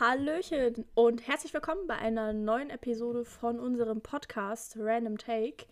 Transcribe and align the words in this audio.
Hallöchen 0.00 0.84
und 0.94 1.26
herzlich 1.26 1.52
willkommen 1.52 1.86
bei 1.88 1.96
einer 1.96 2.32
neuen 2.32 2.70
Episode 2.70 3.24
von 3.24 3.58
unserem 3.58 4.00
Podcast 4.00 4.76
Random 4.78 5.18
Take. 5.18 5.66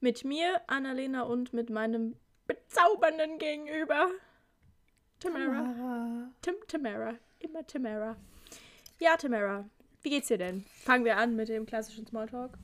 Mit 0.00 0.24
mir, 0.24 0.60
Annalena, 0.66 1.22
und 1.22 1.54
mit 1.54 1.70
meinem 1.70 2.16
bezaubernden 2.46 3.38
Gegenüber, 3.38 4.08
Tamara. 5.20 6.28
Tim 6.42 6.54
Tamara. 6.68 7.14
Immer 7.38 7.66
Tamara. 7.66 8.16
Ja, 8.98 9.16
Tamara, 9.16 9.64
wie 10.02 10.10
geht's 10.10 10.28
dir 10.28 10.38
denn? 10.38 10.64
Fangen 10.84 11.04
wir 11.06 11.16
an 11.16 11.34
mit 11.34 11.48
dem 11.48 11.64
klassischen 11.64 12.06
Smalltalk. 12.06 12.58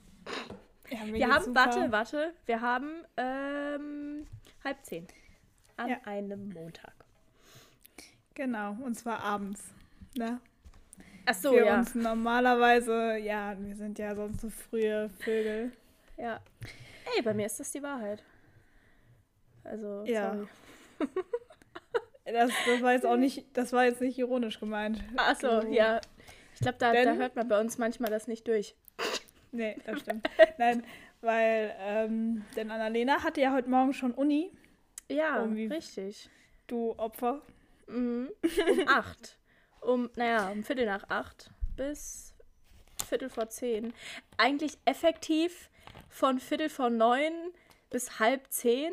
Ja, 0.90 1.06
Wir 1.06 1.28
haben, 1.28 1.44
super. 1.44 1.60
warte, 1.60 1.90
warte, 1.92 2.34
wir 2.44 2.60
haben 2.60 3.04
ähm, 3.16 4.26
halb 4.62 4.84
zehn 4.84 5.06
an 5.78 5.88
Ja. 5.88 5.96
einem 6.04 6.50
Montag. 6.50 6.92
Genau, 8.34 8.76
und 8.84 8.94
zwar 8.94 9.20
abends. 9.20 9.62
Ne? 10.16 10.40
Ach 11.30 11.34
so, 11.34 11.50
Für 11.52 11.64
ja. 11.66 11.78
uns 11.78 11.94
normalerweise, 11.94 13.18
ja, 13.18 13.54
wir 13.58 13.76
sind 13.76 13.98
ja 13.98 14.14
sonst 14.14 14.40
so 14.40 14.48
frühe 14.50 15.10
Vögel. 15.20 15.72
Ja. 16.16 16.40
Ey, 17.16 17.22
bei 17.22 17.34
mir 17.34 17.46
ist 17.46 17.60
das 17.60 17.70
die 17.72 17.82
Wahrheit. 17.82 18.22
Also, 19.64 20.04
Ja. 20.06 20.34
sorry. 20.34 20.48
Das, 22.30 22.50
das 22.66 22.82
war 22.82 22.92
jetzt 22.92 23.06
auch 23.06 23.16
nicht, 23.16 23.46
das 23.56 23.72
war 23.72 23.86
jetzt 23.86 24.02
nicht 24.02 24.18
ironisch 24.18 24.60
gemeint. 24.60 25.02
Achso, 25.16 25.60
Du- 25.62 25.68
ja. 25.68 25.98
Ich 26.54 26.60
glaube, 26.60 26.76
da, 26.78 26.92
da 26.92 27.14
hört 27.14 27.36
man 27.36 27.48
bei 27.48 27.58
uns 27.58 27.78
manchmal 27.78 28.10
das 28.10 28.28
nicht 28.28 28.46
durch. 28.46 28.74
Nee, 29.50 29.78
das 29.86 30.00
stimmt. 30.00 30.28
Nein, 30.58 30.84
weil, 31.22 31.74
ähm, 31.80 32.44
denn 32.54 32.70
Annalena 32.70 33.22
hatte 33.24 33.40
ja 33.40 33.54
heute 33.54 33.70
Morgen 33.70 33.94
schon 33.94 34.12
Uni, 34.12 34.52
Ja, 35.08 35.38
Irgendwie- 35.40 35.68
richtig. 35.68 36.28
du 36.66 36.92
Opfer. 36.98 37.40
Mhm. 37.86 38.28
Um 38.72 38.88
acht. 38.88 39.38
Um, 39.80 40.10
naja, 40.16 40.48
um 40.48 40.64
Viertel 40.64 40.86
nach 40.86 41.08
acht 41.08 41.50
bis 41.76 42.34
Viertel 43.08 43.30
vor 43.30 43.48
zehn. 43.48 43.92
Eigentlich 44.36 44.78
effektiv 44.84 45.70
von 46.08 46.38
Viertel 46.40 46.68
vor 46.68 46.90
neun 46.90 47.32
bis 47.90 48.18
halb 48.18 48.50
zehn, 48.50 48.92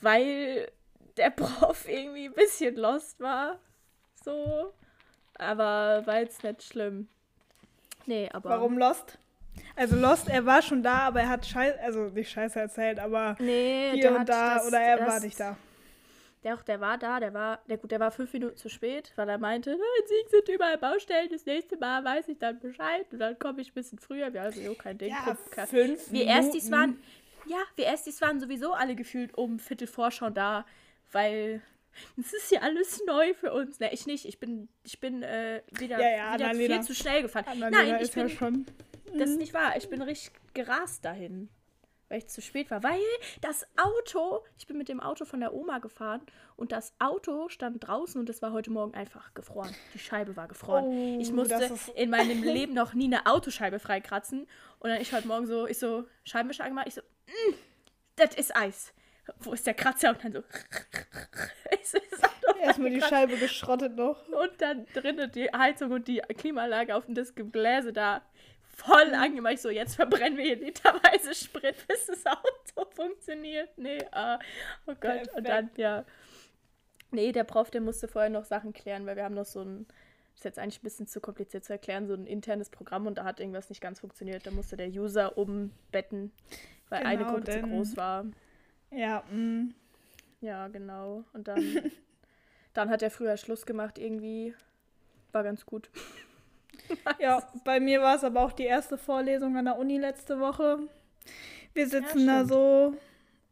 weil 0.00 0.70
der 1.16 1.30
Prof 1.30 1.88
irgendwie 1.88 2.26
ein 2.26 2.34
bisschen 2.34 2.76
lost 2.76 3.20
war. 3.20 3.58
So. 4.24 4.72
Aber 5.34 6.06
war 6.06 6.20
jetzt 6.20 6.44
nicht 6.44 6.62
schlimm. 6.62 7.08
Nee, 8.06 8.28
aber. 8.32 8.50
Warum 8.50 8.78
Lost? 8.78 9.18
Also 9.76 9.96
Lost, 9.96 10.28
er 10.28 10.44
war 10.46 10.62
schon 10.62 10.82
da, 10.82 11.00
aber 11.08 11.20
er 11.20 11.28
hat 11.28 11.46
Scheiße, 11.46 11.80
also 11.80 12.04
nicht 12.08 12.30
Scheiße 12.30 12.60
erzählt, 12.60 12.98
aber 12.98 13.36
Nee, 13.38 13.92
hier 13.94 14.14
und 14.14 14.28
da, 14.28 14.56
das, 14.56 14.66
oder 14.66 14.80
er 14.80 15.06
war 15.06 15.20
nicht 15.20 15.38
da. 15.38 15.56
Der, 16.42 16.56
der 16.56 16.80
war 16.80 16.96
da, 16.96 17.20
der 17.20 17.34
war, 17.34 17.60
der, 17.68 17.76
gut, 17.76 17.90
der 17.90 18.00
war 18.00 18.10
fünf 18.10 18.32
Minuten 18.32 18.56
zu 18.56 18.70
spät, 18.70 19.12
weil 19.16 19.28
er 19.28 19.36
meinte, 19.36 19.70
"Na, 19.70 19.84
in 20.00 20.08
Sieg 20.08 20.30
sind 20.30 20.48
überall 20.48 20.78
Baustellen, 20.78 21.28
das 21.30 21.44
nächste 21.44 21.76
Mal 21.76 22.02
weiß 22.02 22.28
ich 22.28 22.38
dann 22.38 22.58
Bescheid 22.60 23.06
und 23.12 23.18
dann 23.18 23.38
komme 23.38 23.60
ich 23.60 23.70
ein 23.70 23.74
bisschen 23.74 23.98
früher. 23.98 24.32
Wir 24.32 24.42
also, 24.42 24.58
jo, 24.60 24.74
kein 24.74 24.96
Ding. 24.96 25.10
Ja, 25.10 25.36
fünf 25.66 26.10
wir 26.10 26.24
Erstis 26.26 26.70
waren, 26.70 26.98
ja, 27.46 27.58
wir 27.76 27.86
Erstis 27.86 28.22
waren 28.22 28.40
sowieso 28.40 28.72
alle 28.72 28.94
gefühlt 28.94 29.36
um 29.36 29.58
Viertel 29.58 29.86
vor 29.86 30.10
schon 30.10 30.32
da, 30.32 30.64
weil 31.12 31.60
es 32.18 32.32
ist 32.32 32.50
ja 32.50 32.60
alles 32.60 33.02
neu 33.06 33.34
für 33.34 33.52
uns. 33.52 33.78
Ne, 33.80 33.92
ich 33.92 34.06
nicht, 34.06 34.24
ich 34.24 34.38
bin, 34.40 34.68
ich 34.84 34.98
bin 34.98 35.22
äh, 35.22 35.62
wieder, 35.72 36.00
Ja, 36.00 36.38
ja, 36.38 36.54
wieder 36.54 36.54
viel 36.54 36.82
zu 36.82 36.94
schnell 36.94 37.22
gefahren. 37.22 37.44
Annalena 37.48 37.82
Nein, 37.82 37.96
ich 37.96 38.02
ist 38.02 38.14
ja 38.14 38.22
bin, 38.24 38.32
schon. 38.32 38.66
das 39.18 39.30
ist 39.30 39.38
nicht 39.38 39.52
wahr. 39.52 39.76
Ich 39.76 39.90
bin 39.90 40.00
richtig 40.00 40.32
gerast 40.54 41.04
dahin, 41.04 41.50
weil 42.10 42.18
ich 42.18 42.26
zu 42.28 42.42
spät 42.42 42.70
war. 42.70 42.82
Weil 42.82 43.00
das 43.40 43.66
Auto, 43.82 44.44
ich 44.58 44.66
bin 44.66 44.76
mit 44.76 44.88
dem 44.90 45.00
Auto 45.00 45.24
von 45.24 45.40
der 45.40 45.54
Oma 45.54 45.78
gefahren 45.78 46.20
und 46.56 46.72
das 46.72 46.92
Auto 46.98 47.48
stand 47.48 47.86
draußen 47.86 48.20
und 48.20 48.28
es 48.28 48.42
war 48.42 48.52
heute 48.52 48.70
Morgen 48.70 48.92
einfach 48.94 49.32
gefroren. 49.32 49.74
Die 49.94 49.98
Scheibe 50.00 50.36
war 50.36 50.48
gefroren. 50.48 50.84
Oh, 50.86 51.18
ich 51.20 51.32
musste 51.32 51.54
ist- 51.54 51.88
in 51.90 52.10
meinem 52.10 52.42
Leben 52.42 52.74
noch 52.74 52.92
nie 52.92 53.06
eine 53.06 53.24
Autoscheibe 53.26 53.78
freikratzen. 53.78 54.46
Und 54.80 54.90
dann 54.90 55.00
ich 55.00 55.12
heute 55.14 55.28
Morgen 55.28 55.46
so, 55.46 55.66
ich 55.66 55.78
so, 55.78 56.04
Scheibenwischer 56.24 56.64
angemacht, 56.64 56.88
ich 56.88 56.94
so, 56.94 57.00
"Mm, 57.00 57.54
das 58.16 58.34
ist 58.34 58.54
Eis. 58.54 58.92
Wo 59.38 59.52
ist 59.52 59.64
der 59.66 59.74
Kratzer? 59.74 60.10
Und 60.10 60.24
dann 60.24 60.32
so, 60.32 60.42
das 61.70 61.94
Auto 62.24 62.58
Erstmal 62.60 62.90
die 62.90 63.00
Scheibe 63.00 63.36
geschrottet 63.36 63.94
noch. 63.96 64.26
und 64.28 64.50
dann 64.60 64.84
drinnen 64.94 65.30
die 65.32 65.48
Heizung 65.50 65.92
und 65.92 66.08
die 66.08 66.18
Klimaanlage 66.36 66.94
auf 66.96 67.04
das 67.08 67.34
Gebläse 67.34 67.92
da 67.92 68.22
voll 68.84 69.14
angemacht. 69.14 69.54
Ich 69.54 69.60
so, 69.62 69.70
jetzt 69.70 69.96
verbrennen 69.96 70.36
wir 70.38 70.44
hier 70.44 70.56
literweise 70.56 71.34
Sprit, 71.34 71.76
bis 71.88 72.06
das 72.06 72.24
Auto 72.26 72.90
funktioniert. 72.94 73.70
Nee, 73.76 73.98
ah, 74.12 74.38
oh 74.86 74.92
Gott. 74.94 75.00
Perfekt. 75.00 75.34
Und 75.36 75.48
dann, 75.48 75.70
ja. 75.76 76.04
Nee, 77.12 77.32
der 77.32 77.44
Prof, 77.44 77.70
der 77.70 77.80
musste 77.80 78.06
vorher 78.08 78.30
noch 78.30 78.44
Sachen 78.44 78.72
klären, 78.72 79.04
weil 79.06 79.16
wir 79.16 79.24
haben 79.24 79.34
noch 79.34 79.44
so 79.44 79.62
ein, 79.62 79.86
ist 80.34 80.44
jetzt 80.44 80.58
eigentlich 80.58 80.78
ein 80.80 80.84
bisschen 80.84 81.06
zu 81.08 81.20
kompliziert 81.20 81.64
zu 81.64 81.72
erklären, 81.72 82.06
so 82.06 82.14
ein 82.14 82.26
internes 82.26 82.70
Programm 82.70 83.06
und 83.06 83.18
da 83.18 83.24
hat 83.24 83.40
irgendwas 83.40 83.68
nicht 83.68 83.80
ganz 83.80 84.00
funktioniert. 84.00 84.46
Da 84.46 84.52
musste 84.52 84.76
der 84.76 84.88
User 84.88 85.36
umbetten, 85.36 86.32
weil 86.88 87.04
eine 87.04 87.18
Genau, 87.18 87.30
Gruppe 87.32 87.44
zu 87.44 87.50
denn- 87.52 87.70
groß 87.70 87.96
war. 87.96 88.26
Ja, 88.92 89.22
mm. 89.30 89.74
Ja, 90.40 90.68
genau. 90.68 91.24
Und 91.32 91.48
dann, 91.48 91.62
dann 92.74 92.88
hat 92.90 93.02
er 93.02 93.10
früher 93.10 93.36
Schluss 93.36 93.66
gemacht 93.66 93.98
irgendwie. 93.98 94.54
War 95.32 95.42
ganz 95.42 95.66
gut. 95.66 95.90
ja, 97.18 97.42
bei 97.64 97.80
mir 97.80 98.00
war 98.02 98.16
es 98.16 98.24
aber 98.24 98.42
auch 98.42 98.52
die 98.52 98.64
erste 98.64 98.98
Vorlesung 98.98 99.56
an 99.56 99.64
der 99.66 99.78
Uni 99.78 99.98
letzte 99.98 100.40
Woche. 100.40 100.78
Wir 101.74 101.86
sitzen 101.88 102.26
da 102.26 102.36
stimmt. 102.38 102.48
so 102.50 102.94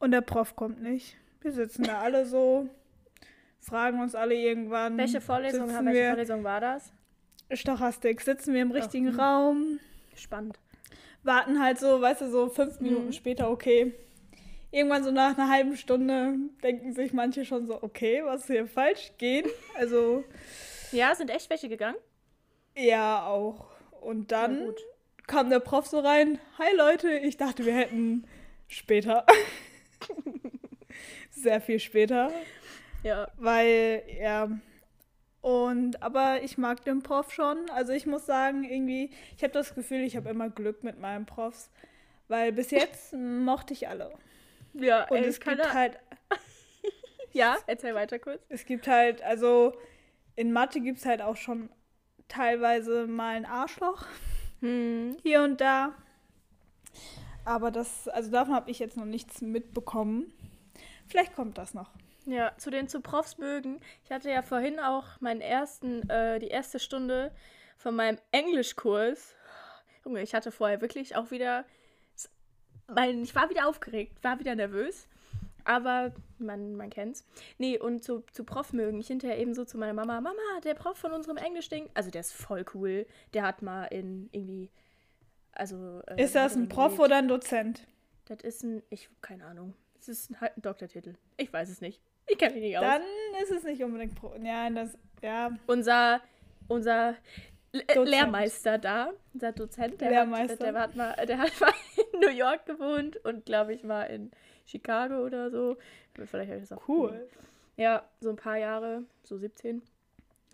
und 0.00 0.10
der 0.10 0.20
Prof 0.20 0.56
kommt 0.56 0.82
nicht. 0.82 1.16
Wir 1.40 1.52
sitzen 1.52 1.84
da 1.84 2.00
alle 2.00 2.26
so, 2.26 2.68
fragen 3.60 4.00
uns 4.00 4.14
alle 4.14 4.34
irgendwann. 4.34 4.96
Welche 4.98 5.20
Vorlesung, 5.20 5.68
sitzen 5.68 5.86
welche 5.86 5.98
wir, 6.00 6.08
Vorlesung 6.08 6.44
war 6.44 6.60
das? 6.60 6.92
Stochastik, 7.52 8.20
sitzen 8.20 8.54
wir 8.54 8.62
im 8.62 8.72
richtigen 8.72 9.08
hm. 9.12 9.20
Raum, 9.20 9.80
Spannend. 10.14 10.58
warten 11.22 11.62
halt 11.62 11.78
so, 11.78 12.00
weißt 12.00 12.22
du, 12.22 12.30
so 12.30 12.48
fünf 12.48 12.80
Minuten 12.80 13.06
Mhm. 13.06 13.12
später, 13.12 13.50
okay. 13.50 13.94
Irgendwann 14.70 15.02
so 15.02 15.10
nach 15.10 15.38
einer 15.38 15.48
halben 15.48 15.76
Stunde 15.78 16.34
denken 16.62 16.92
sich 16.92 17.14
manche 17.14 17.46
schon 17.46 17.66
so, 17.66 17.82
okay, 17.82 18.20
was 18.24 18.40
ist 18.42 18.46
hier 18.48 18.66
falsch? 18.66 19.12
Gehen. 19.16 19.46
Also, 19.78 20.24
Ja, 20.92 21.14
sind 21.14 21.30
echt 21.30 21.48
welche 21.48 21.70
gegangen? 21.70 21.96
Ja, 22.78 23.26
auch. 23.26 23.66
Und 24.00 24.32
dann 24.32 24.72
kam 25.26 25.50
der 25.50 25.60
Prof 25.60 25.86
so 25.86 26.00
rein. 26.00 26.38
Hi 26.58 26.74
Leute, 26.76 27.10
ich 27.10 27.36
dachte, 27.36 27.64
wir 27.66 27.74
hätten 27.74 28.26
später. 28.68 29.26
Sehr 31.30 31.60
viel 31.60 31.78
später. 31.80 32.30
Ja. 33.02 33.28
Weil, 33.36 34.02
ja. 34.20 34.48
Und, 35.40 36.02
aber 36.02 36.42
ich 36.42 36.58
mag 36.58 36.84
den 36.84 37.02
Prof 37.02 37.32
schon. 37.32 37.70
Also 37.70 37.92
ich 37.92 38.06
muss 38.06 38.26
sagen, 38.26 38.64
irgendwie, 38.64 39.10
ich 39.36 39.42
habe 39.42 39.52
das 39.52 39.74
Gefühl, 39.74 40.00
ich 40.02 40.16
habe 40.16 40.28
immer 40.30 40.50
Glück 40.50 40.82
mit 40.82 40.98
meinen 40.98 41.26
Profs. 41.26 41.70
Weil 42.26 42.52
bis 42.52 42.70
jetzt 42.70 43.14
mochte 43.14 43.72
ich 43.72 43.88
alle. 43.88 44.12
Ja, 44.74 45.06
Und 45.08 45.18
ey, 45.18 45.24
es 45.24 45.40
kann 45.40 45.54
gibt 45.56 45.68
er- 45.68 45.74
halt, 45.74 45.98
Ja, 47.32 47.56
erzähl 47.66 47.94
weiter 47.94 48.18
kurz. 48.18 48.42
es 48.48 48.64
gibt 48.66 48.88
halt, 48.88 49.22
also 49.22 49.74
in 50.34 50.52
Mathe 50.52 50.80
gibt 50.80 50.98
es 50.98 51.06
halt 51.06 51.22
auch 51.22 51.36
schon 51.36 51.70
teilweise 52.28 53.06
mal 53.06 53.36
ein 53.36 53.46
Arschloch. 53.46 54.04
Hm. 54.60 55.16
hier 55.22 55.42
und 55.42 55.60
da. 55.60 55.94
Aber 57.44 57.70
das, 57.70 58.08
also 58.08 58.30
davon 58.30 58.54
habe 58.54 58.70
ich 58.70 58.78
jetzt 58.78 58.96
noch 58.96 59.04
nichts 59.04 59.40
mitbekommen. 59.40 60.32
Vielleicht 61.06 61.34
kommt 61.34 61.58
das 61.58 61.74
noch. 61.74 61.90
Ja, 62.26 62.52
zu 62.58 62.70
den 62.70 62.88
zu 62.88 63.00
Profs 63.00 63.38
mögen. 63.38 63.80
Ich 64.04 64.10
hatte 64.10 64.30
ja 64.30 64.42
vorhin 64.42 64.78
auch 64.80 65.18
meinen 65.20 65.40
ersten, 65.40 66.08
äh, 66.10 66.38
die 66.38 66.48
erste 66.48 66.78
Stunde 66.78 67.32
von 67.78 67.96
meinem 67.96 68.18
Englischkurs. 68.32 69.34
Junge, 70.04 70.22
ich 70.22 70.34
hatte 70.34 70.52
vorher 70.52 70.82
wirklich 70.82 71.16
auch 71.16 71.30
wieder, 71.30 71.64
mein, 72.86 73.22
ich 73.22 73.34
war 73.34 73.48
wieder 73.48 73.66
aufgeregt, 73.66 74.22
war 74.22 74.38
wieder 74.40 74.54
nervös. 74.54 75.08
Aber 75.68 76.12
man, 76.38 76.76
man 76.76 76.88
kennt's. 76.88 77.26
Nee, 77.58 77.78
und 77.78 78.02
zu, 78.02 78.24
zu 78.32 78.42
Prof 78.44 78.72
mögen. 78.72 78.98
Ich 79.00 79.08
hinterher 79.08 79.38
eben 79.38 79.52
so 79.52 79.64
zu 79.66 79.76
meiner 79.76 79.92
Mama, 79.92 80.20
Mama, 80.22 80.40
der 80.64 80.72
Prof 80.74 80.96
von 80.96 81.12
unserem 81.12 81.36
Englisch-Ding, 81.36 81.90
also 81.92 82.10
der 82.10 82.22
ist 82.22 82.32
voll 82.32 82.64
cool. 82.74 83.04
Der 83.34 83.42
hat 83.42 83.60
mal 83.60 83.84
in 83.84 84.30
irgendwie, 84.32 84.70
also. 85.52 86.00
äh, 86.06 86.22
Ist 86.24 86.34
das 86.34 86.56
ein 86.56 86.68
Prof 86.70 86.98
oder 86.98 87.16
ein 87.18 87.28
Dozent? 87.28 87.86
Das 88.24 88.40
ist 88.42 88.62
ein, 88.64 88.82
ich, 88.88 89.10
keine 89.20 89.44
Ahnung. 89.44 89.74
Das 89.98 90.08
ist 90.08 90.30
ein, 90.30 90.40
halt 90.40 90.56
ein 90.56 90.62
Doktortitel. 90.62 91.14
Ich 91.36 91.52
weiß 91.52 91.68
es 91.68 91.80
nicht. 91.82 92.00
Ich 92.28 92.38
kenne 92.38 92.54
mich 92.54 92.62
nicht 92.62 92.78
aus. 92.78 92.84
Dann 92.84 93.02
ist 93.42 93.50
es 93.50 93.62
nicht 93.64 93.82
unbedingt 93.82 94.14
Pro. 94.14 94.34
Ja, 94.42 94.70
das, 94.70 94.96
ja. 95.22 95.50
unser 95.66 96.20
unser 96.68 97.14
Le- 97.72 97.82
äh. 97.88 98.04
Lehrmeister 98.04 98.78
da, 98.78 99.10
unser 99.34 99.52
Dozent, 99.52 100.00
der, 100.00 100.10
Lehrmeister. 100.10 100.52
Hat, 100.54 100.60
der, 100.74 100.80
hat 100.80 100.96
mal, 100.96 101.26
der 101.26 101.38
hat 101.38 101.60
mal 101.60 101.72
in 102.14 102.20
New 102.20 102.30
York 102.30 102.64
gewohnt 102.66 103.16
und 103.24 103.44
glaube 103.44 103.74
ich 103.74 103.82
mal 103.84 104.04
in 104.04 104.30
Chicago 104.68 105.24
oder 105.24 105.50
so. 105.50 105.76
Vielleicht 106.14 106.50
habe 106.50 106.60
ich 106.60 106.68
das 106.68 106.78
auch 106.78 106.86
Cool. 106.88 107.28
Ja, 107.76 108.08
so 108.20 108.30
ein 108.30 108.36
paar 108.36 108.56
Jahre, 108.56 109.04
so 109.22 109.38
17. 109.38 109.82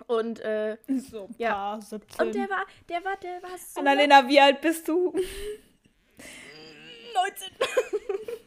Und, 0.07 0.41
äh, 0.41 0.77
So 0.89 1.25
ein 1.25 1.35
Ja. 1.39 1.53
paar 1.53 1.83
17. 1.83 2.27
und 2.27 2.35
der 2.35 2.49
war, 2.51 2.67
der 2.89 3.05
war, 3.05 3.17
der 3.17 3.43
war 3.43 3.57
so 3.59 3.81
Annalena, 3.81 4.29
wie 4.29 4.41
alt 4.41 4.61
bist 4.61 4.87
du? 4.89 5.13
19. 7.15 7.49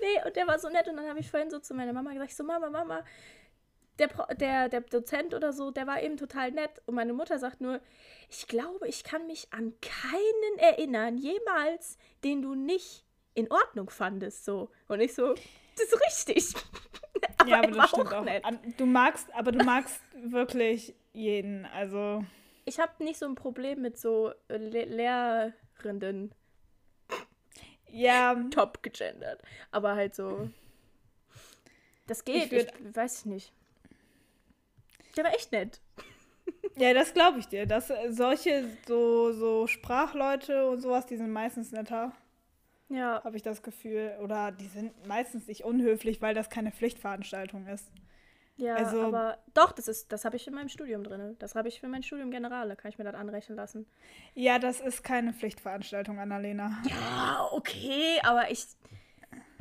nee, 0.00 0.24
und 0.26 0.36
der 0.36 0.46
war 0.46 0.58
so 0.58 0.68
nett 0.68 0.88
und 0.88 0.96
dann 0.96 1.08
habe 1.08 1.20
ich 1.20 1.30
vorhin 1.30 1.50
so 1.50 1.58
zu 1.58 1.74
meiner 1.74 1.92
Mama 1.92 2.12
gesagt, 2.12 2.32
so 2.32 2.44
Mama, 2.44 2.68
Mama, 2.70 3.04
der, 3.98 4.08
der, 4.34 4.68
der 4.68 4.80
Dozent 4.82 5.32
oder 5.32 5.52
so, 5.52 5.70
der 5.70 5.86
war 5.86 6.02
eben 6.02 6.16
total 6.18 6.50
nett. 6.52 6.82
Und 6.86 6.94
meine 6.96 7.14
Mutter 7.14 7.38
sagt 7.38 7.60
nur, 7.62 7.80
ich 8.28 8.46
glaube, 8.46 8.86
ich 8.88 9.04
kann 9.04 9.26
mich 9.26 9.48
an 9.52 9.72
keinen 9.80 10.58
erinnern, 10.58 11.16
jemals, 11.16 11.96
den 12.22 12.42
du 12.42 12.54
nicht 12.54 13.05
in 13.36 13.50
Ordnung 13.52 13.90
fandest. 13.90 14.44
So. 14.44 14.70
Und 14.88 15.00
ich 15.00 15.14
so, 15.14 15.34
das 15.34 15.92
ist 15.92 16.26
richtig. 16.26 16.54
aber 17.38 17.50
ja, 17.50 17.58
aber 17.58 17.70
das 17.70 17.90
stimmt 17.90 18.12
auch. 18.12 18.24
Nett. 18.24 18.42
Du 18.78 18.86
magst, 18.86 19.32
aber 19.34 19.52
du 19.52 19.64
magst 19.64 20.00
wirklich 20.24 20.94
jeden. 21.12 21.66
Also. 21.66 22.24
Ich 22.64 22.80
habe 22.80 23.04
nicht 23.04 23.18
so 23.18 23.26
ein 23.26 23.36
Problem 23.36 23.82
mit 23.82 23.98
so 23.98 24.32
äh, 24.48 24.56
Le 24.56 24.84
Lehrenden. 24.84 26.34
Ja. 27.88 28.34
Top 28.50 28.82
gegendert. 28.82 29.40
Aber 29.70 29.94
halt 29.94 30.14
so. 30.14 30.50
Das 32.06 32.24
geht, 32.24 32.46
ich, 32.46 32.50
würd, 32.52 32.72
ich 32.80 32.96
weiß 32.96 33.20
ich 33.20 33.26
nicht. 33.26 33.52
Der 35.16 35.24
war 35.24 35.34
echt 35.34 35.52
nett. 35.52 35.80
Ja, 36.76 36.94
das 36.94 37.12
glaube 37.12 37.38
ich 37.38 37.48
dir. 37.48 37.66
Dass 37.66 37.92
solche 38.10 38.68
so, 38.86 39.32
so 39.32 39.66
Sprachleute 39.66 40.68
und 40.68 40.80
sowas, 40.80 41.06
die 41.06 41.16
sind 41.16 41.32
meistens 41.32 41.72
netter. 41.72 42.12
Ja. 42.88 43.22
Habe 43.24 43.36
ich 43.36 43.42
das 43.42 43.62
Gefühl. 43.62 44.16
Oder 44.22 44.52
die 44.52 44.68
sind 44.68 45.06
meistens 45.06 45.46
nicht 45.46 45.64
unhöflich, 45.64 46.22
weil 46.22 46.34
das 46.34 46.50
keine 46.50 46.70
Pflichtveranstaltung 46.70 47.66
ist. 47.66 47.90
Ja, 48.58 48.76
also, 48.76 49.02
aber 49.02 49.38
doch, 49.52 49.72
das 49.72 49.86
ist, 49.86 50.12
das 50.12 50.24
habe 50.24 50.36
ich 50.36 50.46
in 50.46 50.54
meinem 50.54 50.70
Studium 50.70 51.04
drin. 51.04 51.36
Das 51.38 51.54
habe 51.54 51.68
ich 51.68 51.80
für 51.80 51.88
mein 51.88 52.02
Studium 52.02 52.30
Generale, 52.30 52.74
kann 52.74 52.90
ich 52.90 52.96
mir 52.96 53.04
das 53.04 53.14
anrechnen 53.14 53.56
lassen. 53.56 53.86
Ja, 54.34 54.58
das 54.58 54.80
ist 54.80 55.04
keine 55.04 55.34
Pflichtveranstaltung, 55.34 56.18
Annalena. 56.18 56.82
Ja, 56.88 57.48
okay, 57.52 58.18
aber 58.22 58.50
ich, 58.50 58.64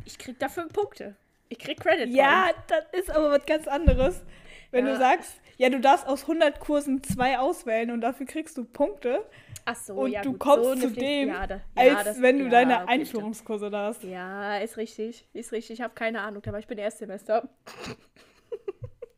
ich 0.05 0.17
krieg 0.17 0.39
dafür 0.39 0.67
Punkte. 0.69 1.15
Ich 1.49 1.59
krieg 1.59 1.79
Credit. 1.79 2.09
Ja, 2.09 2.51
das 2.67 2.85
ist 2.93 3.11
aber 3.11 3.31
was 3.31 3.45
ganz 3.45 3.67
anderes. 3.67 4.23
Wenn 4.71 4.85
ja. 4.85 4.93
du 4.93 4.97
sagst, 4.97 5.41
ja, 5.57 5.69
du 5.69 5.79
darfst 5.79 6.07
aus 6.07 6.23
100 6.23 6.59
Kursen 6.59 7.03
zwei 7.03 7.37
auswählen 7.37 7.91
und 7.91 8.01
dafür 8.01 8.25
kriegst 8.25 8.57
du 8.57 8.63
Punkte. 8.63 9.25
Ach 9.65 9.75
so, 9.75 9.95
und 9.95 10.11
ja, 10.11 10.21
du 10.21 10.33
gut. 10.33 10.39
kommst 10.39 10.81
so 10.81 10.87
zu 10.87 10.93
dem, 10.93 11.29
ja, 11.29 11.47
da, 11.47 11.61
als 11.73 12.03
das, 12.03 12.21
wenn 12.21 12.37
du 12.37 12.49
deine 12.49 12.87
Einführungskurse 12.87 13.71
da 13.71 13.87
hast. 13.87 14.03
Ja, 14.03 14.57
ist 14.57 14.77
richtig. 14.77 15.27
Ist 15.33 15.51
richtig. 15.51 15.79
Ich 15.79 15.81
habe 15.81 15.95
keine 15.95 16.21
Ahnung, 16.21 16.43
aber 16.45 16.59
ich 16.59 16.67
bin 16.67 16.77
Erstsemester. 16.77 17.49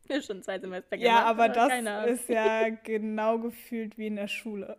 schon 0.26 0.42
zwei 0.42 0.58
Semester 0.58 0.96
gemacht. 0.96 1.14
Ja, 1.14 1.24
aber, 1.24 1.44
aber 1.44 1.52
das 1.52 2.10
ist 2.10 2.28
ja 2.30 2.70
genau 2.70 3.38
gefühlt 3.38 3.98
wie 3.98 4.06
in 4.06 4.16
der 4.16 4.28
Schule. 4.28 4.78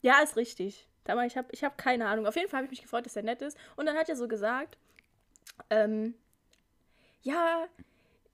Ja, 0.00 0.20
ist 0.22 0.36
richtig. 0.36 0.88
Aber 1.06 1.24
ich 1.24 1.36
habe 1.36 1.48
ich 1.52 1.62
hab 1.62 1.78
keine 1.78 2.06
Ahnung. 2.08 2.26
Auf 2.26 2.36
jeden 2.36 2.48
Fall 2.48 2.58
habe 2.58 2.64
ich 2.66 2.70
mich 2.70 2.82
gefreut, 2.82 3.06
dass 3.06 3.16
er 3.16 3.22
nett 3.22 3.42
ist. 3.42 3.56
Und 3.76 3.86
dann 3.86 3.96
hat 3.96 4.08
er 4.08 4.16
so 4.16 4.26
gesagt, 4.26 4.76
ähm, 5.70 6.14
ja, 7.22 7.66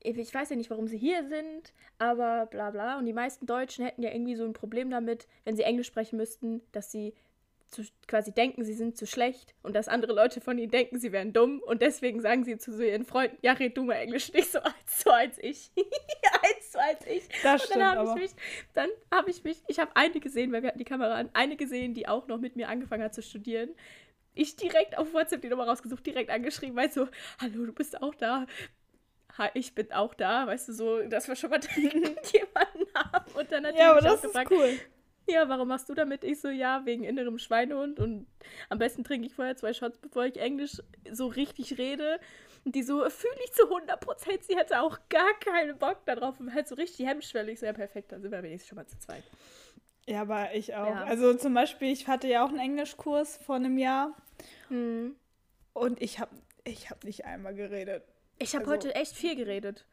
ich 0.01 0.33
weiß 0.33 0.49
ja 0.49 0.55
nicht, 0.55 0.69
warum 0.69 0.87
sie 0.87 0.97
hier 0.97 1.27
sind, 1.27 1.73
aber 1.97 2.45
bla 2.45 2.71
bla. 2.71 2.97
Und 2.97 3.05
die 3.05 3.13
meisten 3.13 3.45
Deutschen 3.45 3.85
hätten 3.85 4.01
ja 4.01 4.11
irgendwie 4.11 4.35
so 4.35 4.45
ein 4.45 4.53
Problem 4.53 4.89
damit, 4.89 5.27
wenn 5.43 5.55
sie 5.55 5.63
Englisch 5.63 5.87
sprechen 5.87 6.17
müssten, 6.17 6.61
dass 6.71 6.91
sie 6.91 7.13
zu, 7.69 7.83
quasi 8.07 8.31
denken, 8.31 8.63
sie 8.63 8.73
sind 8.73 8.97
zu 8.97 9.05
schlecht 9.05 9.53
und 9.61 9.75
dass 9.75 9.87
andere 9.87 10.13
Leute 10.13 10.41
von 10.41 10.57
ihnen 10.57 10.71
denken, 10.71 10.99
sie 10.99 11.11
wären 11.11 11.33
dumm 11.33 11.61
und 11.61 11.81
deswegen 11.81 12.21
sagen 12.21 12.43
sie 12.43 12.57
zu 12.57 12.73
so 12.73 12.81
ihren 12.83 13.05
Freunden, 13.05 13.37
ja, 13.41 13.53
red 13.53 13.77
du 13.77 13.83
mal 13.83 13.93
Englisch 13.93 14.33
nicht 14.33 14.51
so 14.51 14.59
eins 14.59 14.97
zu 14.97 15.13
eins 15.13 15.37
ich. 15.39 15.71
eins 16.41 16.71
zu 16.71 16.79
eins 16.79 17.05
ich. 17.05 17.29
Das 17.43 17.65
und 17.65 17.75
dann 17.75 17.97
habe 17.97 18.09
ich 18.09 18.21
mich, 18.21 18.31
dann 18.73 18.89
habe 19.11 19.29
ich 19.29 19.43
mich, 19.43 19.61
ich 19.67 19.79
habe 19.79 19.95
eine 19.95 20.19
gesehen, 20.19 20.51
weil 20.51 20.63
wir 20.63 20.69
hatten 20.69 20.79
die 20.79 20.85
Kamera 20.85 21.15
an, 21.15 21.29
eine 21.33 21.55
gesehen, 21.55 21.93
die 21.93 22.07
auch 22.07 22.27
noch 22.27 22.39
mit 22.39 22.55
mir 22.55 22.69
angefangen 22.69 23.03
hat 23.03 23.13
zu 23.13 23.21
studieren. 23.21 23.69
Ich 24.33 24.55
direkt 24.55 24.97
auf 24.97 25.13
WhatsApp 25.13 25.41
die 25.41 25.49
Nummer 25.49 25.67
rausgesucht, 25.67 26.05
direkt 26.05 26.29
angeschrieben, 26.29 26.75
weil 26.75 26.91
so, 26.91 27.07
hallo, 27.39 27.65
du 27.65 27.73
bist 27.73 28.01
auch 28.01 28.15
da. 28.15 28.45
Ich 29.53 29.75
bin 29.75 29.91
auch 29.91 30.13
da, 30.13 30.47
weißt 30.47 30.69
du, 30.69 30.73
so, 30.73 31.01
dass 31.03 31.27
wir 31.27 31.35
schon 31.35 31.49
mal 31.49 31.59
jemanden 31.75 32.93
haben. 32.95 33.31
Und 33.33 33.51
dann 33.51 33.65
hat 33.65 33.75
ja, 33.75 33.91
aber 33.91 34.01
das 34.01 34.21
gefragt, 34.21 34.51
ist 34.51 34.57
cool 34.57 34.79
ja, 35.29 35.47
warum 35.47 35.67
machst 35.67 35.89
du 35.89 35.93
damit? 35.93 36.23
Ich 36.23 36.41
so, 36.41 36.49
ja, 36.49 36.85
wegen 36.85 37.03
innerem 37.03 37.37
Schweinehund 37.37 37.99
und 37.99 38.27
am 38.69 38.79
besten 38.79 39.03
trinke 39.03 39.27
ich 39.27 39.33
vorher 39.33 39.55
zwei 39.55 39.73
Shots, 39.73 39.97
bevor 39.97 40.25
ich 40.25 40.37
Englisch 40.37 40.81
so 41.11 41.27
richtig 41.27 41.77
rede. 41.77 42.19
Und 42.65 42.75
die 42.75 42.83
so, 42.83 43.09
fühle 43.09 43.35
ich 43.43 43.53
zu 43.53 43.63
100 43.63 43.99
Prozent, 43.99 44.43
sie 44.43 44.57
hatte 44.57 44.81
auch 44.81 44.99
gar 45.07 45.33
keinen 45.39 45.77
Bock 45.77 46.05
darauf 46.05 46.39
und 46.39 46.53
halt 46.53 46.67
so 46.67 46.75
richtig 46.75 47.05
hemmschwellig, 47.05 47.59
sehr 47.59 47.73
perfekt, 47.73 48.11
dann 48.11 48.21
sind 48.21 48.31
wir 48.31 48.43
wenigstens 48.43 48.69
schon 48.69 48.75
mal 48.75 48.87
zu 48.87 48.99
zweit. 48.99 49.23
Ja, 50.07 50.21
aber 50.21 50.53
ich 50.53 50.75
auch. 50.75 50.87
Ja. 50.87 51.03
Also 51.03 51.33
zum 51.35 51.53
Beispiel, 51.53 51.91
ich 51.91 52.07
hatte 52.07 52.27
ja 52.27 52.43
auch 52.43 52.49
einen 52.49 52.59
Englischkurs 52.59 53.37
vor 53.37 53.55
einem 53.55 53.77
Jahr 53.77 54.13
hm. 54.67 55.15
und 55.73 56.01
ich 56.01 56.19
habe 56.19 56.31
ich 56.65 56.89
hab 56.89 57.03
nicht 57.03 57.25
einmal 57.25 57.53
geredet. 57.53 58.03
Ich 58.39 58.55
habe 58.55 58.65
also, 58.65 58.71
heute 58.73 58.95
echt 58.95 59.15
viel 59.15 59.35
geredet. 59.35 59.85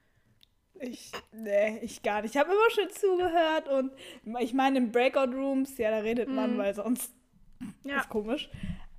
Ich, 0.80 1.12
nee, 1.32 1.78
ich 1.82 2.02
gar 2.02 2.22
nicht. 2.22 2.34
Ich 2.34 2.40
habe 2.40 2.50
immer 2.50 2.70
schon 2.70 2.90
zugehört 2.90 3.68
und 3.68 3.92
ich 4.40 4.52
meine, 4.54 4.78
in 4.78 4.92
Breakout-Rooms, 4.92 5.78
ja, 5.78 5.90
da 5.90 5.98
redet 5.98 6.28
man, 6.28 6.56
mm. 6.56 6.58
weil 6.58 6.74
sonst 6.74 7.12
ja. 7.84 8.00
ist 8.00 8.08
komisch. 8.08 8.50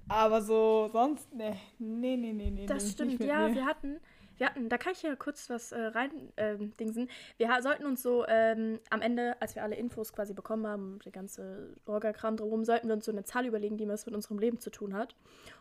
Aber 0.09 0.41
so 0.41 0.89
sonst, 0.91 1.33
nee, 1.33 1.55
nee, 1.79 2.17
nee, 2.17 2.33
nee, 2.33 2.49
nee. 2.49 2.65
Das 2.65 2.91
stimmt, 2.91 3.19
ja, 3.19 3.47
mir. 3.47 3.55
wir 3.55 3.65
hatten, 3.65 3.99
wir 4.37 4.47
hatten, 4.47 4.69
da 4.69 4.77
kann 4.77 4.93
ich 4.93 5.03
ja 5.03 5.15
kurz 5.15 5.49
was 5.49 5.71
äh, 5.71 5.79
rein 5.79 6.11
ähm, 6.37 6.75
dingsen. 6.77 7.09
Wir 7.37 7.49
sollten 7.61 7.85
uns 7.85 8.01
so 8.01 8.25
ähm, 8.27 8.79
am 8.89 9.01
Ende, 9.01 9.39
als 9.41 9.55
wir 9.55 9.63
alle 9.63 9.75
Infos 9.75 10.13
quasi 10.13 10.33
bekommen 10.33 10.65
haben, 10.65 10.99
der 11.03 11.11
ganze 11.11 11.75
Orga-Kram 11.85 12.37
drumherum, 12.37 12.63
sollten 12.63 12.87
wir 12.87 12.95
uns 12.95 13.05
so 13.05 13.11
eine 13.11 13.23
Zahl 13.23 13.45
überlegen, 13.45 13.77
die 13.77 13.87
was 13.87 14.05
mit 14.05 14.15
unserem 14.15 14.39
Leben 14.39 14.59
zu 14.59 14.69
tun 14.69 14.93
hat. 14.93 15.15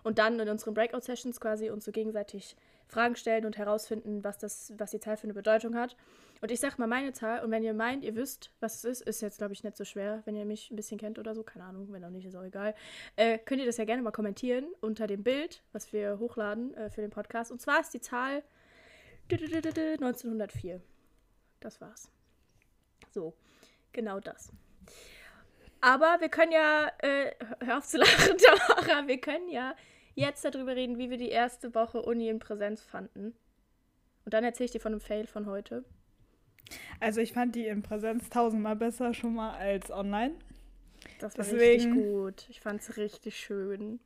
Und 0.04 0.18
dann 0.18 0.38
in 0.38 0.48
unseren 0.48 0.74
Breakout-Sessions 0.74 1.40
quasi 1.40 1.70
uns 1.70 1.84
so 1.84 1.92
gegenseitig 1.92 2.56
Fragen 2.88 3.16
stellen 3.16 3.44
und 3.44 3.58
herausfinden, 3.58 4.22
was, 4.22 4.38
das, 4.38 4.72
was 4.78 4.92
die 4.92 5.00
Zahl 5.00 5.16
für 5.16 5.24
eine 5.24 5.34
Bedeutung 5.34 5.74
hat. 5.74 5.96
Und 6.40 6.50
ich 6.50 6.60
sag 6.60 6.78
mal 6.78 6.86
meine 6.86 7.12
Zahl 7.12 7.42
und 7.44 7.50
wenn 7.50 7.62
ihr 7.62 7.74
meint, 7.74 8.04
ihr 8.04 8.14
wisst, 8.14 8.50
was 8.60 8.76
es 8.76 8.84
ist, 8.84 9.02
ist 9.02 9.20
jetzt, 9.22 9.38
glaube 9.38 9.54
ich, 9.54 9.64
nicht 9.64 9.76
so 9.76 9.84
schwer, 9.84 10.22
wenn 10.26 10.36
ihr 10.36 10.44
mich 10.44 10.70
ein 10.70 10.76
bisschen 10.76 10.98
kennt 10.98 11.18
oder 11.18 11.34
so, 11.34 11.42
keine 11.42 11.64
Ahnung, 11.64 11.88
wenn 11.90 12.04
auch 12.04 12.10
nicht, 12.10 12.26
ist 12.26 12.36
auch 12.36 12.44
egal, 12.44 12.74
äh, 13.16 13.38
könnt 13.38 13.60
ihr 13.60 13.66
das 13.66 13.78
ja 13.78 13.84
gerne 13.84 14.02
mal 14.02 14.10
kommentieren 14.10 14.66
unter 14.80 15.06
dem 15.06 15.22
Bild, 15.22 15.62
was 15.72 15.92
wir 15.92 16.18
hochladen 16.18 16.74
äh, 16.74 16.90
für 16.90 17.00
den 17.00 17.10
Podcast. 17.10 17.50
Und 17.50 17.60
zwar 17.60 17.80
ist 17.80 17.94
die 17.94 18.00
Zahl 18.00 18.42
1904. 19.30 20.80
Das 21.60 21.80
war's. 21.80 22.10
So, 23.10 23.34
genau 23.92 24.20
das. 24.20 24.52
Aber 25.80 26.16
wir 26.20 26.28
können 26.28 26.52
ja, 26.52 26.90
äh, 26.98 27.32
hör 27.64 27.78
auf 27.78 27.86
zu 27.86 27.98
lachen, 27.98 28.36
Tamara, 28.76 29.06
wir 29.06 29.20
können 29.20 29.48
ja 29.48 29.74
jetzt 30.16 30.44
darüber 30.44 30.74
reden, 30.74 30.98
wie 30.98 31.10
wir 31.10 31.18
die 31.18 31.28
erste 31.28 31.74
Woche 31.74 32.02
Uni 32.02 32.28
in 32.28 32.40
Präsenz 32.40 32.82
fanden. 32.82 33.34
Und 34.24 34.34
dann 34.34 34.42
erzähle 34.42 34.64
ich 34.64 34.72
dir 34.72 34.80
von 34.80 34.92
einem 34.92 35.00
Fail 35.00 35.26
von 35.26 35.46
heute. 35.46 35.84
Also 36.98 37.20
ich 37.20 37.32
fand 37.32 37.54
die 37.54 37.66
in 37.66 37.82
Präsenz 37.82 38.28
tausendmal 38.28 38.74
besser 38.74 39.14
schon 39.14 39.34
mal 39.34 39.54
als 39.54 39.90
online. 39.90 40.34
Das 41.20 41.38
war 41.38 41.44
Deswegen, 41.44 41.92
richtig 41.92 41.94
gut. 41.94 42.46
Ich 42.48 42.60
fand 42.60 42.80
es 42.80 42.96
richtig 42.96 43.36
schön. 43.36 44.00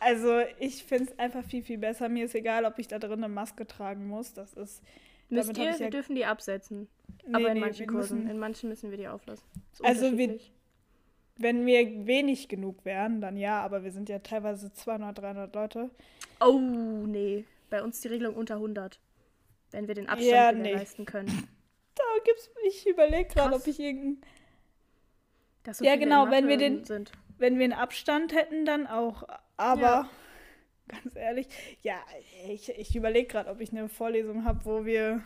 Also 0.00 0.40
ich 0.58 0.82
finde 0.82 1.12
es 1.12 1.18
einfach 1.18 1.44
viel, 1.44 1.62
viel 1.62 1.78
besser. 1.78 2.08
Mir 2.08 2.24
ist 2.24 2.34
egal, 2.34 2.64
ob 2.64 2.78
ich 2.78 2.88
da 2.88 2.98
drin 2.98 3.12
eine 3.12 3.28
Maske 3.28 3.66
tragen 3.66 4.08
muss. 4.08 4.34
Das 4.34 4.52
ist. 4.54 4.82
Müsst 5.28 5.56
ihr, 5.56 5.64
ja 5.64 5.78
wir 5.78 5.90
dürfen 5.90 6.16
die 6.16 6.24
absetzen. 6.24 6.88
Nee, 7.24 7.34
Aber 7.34 7.48
in 7.48 7.54
nee, 7.54 7.60
manchen 7.60 7.86
Kursen. 7.86 8.18
Müssen, 8.18 8.30
in 8.30 8.38
manchen 8.38 8.68
müssen 8.68 8.90
wir 8.90 8.98
die 8.98 9.08
auflassen. 9.08 9.46
Also 9.82 10.18
wir, 10.18 10.38
wenn 11.42 11.66
wir 11.66 12.06
wenig 12.06 12.48
genug 12.48 12.84
wären, 12.84 13.20
dann 13.20 13.36
ja, 13.36 13.60
aber 13.62 13.84
wir 13.84 13.92
sind 13.92 14.08
ja 14.08 14.18
teilweise 14.20 14.72
200, 14.72 15.18
300 15.18 15.54
Leute. 15.54 15.90
Oh, 16.40 16.58
nee. 16.58 17.44
Bei 17.70 17.82
uns 17.82 18.00
die 18.00 18.08
Regelung 18.08 18.34
unter 18.34 18.54
100. 18.54 19.00
Wenn 19.70 19.88
wir 19.88 19.94
den 19.94 20.08
Abstand 20.08 20.30
ja, 20.30 20.52
nee. 20.52 20.74
leisten 20.74 21.04
können. 21.04 21.48
Da 21.94 22.04
gibt's, 22.24 22.50
ich 22.66 22.86
überlege 22.88 23.28
gerade, 23.28 23.54
ob 23.54 23.66
ich 23.66 23.78
irgendeinen. 23.78 24.22
So 25.72 25.84
ja, 25.84 25.96
genau, 25.96 26.30
wenn 26.30 26.48
wir 26.48 26.56
den, 26.56 26.86
sind. 26.86 27.12
wenn 27.36 27.58
wir 27.58 27.64
einen 27.64 27.74
Abstand 27.74 28.34
hätten, 28.34 28.64
dann 28.64 28.86
auch. 28.86 29.24
Aber 29.58 29.82
ja. 29.82 30.10
ganz 30.88 31.14
ehrlich, 31.14 31.48
ja, 31.82 31.96
ich, 32.48 32.70
ich 32.70 32.96
überlege 32.96 33.28
gerade, 33.28 33.50
ob 33.50 33.60
ich 33.60 33.72
eine 33.72 33.90
Vorlesung 33.90 34.46
habe, 34.46 34.64
wo 34.64 34.86
wir 34.86 35.22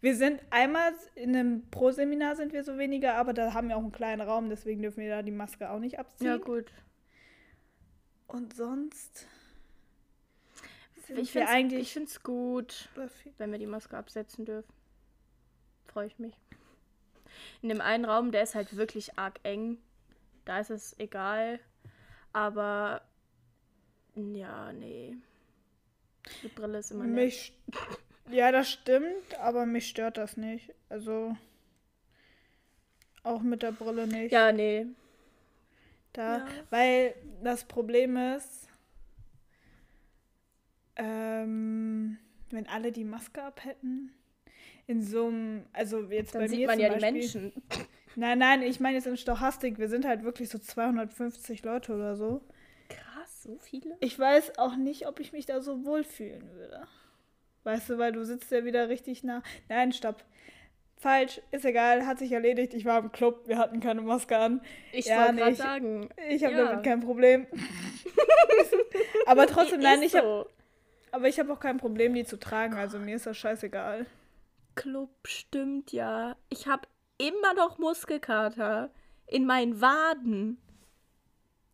wir 0.00 0.16
sind 0.16 0.40
einmal 0.50 0.92
in 1.14 1.34
einem 1.34 1.68
Pro-Seminar 1.70 2.36
sind 2.36 2.52
wir 2.52 2.64
so 2.64 2.78
weniger, 2.78 3.14
aber 3.14 3.32
da 3.32 3.54
haben 3.54 3.68
wir 3.68 3.76
auch 3.76 3.82
einen 3.82 3.92
kleinen 3.92 4.20
Raum, 4.20 4.48
deswegen 4.48 4.82
dürfen 4.82 5.02
wir 5.02 5.10
da 5.10 5.22
die 5.22 5.30
Maske 5.30 5.70
auch 5.70 5.80
nicht 5.80 5.98
abziehen. 5.98 6.26
Ja, 6.26 6.36
gut. 6.36 6.72
Und 8.26 8.54
sonst. 8.54 9.26
Ich 11.16 11.32
finde 11.32 12.04
es 12.04 12.22
gut, 12.22 12.90
wenn 13.38 13.50
wir 13.50 13.58
die 13.58 13.66
Maske 13.66 13.96
absetzen 13.96 14.44
dürfen. 14.44 14.72
Freue 15.86 16.06
ich 16.06 16.18
mich. 16.18 16.34
In 17.62 17.70
dem 17.70 17.80
einen 17.80 18.04
Raum, 18.04 18.30
der 18.30 18.42
ist 18.42 18.54
halt 18.54 18.76
wirklich 18.76 19.18
arg 19.18 19.40
eng. 19.42 19.78
Da 20.44 20.60
ist 20.60 20.70
es 20.70 20.98
egal. 20.98 21.60
Aber 22.32 23.02
ja, 24.14 24.72
nee. 24.72 25.16
Die 26.42 26.48
Brille 26.48 26.78
ist 26.78 26.90
immer 26.90 27.04
Mich, 27.04 27.56
ja, 28.30 28.52
das 28.52 28.70
stimmt, 28.70 29.38
aber 29.40 29.66
mich 29.66 29.88
stört 29.88 30.16
das 30.16 30.36
nicht. 30.36 30.74
Also 30.88 31.36
auch 33.22 33.42
mit 33.42 33.62
der 33.62 33.72
Brille 33.72 34.06
nicht. 34.06 34.32
Ja, 34.32 34.52
nee. 34.52 34.86
Da, 36.12 36.38
ja. 36.38 36.46
weil 36.70 37.14
das 37.42 37.64
Problem 37.64 38.16
ist, 38.16 38.68
ähm, 40.96 42.18
wenn 42.50 42.66
alle 42.68 42.92
die 42.92 43.04
Maske 43.04 43.42
abhätten. 43.42 44.12
in 44.86 45.02
so 45.02 45.26
einem, 45.26 45.66
also 45.72 46.00
jetzt 46.10 46.34
Dann 46.34 46.42
bei 46.42 46.48
sieht 46.48 46.60
mir 46.60 46.66
man 46.66 46.76
zum 46.76 46.82
ja 46.82 46.92
Beispiel, 46.94 47.12
die 47.12 47.18
Menschen. 47.18 47.52
Nein, 48.16 48.38
nein, 48.38 48.62
ich 48.62 48.80
meine 48.80 48.96
jetzt 48.96 49.06
in 49.06 49.16
Stochastik, 49.16 49.78
wir 49.78 49.88
sind 49.88 50.04
halt 50.04 50.24
wirklich 50.24 50.48
so 50.48 50.58
250 50.58 51.62
Leute 51.62 51.94
oder 51.94 52.16
so. 52.16 52.40
Krass, 52.88 53.42
so 53.42 53.58
viele? 53.58 53.96
Ich 54.00 54.18
weiß 54.18 54.58
auch 54.58 54.74
nicht, 54.76 55.06
ob 55.06 55.20
ich 55.20 55.32
mich 55.32 55.46
da 55.46 55.60
so 55.60 55.84
wohlfühlen 55.84 56.50
würde. 56.54 56.88
Weißt 57.68 57.90
du, 57.90 57.98
weil 57.98 58.12
du 58.12 58.24
sitzt 58.24 58.50
ja 58.50 58.64
wieder 58.64 58.88
richtig 58.88 59.24
nah. 59.24 59.42
Nein, 59.68 59.92
stopp. 59.92 60.24
Falsch, 60.96 61.42
ist 61.50 61.66
egal, 61.66 62.06
hat 62.06 62.18
sich 62.18 62.32
erledigt. 62.32 62.72
Ich 62.72 62.86
war 62.86 62.98
im 62.98 63.12
Club, 63.12 63.46
wir 63.46 63.58
hatten 63.58 63.80
keine 63.80 64.00
Maske 64.00 64.38
an. 64.38 64.62
Ich 64.90 65.04
ja, 65.04 65.26
wollte 65.26 65.36
gerade 65.36 65.54
sagen. 65.54 66.08
Ich 66.30 66.42
habe 66.44 66.54
ja. 66.54 66.64
damit 66.64 66.82
kein 66.82 67.00
Problem. 67.00 67.46
aber 69.26 69.46
trotzdem, 69.46 69.80
nein, 69.80 70.02
ich 70.02 70.16
habe. 70.16 70.26
So. 70.26 70.46
Aber 71.12 71.28
ich 71.28 71.38
habe 71.38 71.52
auch 71.52 71.60
kein 71.60 71.76
Problem, 71.76 72.14
die 72.14 72.24
zu 72.24 72.38
tragen. 72.38 72.72
Also 72.72 72.98
mir 72.98 73.16
ist 73.16 73.26
das 73.26 73.36
scheißegal. 73.36 74.06
Club 74.74 75.10
stimmt 75.26 75.92
ja. 75.92 76.36
Ich 76.48 76.68
habe 76.68 76.88
immer 77.18 77.52
noch 77.52 77.76
Muskelkater 77.76 78.88
in 79.26 79.44
meinen 79.44 79.82
Waden. 79.82 80.56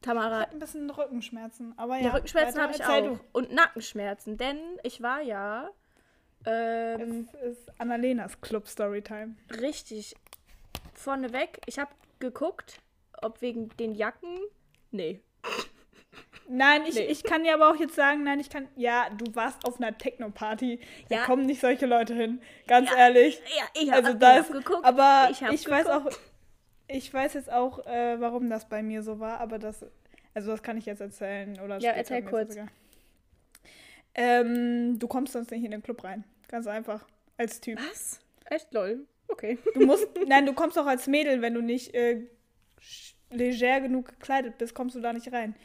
Tamara. 0.03 0.43
Ich 0.43 0.55
ein 0.55 0.59
bisschen 0.59 0.91
Rückenschmerzen, 0.91 1.73
aber 1.79 1.99
ja. 1.99 2.07
ja 2.07 2.11
Rückenschmerzen 2.15 2.61
habe 2.61 2.75
ich 2.75 2.85
auch. 2.85 3.01
Du. 3.01 3.21
Und 3.31 3.53
Nackenschmerzen, 3.53 4.37
denn 4.37 4.59
ich 4.83 5.01
war 5.01 5.21
ja. 5.21 5.71
Ähm, 6.47 7.29
es 7.33 7.59
ist 7.59 7.73
Annalenas 7.79 8.41
Club 8.41 8.69
Storytime. 8.69 9.35
Richtig. 9.61 10.15
Vorneweg, 10.93 11.61
ich 11.67 11.79
habe 11.79 11.91
geguckt, 12.19 12.81
ob 13.23 13.41
wegen 13.41 13.69
den 13.79 13.95
Jacken. 13.95 14.39
Nee. 14.91 15.21
Nein, 16.49 16.83
ich, 16.87 16.95
nee. 16.95 17.07
ich 17.07 17.23
kann 17.23 17.43
dir 17.43 17.55
aber 17.55 17.71
auch 17.71 17.77
jetzt 17.77 17.95
sagen, 17.95 18.23
nein, 18.23 18.39
ich 18.39 18.51
kann. 18.51 18.69
Ja, 18.77 19.09
du 19.11 19.35
warst 19.35 19.67
auf 19.67 19.81
einer 19.81 19.97
Techno-Party. 19.97 20.79
Da 21.09 21.17
ja. 21.17 21.25
kommen 21.25 21.47
nicht 21.47 21.61
solche 21.61 21.87
Leute 21.87 22.15
hin. 22.15 22.41
Ganz 22.67 22.91
ja. 22.91 22.97
ehrlich. 22.97 23.41
Ja, 23.57 23.65
ich 23.83 23.91
habe 23.91 24.07
also 24.09 24.19
das, 24.19 24.49
geguckt. 24.51 24.85
Aber 24.85 25.29
ich, 25.31 25.41
ich 25.41 25.69
weiß 25.69 25.87
auch. 25.87 26.11
Ich 26.87 27.13
weiß 27.13 27.35
jetzt 27.35 27.51
auch, 27.51 27.87
äh, 27.87 28.21
warum 28.21 28.51
das 28.51 28.69
bei 28.69 28.83
mir 28.83 29.03
so 29.03 29.19
war, 29.21 29.41
aber 29.41 29.59
das. 29.59 29.87
Also 30.35 30.51
das 30.51 30.63
kann 30.63 30.77
ich 30.77 30.85
jetzt 30.85 31.01
erzählen. 31.01 31.59
Oder 31.61 31.79
ja, 31.79 31.93
erzähl 31.93 32.23
kurz. 32.23 32.57
Ähm, 34.15 34.99
du 34.99 35.09
kommst 35.09 35.33
sonst 35.33 35.51
nicht 35.51 35.65
in 35.65 35.71
den 35.71 35.83
Club 35.83 36.05
rein. 36.05 36.25
Ganz 36.54 36.68
einfach. 36.68 37.04
Als 37.37 37.61
Typ. 37.61 37.80
Was? 37.80 38.20
Echt 38.44 38.73
lol. 38.73 39.08
Okay. 39.26 39.58
Du 39.75 39.87
musst. 39.87 40.06
nein, 40.28 40.46
du 40.46 40.52
kommst 40.52 40.78
auch 40.78 40.87
als 40.87 41.08
Mädel, 41.08 41.42
wenn 41.42 41.52
du 41.52 41.62
nicht 41.62 41.92
äh, 41.94 42.28
leger 43.30 43.80
genug 43.80 44.06
gekleidet 44.06 44.56
bist, 44.58 44.73
kommst 44.73 44.94
du 44.94 45.00
da 45.00 45.12
nicht 45.12 45.32
rein. 45.32 45.56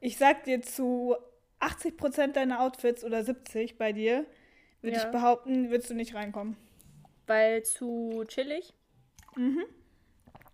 Ich 0.00 0.16
sag 0.16 0.44
dir 0.44 0.62
zu 0.62 1.16
80% 1.60 2.28
deiner 2.28 2.60
Outfits 2.62 3.04
oder 3.04 3.22
70 3.22 3.76
bei 3.76 3.92
dir, 3.92 4.24
würde 4.80 4.96
ja. 4.96 5.04
ich 5.04 5.10
behaupten, 5.10 5.68
würdest 5.68 5.90
du 5.90 5.94
nicht 5.94 6.14
reinkommen. 6.14 6.56
Weil 7.26 7.62
zu 7.62 8.24
chillig? 8.26 8.72
Mhm. 9.36 9.64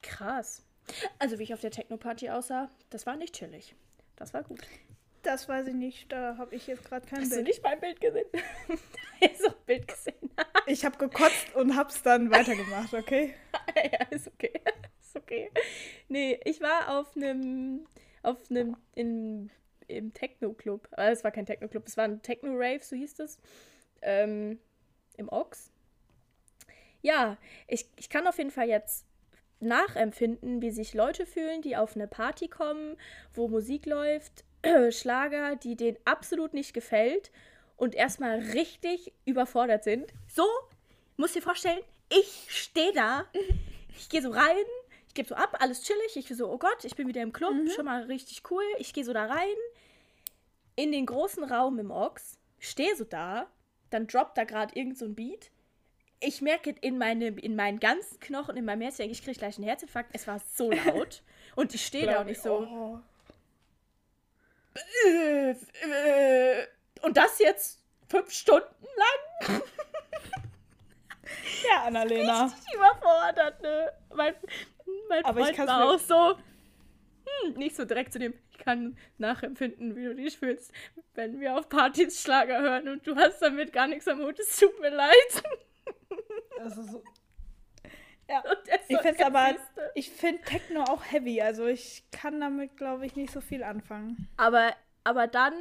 Krass. 0.03 0.67
Also 1.21 1.39
wie 1.39 1.45
ich 1.45 1.55
auf 1.55 1.61
der 1.61 1.71
Techno-Party 1.71 2.31
aussah, 2.31 2.69
das 2.91 3.07
war 3.07 3.15
nicht 3.15 3.37
chillig. 3.37 3.77
Das 4.17 4.35
war 4.35 4.43
gut. 4.43 4.59
Das 5.23 5.49
weiß 5.49 5.69
ich 5.69 5.75
nicht, 5.75 6.13
da 6.13 6.37
habe 6.39 6.55
ich 6.55 6.67
jetzt 6.67 6.85
gerade 6.85 7.07
kein 7.07 7.21
Hast 7.21 7.31
Bild. 7.31 7.41
Hast 7.41 7.47
du 7.47 7.51
nicht 7.51 7.63
mein 7.63 7.81
Bild 7.81 8.01
gesehen? 8.01 8.27
ich 9.21 9.45
habe 9.45 9.57
Bild 9.67 9.89
gesehen. 9.89 10.31
ich 10.67 10.85
habe 10.85 10.97
gekotzt 10.97 11.55
und 11.55 11.77
hab's 11.77 12.03
dann 12.03 12.31
weitergemacht, 12.31 12.95
okay? 12.95 13.35
ja, 13.77 14.07
ist 14.11 14.29
okay. 14.29 14.53
ist 15.01 15.17
okay. 15.17 15.51
Nee, 16.09 16.41
ich 16.45 16.61
war 16.61 16.99
auf 16.99 17.17
einem 17.17 17.87
auf 18.23 18.39
einem 18.51 18.77
in, 18.95 19.51
im 19.87 20.13
Techno-Club. 20.13 20.89
Aber 20.93 21.11
es 21.11 21.25
war 21.25 21.31
kein 21.31 21.47
Techno-Club, 21.47 21.87
es 21.87 21.97
war 21.97 22.05
ein 22.05 22.23
Techno-Rave, 22.23 22.81
so 22.83 22.97
hieß 22.97 23.19
es. 23.21 23.39
Ähm, 24.03 24.59
Im 25.17 25.29
Ox. 25.29 25.73
Ja, 27.01 27.37
ich, 27.67 27.89
ich 27.97 28.09
kann 28.09 28.27
auf 28.27 28.39
jeden 28.39 28.51
Fall 28.51 28.69
jetzt 28.69 29.07
nachempfinden, 29.61 30.63
wie 30.63 30.71
sich 30.71 30.95
Leute 30.95 31.27
fühlen, 31.27 31.63
die 31.63 31.77
auf 31.77 31.97
eine 31.97 32.07
Party 32.07 32.49
kommen, 32.49 32.97
wo 33.33 33.49
Musik 33.49 33.87
läuft, 33.87 34.45
Schlager, 34.91 35.57
die 35.57 35.77
denen 35.77 35.99
absolut 36.05 36.55
nicht 36.55 36.75
gefällt 36.75 37.31
und 37.77 37.95
erstmal 37.95 38.39
richtig 38.39 39.13
überfordert 39.25 39.85
sind. 39.85 40.13
So, 40.27 40.47
muss 41.17 41.33
dir 41.33 41.43
vorstellen, 41.43 41.81
ich 42.11 42.47
stehe 42.49 42.93
da, 42.93 43.27
ich 43.97 44.09
gehe 44.09 44.23
so 44.23 44.31
rein, 44.31 44.65
ich 45.07 45.15
gebe 45.15 45.29
so 45.29 45.35
ab, 45.35 45.57
alles 45.61 45.83
chillig. 45.83 46.17
Ich 46.17 46.29
so, 46.37 46.51
oh 46.51 46.59
Gott, 46.59 46.85
ich 46.85 46.97
bin 46.97 47.09
wieder 47.09 47.23
im 47.23 47.33
Club, 47.33 47.55
mhm. 47.55 47.71
schon 47.71 47.85
mal 47.85 48.03
richtig 48.05 48.43
cool. 48.51 48.65
Ich 48.79 48.93
gehe 48.93 49.05
so 49.05 49.13
da 49.13 49.27
rein, 49.27 49.57
in 50.77 50.93
den 50.93 51.07
großen 51.07 51.45
Raum 51.45 51.79
im 51.79 51.91
Ox, 51.91 52.39
stehe 52.59 52.95
so 52.95 53.05
da, 53.05 53.51
dann 53.91 54.07
droppt 54.07 54.39
da 54.39 54.45
gerade 54.45 54.75
irgend 54.77 54.99
so 54.99 55.07
ein 55.07 55.15
Beat. 55.15 55.51
Ich 56.21 56.43
merke 56.43 56.75
in, 56.81 56.99
meine, 56.99 57.29
in 57.29 57.55
meinen 57.55 57.79
ganzen 57.79 58.19
Knochen, 58.21 58.57
in 58.57 58.65
meinem 58.65 58.83
Herz, 58.83 58.99
ich 58.99 59.23
kriege 59.23 59.39
gleich 59.39 59.57
einen 59.57 59.67
Herzinfarkt. 59.67 60.11
Es 60.13 60.27
war 60.27 60.41
so 60.55 60.71
laut. 60.73 61.23
und 61.57 61.75
ich 61.75 61.87
stehe 61.87 62.07
da 62.07 62.21
und 62.21 62.29
ich 62.29 62.41
so. 62.41 62.59
Oh. 62.59 63.01
Und 67.03 67.17
das 67.17 67.39
jetzt 67.39 67.83
fünf 68.09 68.31
Stunden 68.31 68.87
lang? 68.97 69.63
ja, 71.69 71.85
Annalena. 71.85 72.45
Richtig 72.45 72.75
überfordert, 72.75 73.63
ne? 73.63 73.93
Mein, 74.15 74.35
mein 75.09 75.25
Aber 75.25 75.45
Freund 75.45 75.59
war 75.59 75.91
auch 75.91 75.99
so, 75.99 76.39
hm, 77.43 77.55
nicht 77.55 77.77
so 77.77 77.85
direkt 77.85 78.13
zu 78.13 78.19
dem, 78.19 78.35
ich 78.51 78.59
kann 78.59 78.99
nachempfinden, 79.19 79.97
wie 79.97 80.05
du 80.05 80.15
dich 80.15 80.39
fühlst, 80.39 80.73
wenn 81.15 81.41
wir 81.41 81.57
auf 81.57 81.69
Partys 81.69 82.23
Schlager 82.23 82.61
hören 82.61 82.89
und 82.89 83.07
du 83.07 83.17
hast 83.17 83.41
damit 83.41 83.73
gar 83.73 83.87
nichts 83.87 84.09
am 84.09 84.21
Hut, 84.21 84.39
es 84.39 84.59
tut 84.59 84.81
mir 84.81 84.91
leid. 84.91 85.43
Das 86.59 86.77
ist 86.77 86.91
so. 86.91 87.03
Ja, 88.29 88.43
ich 88.89 88.99
finde 88.99 89.27
aber, 89.27 89.57
ich 89.95 90.11
finde 90.11 90.43
Techno 90.43 90.85
auch 90.85 91.03
heavy, 91.11 91.41
also 91.41 91.67
ich 91.67 92.05
kann 92.11 92.41
damit, 92.41 92.77
glaube 92.77 93.07
ich, 93.07 93.17
nicht 93.17 93.33
so 93.33 93.41
viel 93.41 93.63
anfangen. 93.63 94.29
Aber, 94.37 94.75
aber 95.05 95.27
dann 95.27 95.55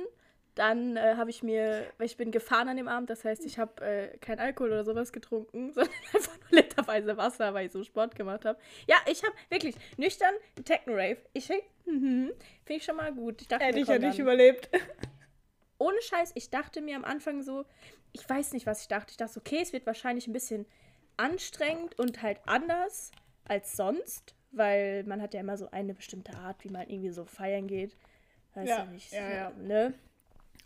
dann 0.57 0.97
äh, 0.97 1.15
habe 1.15 1.29
ich 1.29 1.43
mir, 1.43 1.85
weil 1.97 2.07
ich 2.07 2.17
bin 2.17 2.31
gefahren 2.31 2.67
an 2.67 2.77
dem 2.77 2.87
Abend, 2.87 3.09
das 3.09 3.23
heißt, 3.23 3.45
ich 3.45 3.59
habe 3.59 3.83
äh, 3.85 4.17
kein 4.17 4.39
Alkohol 4.39 4.71
oder 4.71 4.83
sowas 4.83 5.11
getrunken, 5.11 5.71
sondern 5.73 5.93
einfach 6.13 6.37
nur 6.39 6.61
literweise 6.61 7.17
Wasser, 7.17 7.53
weil 7.53 7.67
ich 7.67 7.71
so 7.71 7.83
Sport 7.83 8.15
gemacht 8.15 8.45
habe. 8.45 8.59
Ja, 8.87 8.95
ich 9.09 9.23
habe 9.23 9.35
wirklich 9.49 9.75
nüchtern 9.97 10.33
Techno-Rave. 10.65 11.17
Ich 11.33 11.49
mhm, 11.85 12.31
finde 12.65 12.79
ich 12.79 12.83
schon 12.83 12.95
mal 12.95 13.13
gut. 13.13 13.41
Ich 13.41 13.47
dachte, 13.47 13.65
Hätte 13.65 13.79
ich 13.79 13.87
ja 13.87 13.99
nicht 13.99 14.19
überlebt. 14.19 14.69
Ohne 15.77 16.01
Scheiß, 16.01 16.31
ich 16.33 16.49
dachte 16.49 16.81
mir 16.81 16.95
am 16.95 17.05
Anfang 17.05 17.43
so, 17.43 17.65
ich 18.11 18.27
weiß 18.27 18.53
nicht, 18.53 18.65
was 18.65 18.81
ich 18.81 18.87
dachte. 18.87 19.11
Ich 19.11 19.17
dachte, 19.17 19.39
okay, 19.39 19.59
es 19.61 19.73
wird 19.73 19.85
wahrscheinlich 19.85 20.27
ein 20.27 20.33
bisschen 20.33 20.65
anstrengend 21.17 21.97
und 21.99 22.21
halt 22.21 22.39
anders 22.45 23.11
als 23.45 23.75
sonst, 23.75 24.35
weil 24.51 25.03
man 25.03 25.21
hat 25.21 25.33
ja 25.33 25.39
immer 25.39 25.57
so 25.57 25.69
eine 25.71 25.93
bestimmte 25.93 26.35
Art, 26.37 26.63
wie 26.63 26.69
man 26.69 26.87
irgendwie 26.87 27.09
so 27.09 27.25
feiern 27.25 27.67
geht. 27.67 27.95
Weiß 28.53 28.67
ja, 28.67 28.77
ja 28.79 28.85
nicht. 28.85 29.11
Ja, 29.11 29.29
ja. 29.29 29.51
Ne? 29.51 29.93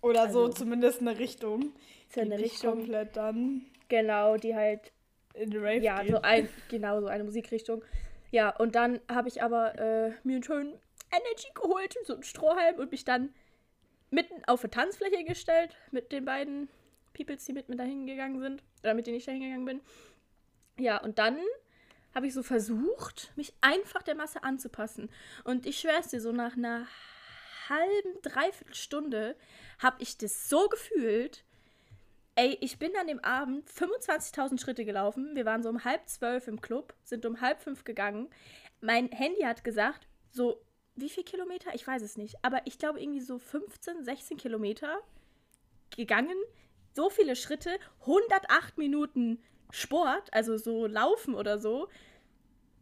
Oder 0.01 0.23
also, 0.23 0.47
so 0.47 0.53
zumindest 0.53 1.01
eine 1.01 1.17
Richtung. 1.19 1.73
Ist 2.07 2.15
ja 2.15 2.23
eine 2.23 2.39
Richtung. 2.39 2.79
komplett 2.79 3.15
dann. 3.15 3.65
Genau, 3.89 4.37
die 4.37 4.55
halt. 4.55 4.91
In 5.33 5.49
the 5.51 5.57
Rave 5.57 5.77
Ja, 5.77 6.01
geht. 6.01 6.11
so 6.11 6.21
ein, 6.21 6.49
genau, 6.69 6.99
so 6.99 7.07
eine 7.07 7.23
Musikrichtung. 7.23 7.83
Ja, 8.31 8.49
und 8.57 8.75
dann 8.75 8.99
habe 9.09 9.29
ich 9.29 9.41
aber 9.41 9.77
äh, 9.79 10.11
mir 10.23 10.35
einen 10.35 10.43
schönen 10.43 10.73
Energy 11.11 11.47
geholt, 11.53 11.95
so 12.05 12.13
einen 12.13 12.23
Strohhalm 12.23 12.77
und 12.77 12.91
mich 12.91 13.05
dann 13.05 13.33
mitten 14.09 14.43
auf 14.47 14.63
eine 14.63 14.71
Tanzfläche 14.71 15.23
gestellt 15.23 15.77
mit 15.91 16.11
den 16.11 16.25
beiden 16.25 16.67
Peoples, 17.13 17.45
die 17.45 17.53
mit 17.53 17.69
mir 17.69 17.75
dahin 17.77 18.07
gegangen 18.07 18.39
sind. 18.41 18.63
Oder 18.83 18.93
mit 18.93 19.07
denen 19.07 19.17
ich 19.17 19.25
dahin 19.25 19.41
gegangen 19.41 19.65
bin. 19.65 19.81
Ja, 20.81 20.97
und 20.97 21.19
dann 21.19 21.37
habe 22.15 22.25
ich 22.25 22.33
so 22.33 22.41
versucht, 22.41 23.31
mich 23.35 23.53
einfach 23.61 24.01
der 24.01 24.15
Masse 24.15 24.43
anzupassen. 24.43 25.11
Und 25.43 25.67
ich 25.67 25.79
schwör's 25.79 26.07
dir, 26.07 26.19
so 26.19 26.31
nach 26.31 26.57
einer 26.57 26.87
halben, 27.69 28.19
dreiviertel 28.23 28.73
Stunde 28.73 29.35
habe 29.77 29.97
ich 29.99 30.17
das 30.17 30.49
so 30.49 30.67
gefühlt. 30.69 31.45
Ey, 32.33 32.57
ich 32.61 32.79
bin 32.79 32.91
an 32.99 33.05
dem 33.05 33.19
Abend 33.19 33.69
25.000 33.69 34.59
Schritte 34.59 34.83
gelaufen. 34.83 35.35
Wir 35.35 35.45
waren 35.45 35.61
so 35.61 35.69
um 35.69 35.83
halb 35.83 36.09
zwölf 36.09 36.47
im 36.47 36.61
Club, 36.61 36.95
sind 37.03 37.27
um 37.27 37.41
halb 37.41 37.61
fünf 37.61 37.83
gegangen. 37.83 38.31
Mein 38.81 39.09
Handy 39.09 39.41
hat 39.41 39.63
gesagt, 39.63 40.07
so, 40.31 40.65
wie 40.95 41.09
viel 41.09 41.23
Kilometer? 41.23 41.75
Ich 41.75 41.85
weiß 41.85 42.01
es 42.01 42.17
nicht. 42.17 42.37
Aber 42.41 42.65
ich 42.65 42.79
glaube 42.79 42.99
irgendwie 42.99 43.21
so 43.21 43.37
15, 43.37 44.03
16 44.03 44.37
Kilometer 44.37 44.99
gegangen. 45.95 46.37
So 46.93 47.11
viele 47.11 47.35
Schritte, 47.35 47.77
108 47.99 48.79
Minuten 48.79 49.43
Sport, 49.71 50.33
also 50.33 50.57
so 50.57 50.85
Laufen 50.87 51.33
oder 51.33 51.57
so. 51.57 51.87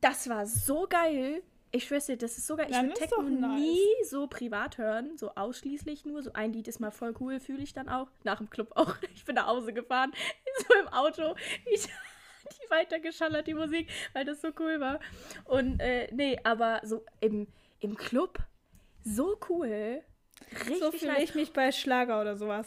Das 0.01 0.29
war 0.29 0.46
so 0.46 0.88
geil. 0.89 1.43
Ich 1.72 1.86
schwöre 1.86 2.01
dir, 2.01 2.17
das 2.17 2.38
ist 2.38 2.48
sogar, 2.48 2.67
ich 2.67 2.75
würde 2.75 2.93
Techno 2.93 3.22
nice. 3.22 3.60
nie 3.60 4.05
so 4.05 4.25
privat 4.25 4.79
hören, 4.79 5.17
so 5.17 5.36
ausschließlich 5.36 6.03
nur. 6.03 6.24
So 6.24 6.34
ein 6.34 6.51
Lied 6.51 6.67
ist 6.67 6.79
mal 6.79 6.89
voll 6.89 7.13
cool, 7.19 7.39
fühle 7.39 7.62
ich 7.62 7.74
dann 7.74 7.89
auch. 7.89 8.08
Nach 8.24 8.38
dem 8.38 8.50
Club 8.50 8.72
auch. 8.75 8.96
Ich 9.13 9.25
bin 9.25 9.36
nach 9.36 9.46
Hause 9.46 9.72
gefahren, 9.72 10.12
so 10.67 10.79
im 10.79 10.88
Auto. 10.88 11.36
Ich, 11.72 11.86
die 11.86 12.72
weitergeschallert, 12.72 13.46
die 13.46 13.53
Musik, 13.53 13.88
weil 14.13 14.25
das 14.25 14.41
so 14.41 14.50
cool 14.60 14.79
war. 14.79 15.00
Und 15.46 15.79
äh, 15.79 16.08
nee, 16.12 16.39
aber 16.43 16.81
so 16.84 17.05
im, 17.19 17.46
im 17.79 17.96
Club, 17.96 18.39
so 19.03 19.38
cool. 19.50 20.01
Richtig 20.51 20.79
so 20.79 20.91
fühle 20.91 21.22
ich 21.22 21.36
mich 21.36 21.53
bei 21.53 21.72
Schlager 21.72 22.19
oder 22.19 22.36
sowas. 22.36 22.65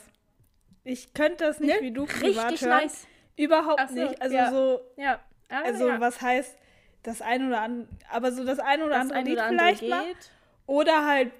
Ich 0.84 1.12
könnte 1.14 1.44
das 1.44 1.58
nicht 1.58 1.74
ne? 1.74 1.80
wie 1.80 1.90
du 1.90 2.06
privat 2.06 2.52
Richtig 2.52 2.68
hören. 2.68 2.82
Nice. 2.82 3.06
Überhaupt 3.36 3.88
so, 3.88 3.94
nicht. 3.94 4.20
Also 4.20 4.36
ja. 4.36 4.50
so. 4.50 4.80
Ja. 4.96 5.20
Ah, 5.48 5.62
also 5.64 5.88
ja. 5.88 6.00
was 6.00 6.20
heißt 6.20 6.56
das 7.02 7.20
ein 7.20 7.46
oder 7.46 7.60
andere, 7.60 7.88
aber 8.10 8.32
so 8.32 8.44
das 8.44 8.58
ein 8.58 8.80
oder 8.82 8.94
das 8.94 9.00
andere 9.00 9.18
ein 9.18 9.26
Lied 9.26 9.38
oder 9.38 9.48
vielleicht 9.48 9.80
geht. 9.80 9.90
mal. 9.90 10.04
Oder 10.66 11.06
halt 11.06 11.32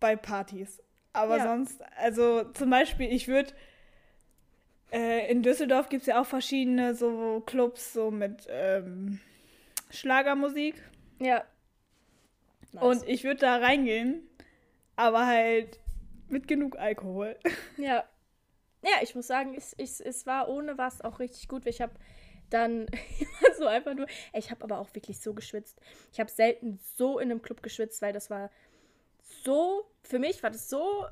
bei 0.00 0.16
Partys. 0.16 0.82
Aber 1.12 1.38
ja. 1.38 1.44
sonst, 1.44 1.82
also 1.96 2.44
zum 2.52 2.70
Beispiel, 2.70 3.12
ich 3.12 3.28
würde 3.28 3.52
äh, 4.92 5.30
in 5.30 5.42
Düsseldorf 5.42 5.88
gibt 5.88 6.02
es 6.02 6.06
ja 6.06 6.20
auch 6.20 6.26
verschiedene 6.26 6.94
so 6.94 7.42
Clubs 7.44 7.92
so 7.92 8.10
mit 8.10 8.46
ähm, 8.48 9.20
Schlagermusik. 9.90 10.76
Ja. 11.18 11.44
Nice. 12.72 12.82
Und 12.82 13.08
ich 13.08 13.24
würde 13.24 13.40
da 13.40 13.56
reingehen, 13.56 14.22
aber 14.96 15.26
halt 15.26 15.80
mit 16.28 16.48
genug 16.48 16.78
Alkohol. 16.78 17.36
Ja. 17.76 18.04
Ja, 18.82 19.02
ich 19.02 19.14
muss 19.14 19.26
sagen, 19.26 19.54
es, 19.56 19.74
ich, 19.78 20.04
es 20.04 20.26
war 20.26 20.48
ohne 20.48 20.76
was 20.76 21.00
auch 21.00 21.18
richtig 21.20 21.48
gut. 21.48 21.66
Ich 21.66 21.80
habe 21.80 21.92
dann 22.50 22.86
so 23.58 23.66
einfach 23.66 23.94
nur. 23.94 24.06
Ich 24.32 24.50
habe 24.50 24.64
aber 24.64 24.78
auch 24.78 24.94
wirklich 24.94 25.20
so 25.20 25.34
geschwitzt. 25.34 25.80
Ich 26.12 26.20
habe 26.20 26.30
selten 26.30 26.78
so 26.96 27.18
in 27.18 27.30
einem 27.30 27.42
Club 27.42 27.62
geschwitzt, 27.62 28.02
weil 28.02 28.12
das 28.12 28.30
war 28.30 28.50
so. 29.44 29.86
Für 30.02 30.18
mich 30.18 30.42
war 30.42 30.50
das 30.50 30.68
so 30.68 31.06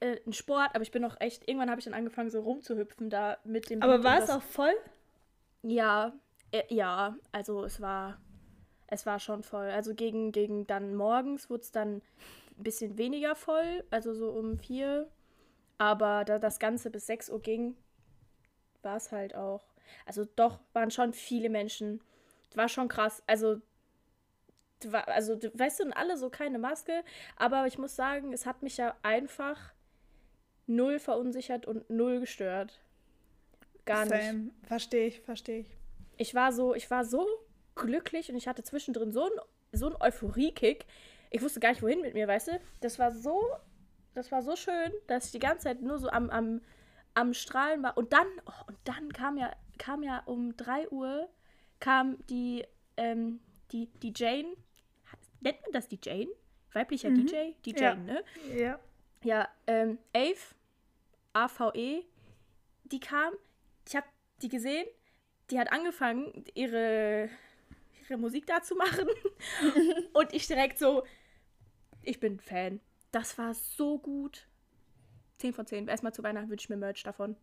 äh, 0.00 0.18
ein 0.26 0.32
Sport, 0.32 0.70
aber 0.74 0.82
ich 0.82 0.90
bin 0.90 1.04
auch 1.04 1.16
echt. 1.20 1.48
Irgendwann 1.48 1.70
habe 1.70 1.80
ich 1.80 1.84
dann 1.84 1.94
angefangen, 1.94 2.30
so 2.30 2.40
rumzuhüpfen 2.40 3.10
da 3.10 3.38
mit 3.44 3.70
dem. 3.70 3.82
Aber 3.82 4.02
war 4.04 4.22
es 4.22 4.30
auch 4.30 4.42
voll? 4.42 4.74
Ja, 5.62 6.12
äh, 6.50 6.62
ja. 6.68 7.16
Also 7.32 7.64
es 7.64 7.80
war. 7.80 8.20
Es 8.86 9.06
war 9.06 9.18
schon 9.20 9.42
voll. 9.42 9.70
Also 9.70 9.94
gegen, 9.94 10.32
gegen 10.32 10.66
dann 10.66 10.94
morgens 10.94 11.48
wurde 11.48 11.62
es 11.62 11.72
dann 11.72 12.02
ein 12.58 12.62
bisschen 12.62 12.98
weniger 12.98 13.34
voll, 13.34 13.84
also 13.90 14.12
so 14.12 14.30
um 14.30 14.58
vier. 14.58 15.08
Aber 15.78 16.24
da 16.24 16.38
das 16.38 16.58
Ganze 16.58 16.90
bis 16.90 17.06
6 17.06 17.30
Uhr 17.30 17.40
ging, 17.40 17.76
war 18.82 18.96
es 18.96 19.12
halt 19.12 19.34
auch. 19.34 19.64
Also 20.06 20.24
doch, 20.24 20.60
waren 20.72 20.90
schon 20.90 21.12
viele 21.12 21.50
Menschen. 21.50 22.00
War 22.54 22.68
schon 22.68 22.88
krass. 22.88 23.22
Also, 23.26 23.60
war, 24.86 25.08
also 25.08 25.38
weißt 25.54 25.80
du, 25.80 25.84
und 25.84 25.92
alle 25.92 26.16
so 26.16 26.30
keine 26.30 26.58
Maske. 26.58 27.04
Aber 27.36 27.66
ich 27.66 27.78
muss 27.78 27.96
sagen, 27.96 28.32
es 28.32 28.46
hat 28.46 28.62
mich 28.62 28.76
ja 28.76 28.96
einfach 29.02 29.72
null 30.66 30.98
verunsichert 30.98 31.66
und 31.66 31.88
null 31.90 32.20
gestört. 32.20 32.80
Gar 33.84 34.06
Same. 34.06 34.34
nicht. 34.34 34.66
Verstehe 34.66 35.06
ich, 35.06 35.20
verstehe 35.20 35.60
ich. 35.60 35.76
Ich 36.16 36.34
war 36.34 36.52
so, 36.52 36.74
ich 36.74 36.90
war 36.90 37.04
so 37.04 37.26
glücklich 37.74 38.30
und 38.30 38.36
ich 38.36 38.46
hatte 38.46 38.62
zwischendrin 38.62 39.12
so 39.12 39.24
einen 39.24 39.40
so 39.72 39.88
ein 39.88 39.96
Euphorie-Kick 40.00 40.86
ich 41.32 41.40
wusste 41.40 41.60
gar 41.60 41.70
nicht, 41.70 41.82
wohin 41.82 42.02
mit 42.02 42.12
mir, 42.12 42.28
weißt 42.28 42.48
du? 42.48 42.60
Das 42.80 42.98
war 42.98 43.10
so, 43.10 43.42
das 44.14 44.30
war 44.32 44.42
so 44.42 44.56
schön, 44.56 44.92
dass 45.06 45.26
ich 45.26 45.32
die 45.32 45.38
ganze 45.38 45.64
Zeit 45.64 45.80
nur 45.80 45.98
so 45.98 46.08
am, 46.08 46.30
am, 46.30 46.60
am 47.14 47.34
Strahlen 47.34 47.82
war. 47.82 47.96
Und 47.96 48.12
dann, 48.12 48.26
oh, 48.46 48.68
und 48.68 48.78
dann 48.84 49.12
kam 49.12 49.38
ja, 49.38 49.52
kam 49.78 50.02
ja 50.02 50.22
um 50.26 50.56
3 50.56 50.90
Uhr, 50.90 51.28
kam 51.80 52.18
die, 52.26 52.64
ähm, 52.96 53.40
die, 53.72 53.86
die 54.02 54.12
Jane, 54.14 54.54
nennt 55.40 55.60
man 55.62 55.72
das 55.72 55.88
die 55.88 55.98
Jane? 56.02 56.30
Weiblicher 56.72 57.10
mhm. 57.10 57.26
DJ? 57.26 57.36
Die 57.64 57.72
Jane, 57.72 58.06
ja. 58.06 58.14
ne? 58.14 58.24
Ja. 58.56 58.80
Ja, 59.24 59.48
ähm, 59.68 59.98
Ave, 60.12 60.34
AVE, 61.32 62.04
die 62.84 62.98
kam, 63.00 63.34
ich 63.86 63.94
hab 63.94 64.04
die 64.42 64.48
gesehen, 64.48 64.86
die 65.50 65.60
hat 65.60 65.72
angefangen, 65.72 66.44
ihre, 66.54 67.28
ihre 68.00 68.18
Musik 68.18 68.46
da 68.46 68.62
zu 68.62 68.74
machen. 68.74 69.06
und 70.12 70.32
ich 70.32 70.46
direkt 70.48 70.78
so, 70.78 71.04
ich 72.02 72.18
bin 72.18 72.40
Fan. 72.40 72.80
Das 73.12 73.38
war 73.38 73.54
so 73.54 73.98
gut. 73.98 74.48
10 75.38 75.52
von 75.52 75.66
10. 75.66 75.88
Erstmal 75.88 76.14
zu 76.14 76.22
Weihnachten 76.22 76.50
wünsche 76.50 76.64
ich 76.64 76.70
mir 76.70 76.76
Merch 76.76 77.02
davon. 77.02 77.36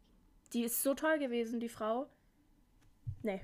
Die 0.53 0.63
ist 0.63 0.81
so 0.81 0.95
toll 0.95 1.19
gewesen, 1.19 1.59
die 1.59 1.69
Frau. 1.69 2.09
Nee, 3.21 3.41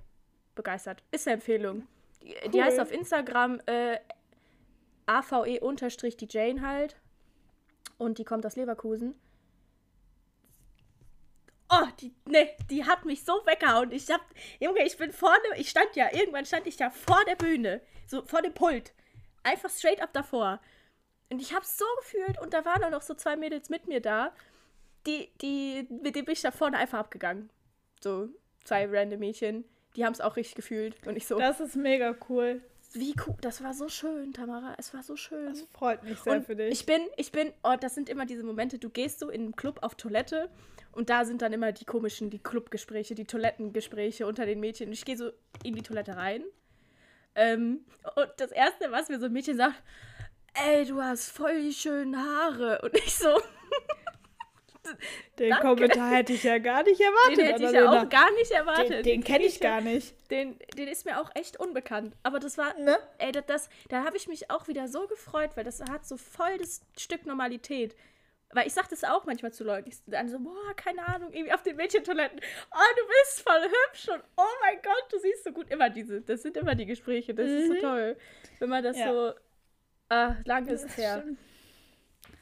begeistert. 0.56 1.04
Ist 1.12 1.28
eine 1.28 1.36
Empfehlung. 1.36 1.88
Die, 2.22 2.36
cool. 2.44 2.52
die 2.52 2.64
heißt 2.64 2.80
auf 2.80 2.92
Instagram 2.92 3.62
äh, 3.68 4.00
AVE-die 5.06 6.28
Jane 6.30 6.62
halt. 6.62 6.96
Und 7.98 8.18
die 8.18 8.26
kommt 8.26 8.46
aus 8.46 8.56
Leverkusen. 8.56 9.16
Oh, 11.70 11.88
die, 12.00 12.14
ne, 12.26 12.50
die 12.70 12.86
hat 12.86 13.06
mich 13.06 13.24
so 13.24 13.34
weggehauen. 13.46 13.92
Ich 13.92 14.10
hab, 14.10 14.22
Junge, 14.60 14.84
ich 14.84 14.98
bin 14.98 15.12
vorne, 15.12 15.44
ich 15.58 15.70
stand 15.70 15.96
ja, 15.96 16.14
irgendwann 16.14 16.46
stand 16.46 16.68
ich 16.68 16.78
ja 16.78 16.90
vor 16.90 17.24
der 17.28 17.36
Bühne, 17.36 17.82
so 18.08 18.24
vor 18.24 18.42
dem 18.42 18.54
Pult. 18.54 18.94
Einfach 19.44 19.70
straight 19.70 20.02
up 20.02 20.14
davor. 20.14 20.60
Und 21.30 21.42
ich 21.42 21.54
hab's 21.54 21.78
so 21.78 21.86
gefühlt 22.00 22.40
und 22.40 22.54
da 22.54 22.66
waren 22.66 22.84
auch 22.84 22.92
noch 22.92 23.02
so 23.02 23.14
zwei 23.14 23.36
Mädels 23.36 23.70
mit 23.70 23.88
mir 23.88 24.02
da, 24.02 24.32
die, 25.08 25.30
die, 25.42 25.88
mit 25.90 26.16
denen 26.16 26.26
bin 26.26 26.34
ich 26.34 26.42
da 26.42 26.52
vorne 26.52 26.78
einfach 26.78 27.00
abgegangen. 27.00 27.50
So 28.02 28.30
zwei 28.64 28.88
random 28.88 29.20
Mädchen, 29.20 29.66
die 29.96 30.06
haben 30.06 30.14
es 30.14 30.22
auch 30.22 30.36
richtig 30.36 30.56
gefühlt 30.56 30.96
und 31.08 31.16
ich 31.16 31.28
so. 31.28 31.38
Das 31.38 31.60
ist 31.60 31.76
mega 31.76 32.16
cool. 32.30 32.62
Wie 32.94 33.14
cool, 33.28 33.36
das 33.42 33.62
war 33.62 33.74
so 33.74 33.90
schön, 33.90 34.32
Tamara, 34.34 34.76
es 34.78 34.94
war 34.94 35.04
so 35.04 35.18
schön. 35.18 35.48
Das 35.48 35.62
freut 35.74 36.04
mich 36.04 36.20
sehr 36.20 36.34
und 36.34 36.46
für 36.46 36.56
dich. 36.56 36.72
Ich 36.72 36.86
bin, 36.86 37.02
ich 37.18 37.32
bin, 37.32 37.52
oh, 37.64 37.76
das 37.80 37.94
sind 37.94 38.08
immer 38.08 38.26
diese 38.26 38.44
Momente, 38.44 38.80
du 38.80 38.90
gehst 38.90 39.20
so 39.20 39.30
in 39.30 39.42
einen 39.42 39.56
Club 39.56 39.80
auf 39.82 39.96
Toilette 39.96 40.50
und 40.94 41.10
da 41.10 41.26
sind 41.26 41.42
dann 41.42 41.52
immer 41.52 41.74
die 41.74 41.84
komischen, 41.84 42.30
die 42.30 42.40
Clubgespräche, 42.40 43.14
die 43.14 43.26
Toilettengespräche 43.26 44.26
unter 44.26 44.46
den 44.46 44.62
Mädchen. 44.62 44.88
Und 44.88 44.94
ich 44.94 45.04
gehe 45.04 45.18
so 45.18 45.32
in 45.62 45.76
die 45.76 45.82
Toilette 45.82 46.16
rein. 46.16 46.46
Ähm, 47.36 47.82
und 48.16 48.30
das 48.38 48.52
Erste, 48.52 48.92
was 48.94 49.10
mir 49.10 49.20
so 49.20 49.26
ein 49.26 49.34
Mädchen 49.34 49.58
sagt, 49.58 49.76
ey, 50.56 50.86
du 50.86 51.02
hast 51.02 51.30
voll 51.32 51.62
die 51.62 51.74
schönen 51.74 52.18
Haare. 52.18 52.82
Und 52.82 52.96
ich 52.98 53.14
so. 53.16 53.40
Den 55.40 55.50
Danke. 55.50 55.68
Kommentar 55.68 56.12
hätte 56.12 56.34
ich 56.34 56.44
ja 56.44 56.60
gar 56.60 56.84
nicht 56.84 57.02
erwartet. 57.02 57.38
Den 57.38 57.46
hätte 57.46 57.64
ich 57.66 57.72
ja 57.72 57.90
auch 57.90 58.10
gar 58.10 58.32
nicht 58.34 58.52
erwartet. 58.52 58.90
Den, 58.90 59.04
den 59.04 59.24
kenne 59.24 59.46
ich 59.46 59.60
gar 59.60 59.82
nicht. 59.82 60.16
Den, 60.32 60.58
den 60.78 60.88
ist 60.88 61.06
mir 61.06 61.20
auch 61.20 61.32
echt 61.36 61.60
unbekannt. 61.60 62.16
Aber 62.24 62.40
das 62.40 62.58
war, 62.58 62.78
ne? 62.80 62.98
ey, 63.18 63.32
das, 63.32 63.46
das 63.48 63.70
da 63.90 64.04
habe 64.04 64.16
ich 64.18 64.28
mich 64.28 64.52
auch 64.52 64.68
wieder 64.68 64.88
so 64.88 65.08
gefreut, 65.08 65.52
weil 65.56 65.64
das 65.64 65.82
hat 65.82 66.06
so 66.06 66.18
voll 66.18 66.58
das 66.60 66.82
Stück 66.98 67.26
Normalität. 67.26 67.96
Weil 68.52 68.68
ich 68.68 68.74
sage 68.74 68.88
das 68.90 69.04
auch 69.04 69.26
manchmal 69.26 69.52
zu 69.52 69.64
Leuten. 69.64 69.90
Ich 69.90 69.98
dann 70.06 70.30
so, 70.30 70.40
boah, 70.40 70.74
keine 70.76 71.06
Ahnung, 71.06 71.34
irgendwie 71.34 71.52
auf 71.52 71.64
den 71.64 71.76
Mädchentoiletten. 71.76 72.40
Oh, 72.40 72.96
du 72.96 73.08
bist 73.08 73.42
voll 73.42 73.64
hübsch 73.64 74.08
und 74.08 74.24
oh 74.38 74.44
mein 74.62 74.76
Gott, 74.82 75.12
du 75.12 75.20
siehst 75.20 75.44
so 75.44 75.52
gut. 75.52 75.70
Immer 75.70 75.90
diese, 75.90 76.22
das 76.22 76.44
sind 76.44 76.56
immer 76.56 76.76
die 76.76 76.86
Gespräche. 76.86 77.34
Das 77.34 77.50
mhm. 77.50 77.58
ist 77.58 77.68
so 77.68 77.74
mhm. 77.74 77.80
toll. 77.82 78.18
Wenn 78.60 78.70
man 78.70 78.84
das 78.84 78.98
ja. 78.98 79.12
so 79.12 79.34
Ah, 80.10 80.36
lang 80.46 80.68
ist 80.68 80.84
es 80.86 80.98
her. 80.98 81.22
Stimmt. 81.22 81.40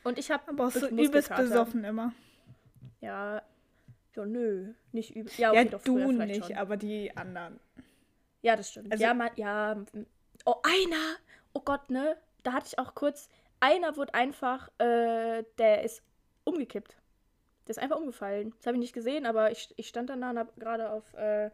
Und 0.04 0.18
ich 0.18 0.32
habe 0.32 0.44
Aber 0.48 0.68
auch 0.68 0.72
so 0.72 0.88
übelst 0.88 1.34
besoffen 1.36 1.84
immer. 1.84 2.14
Ja, 3.00 3.42
ja, 4.16 4.26
nö, 4.26 4.74
nicht 4.92 5.16
übel. 5.16 5.32
Ja, 5.38 5.52
okay, 5.52 5.70
ja 5.72 5.78
du 5.80 6.12
nicht, 6.12 6.46
schon. 6.46 6.58
aber 6.58 6.78
die 6.78 7.16
anderen. 7.16 7.60
Ja, 8.42 8.56
das 8.56 8.70
stimmt. 8.70 8.92
Also, 8.92 9.04
ja, 9.04 9.14
man, 9.14 9.32
ja. 9.36 9.78
Oh, 10.46 10.56
einer! 10.64 11.16
Oh 11.54 11.62
Gott, 11.62 11.90
ne? 11.90 12.18
Da 12.44 12.54
hatte 12.54 12.68
ich 12.68 12.80
auch 12.80 12.94
kurz. 12.94 13.30
Einer 13.60 13.96
wurde 13.96 14.14
einfach, 14.14 14.70
äh, 14.78 15.44
der 15.58 15.84
ist 15.84 16.04
umgekippt. 16.44 16.98
Der 17.66 17.72
ist 17.72 17.80
einfach 17.80 17.98
umgefallen. 17.98 18.54
Das 18.58 18.68
habe 18.68 18.76
ich 18.76 18.82
nicht 18.82 18.94
gesehen, 18.94 19.26
aber 19.26 19.52
ich, 19.52 19.74
ich 19.78 19.88
stand 19.88 20.10
dann 20.10 20.22
da 20.22 20.32
und 20.32 20.38
habe 20.40 20.52
gerade 20.60 20.92
auf 20.92 21.14
äh, 21.14 21.50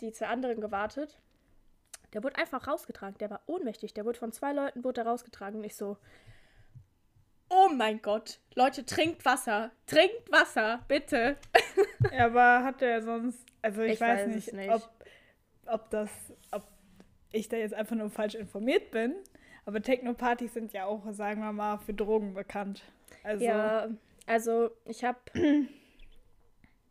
die 0.00 0.12
zwei 0.12 0.26
anderen 0.26 0.60
gewartet. 0.60 1.18
Der 2.12 2.22
wurde 2.22 2.36
einfach 2.36 2.66
rausgetragen. 2.66 3.18
Der 3.18 3.30
war 3.30 3.42
ohnmächtig. 3.46 3.94
Der 3.94 4.04
wurde 4.04 4.18
von 4.18 4.32
zwei 4.32 4.52
Leuten 4.52 4.84
wurde 4.84 5.02
rausgetragen. 5.02 5.58
Und 5.58 5.64
ich 5.64 5.76
so, 5.76 5.96
oh 7.50 7.68
mein 7.74 8.00
Gott, 8.02 8.40
Leute, 8.54 8.84
trinkt 8.84 9.24
Wasser. 9.24 9.70
Trinkt 9.86 10.30
Wasser, 10.30 10.84
bitte. 10.88 11.36
Ja, 12.12 12.26
aber 12.26 12.62
hat 12.62 12.80
der 12.80 13.02
sonst, 13.02 13.44
also 13.60 13.82
ich, 13.82 13.94
ich 13.94 14.00
weiß, 14.00 14.20
weiß, 14.20 14.34
nicht, 14.34 14.52
nicht. 14.52 14.70
Ob, 14.70 14.88
ob 15.66 15.90
das, 15.90 16.10
ob 16.52 16.62
ich 17.32 17.48
da 17.48 17.56
jetzt 17.56 17.74
einfach 17.74 17.96
nur 17.96 18.08
falsch 18.08 18.36
informiert 18.36 18.92
bin. 18.92 19.14
Aber 19.66 19.82
Techno-Partys 19.82 20.54
sind 20.54 20.72
ja 20.72 20.86
auch, 20.86 21.02
sagen 21.10 21.40
wir 21.40 21.52
mal, 21.52 21.78
für 21.78 21.92
Drogen 21.92 22.34
bekannt. 22.34 22.82
Also, 23.24 23.44
ja, 23.44 23.88
also 24.26 24.70
ich 24.84 25.04
habe 25.04 25.18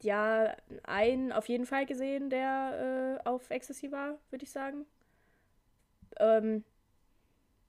ja 0.01 0.55
einen 0.83 1.31
auf 1.31 1.47
jeden 1.47 1.65
Fall 1.65 1.85
gesehen, 1.85 2.29
der 2.29 3.19
äh, 3.25 3.27
auf 3.27 3.49
Ecstasy 3.49 3.91
war, 3.91 4.17
würde 4.29 4.43
ich 4.43 4.51
sagen. 4.51 4.85
Ähm, 6.19 6.63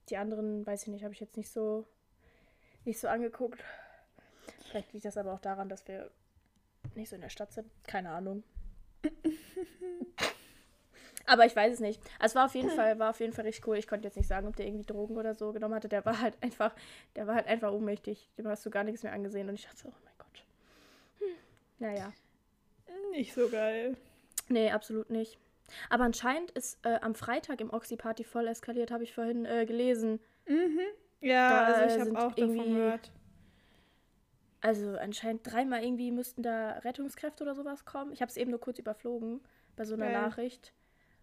die 0.09 0.17
anderen, 0.17 0.67
weiß 0.67 0.83
ich 0.83 0.89
nicht, 0.89 1.05
habe 1.05 1.15
ich 1.15 1.21
jetzt 1.21 1.37
nicht 1.37 1.51
so, 1.51 1.87
nicht 2.85 2.99
so 2.99 3.09
angeguckt. 3.09 3.63
Vielleicht 4.69 4.93
liegt 4.93 5.05
das 5.05 5.17
aber 5.17 5.33
auch 5.33 5.41
daran, 5.41 5.69
dass 5.69 5.87
wir 5.89 6.11
nicht 6.95 7.09
so 7.09 7.17
in 7.17 7.23
der 7.23 7.29
Stadt 7.29 7.53
sind. 7.53 7.71
Keine 7.85 8.11
Ahnung. 8.11 8.43
aber 11.27 11.47
ich 11.47 11.55
weiß 11.55 11.75
es 11.75 11.81
nicht. 11.81 12.01
Also 12.19 12.33
es 12.33 12.35
war 12.37 12.47
auf 12.47 12.55
jeden 12.55 12.71
Fall, 12.71 12.99
war 12.99 13.11
auf 13.11 13.21
jeden 13.21 13.33
Fall 13.33 13.45
richtig 13.45 13.67
cool. 13.67 13.77
Ich 13.77 13.87
konnte 13.87 14.07
jetzt 14.07 14.17
nicht 14.17 14.29
sagen, 14.29 14.49
ob 14.49 14.57
der 14.57 14.67
irgendwie 14.67 14.87
Drogen 14.87 15.17
oder 15.17 15.35
so 15.35 15.53
genommen 15.53 15.75
hatte. 15.75 15.89
Der 15.89 16.05
war 16.05 16.21
halt 16.21 16.35
einfach, 16.43 16.75
der 17.17 17.27
war 17.27 17.35
halt 17.35 17.47
einfach 17.47 17.73
ohnmächtig. 17.73 18.29
Dem 18.39 18.49
hast 18.49 18.65
du 18.65 18.71
gar 18.71 18.85
nichts 18.85 19.03
mehr 19.03 19.13
angesehen. 19.13 19.49
Und 19.49 19.55
ich 19.55 19.65
dachte 19.65 19.79
so, 19.79 19.89
oh 19.89 20.05
mein 20.05 20.15
Gott. 20.19 20.45
Hm. 21.19 21.37
Naja. 21.79 22.13
Nicht 23.11 23.35
so 23.35 23.49
geil. 23.49 23.97
Nee, 24.49 24.71
absolut 24.71 25.11
nicht. 25.11 25.39
Aber 25.91 26.05
anscheinend 26.05 26.51
ist 26.53 26.79
äh, 26.85 26.99
am 27.01 27.15
Freitag 27.15 27.61
im 27.61 27.71
Oxy-Party 27.71 28.25
voll 28.25 28.47
eskaliert, 28.47 28.91
habe 28.91 29.05
ich 29.05 29.15
vorhin 29.15 29.45
äh, 29.45 29.67
gelesen. 29.67 30.21
Mhm. 30.47 30.81
Ja, 31.21 31.51
da 31.51 31.75
also 31.75 31.95
ich 31.95 32.01
habe 32.01 32.27
auch 32.27 32.33
davon 32.33 32.57
gehört. 32.57 33.13
Also 34.61 34.97
anscheinend 34.97 35.51
dreimal 35.51 35.85
irgendwie 35.85 36.11
müssten 36.11 36.43
da 36.43 36.71
Rettungskräfte 36.79 37.45
oder 37.45 37.55
sowas 37.55 37.85
kommen. 37.85 38.13
Ich 38.13 38.21
habe 38.21 38.31
es 38.31 38.37
eben 38.37 38.51
nur 38.51 38.61
kurz 38.61 38.79
überflogen 38.79 39.41
bei 39.77 39.85
so 39.85 39.95
einer 39.95 40.07
okay. 40.07 40.15
Nachricht. 40.15 40.73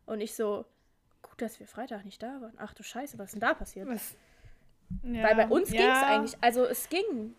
Und 0.05 0.21
ich 0.21 0.35
so, 0.35 0.65
gut, 1.21 1.41
dass 1.41 1.59
wir 1.59 1.67
Freitag 1.67 2.05
nicht 2.05 2.23
da 2.23 2.41
waren. 2.41 2.53
Ach 2.57 2.73
du 2.73 2.83
Scheiße, 2.83 3.17
was 3.17 3.27
ist 3.27 3.33
denn 3.33 3.41
da 3.41 3.53
passiert? 3.53 3.87
Was? 3.87 4.15
Ja. 5.03 5.23
Weil 5.23 5.35
bei 5.35 5.47
uns 5.47 5.71
ja. 5.71 5.81
ging 5.81 5.89
es 5.89 6.03
eigentlich, 6.03 6.37
also 6.41 6.65
es 6.65 6.87
ging. 6.89 7.35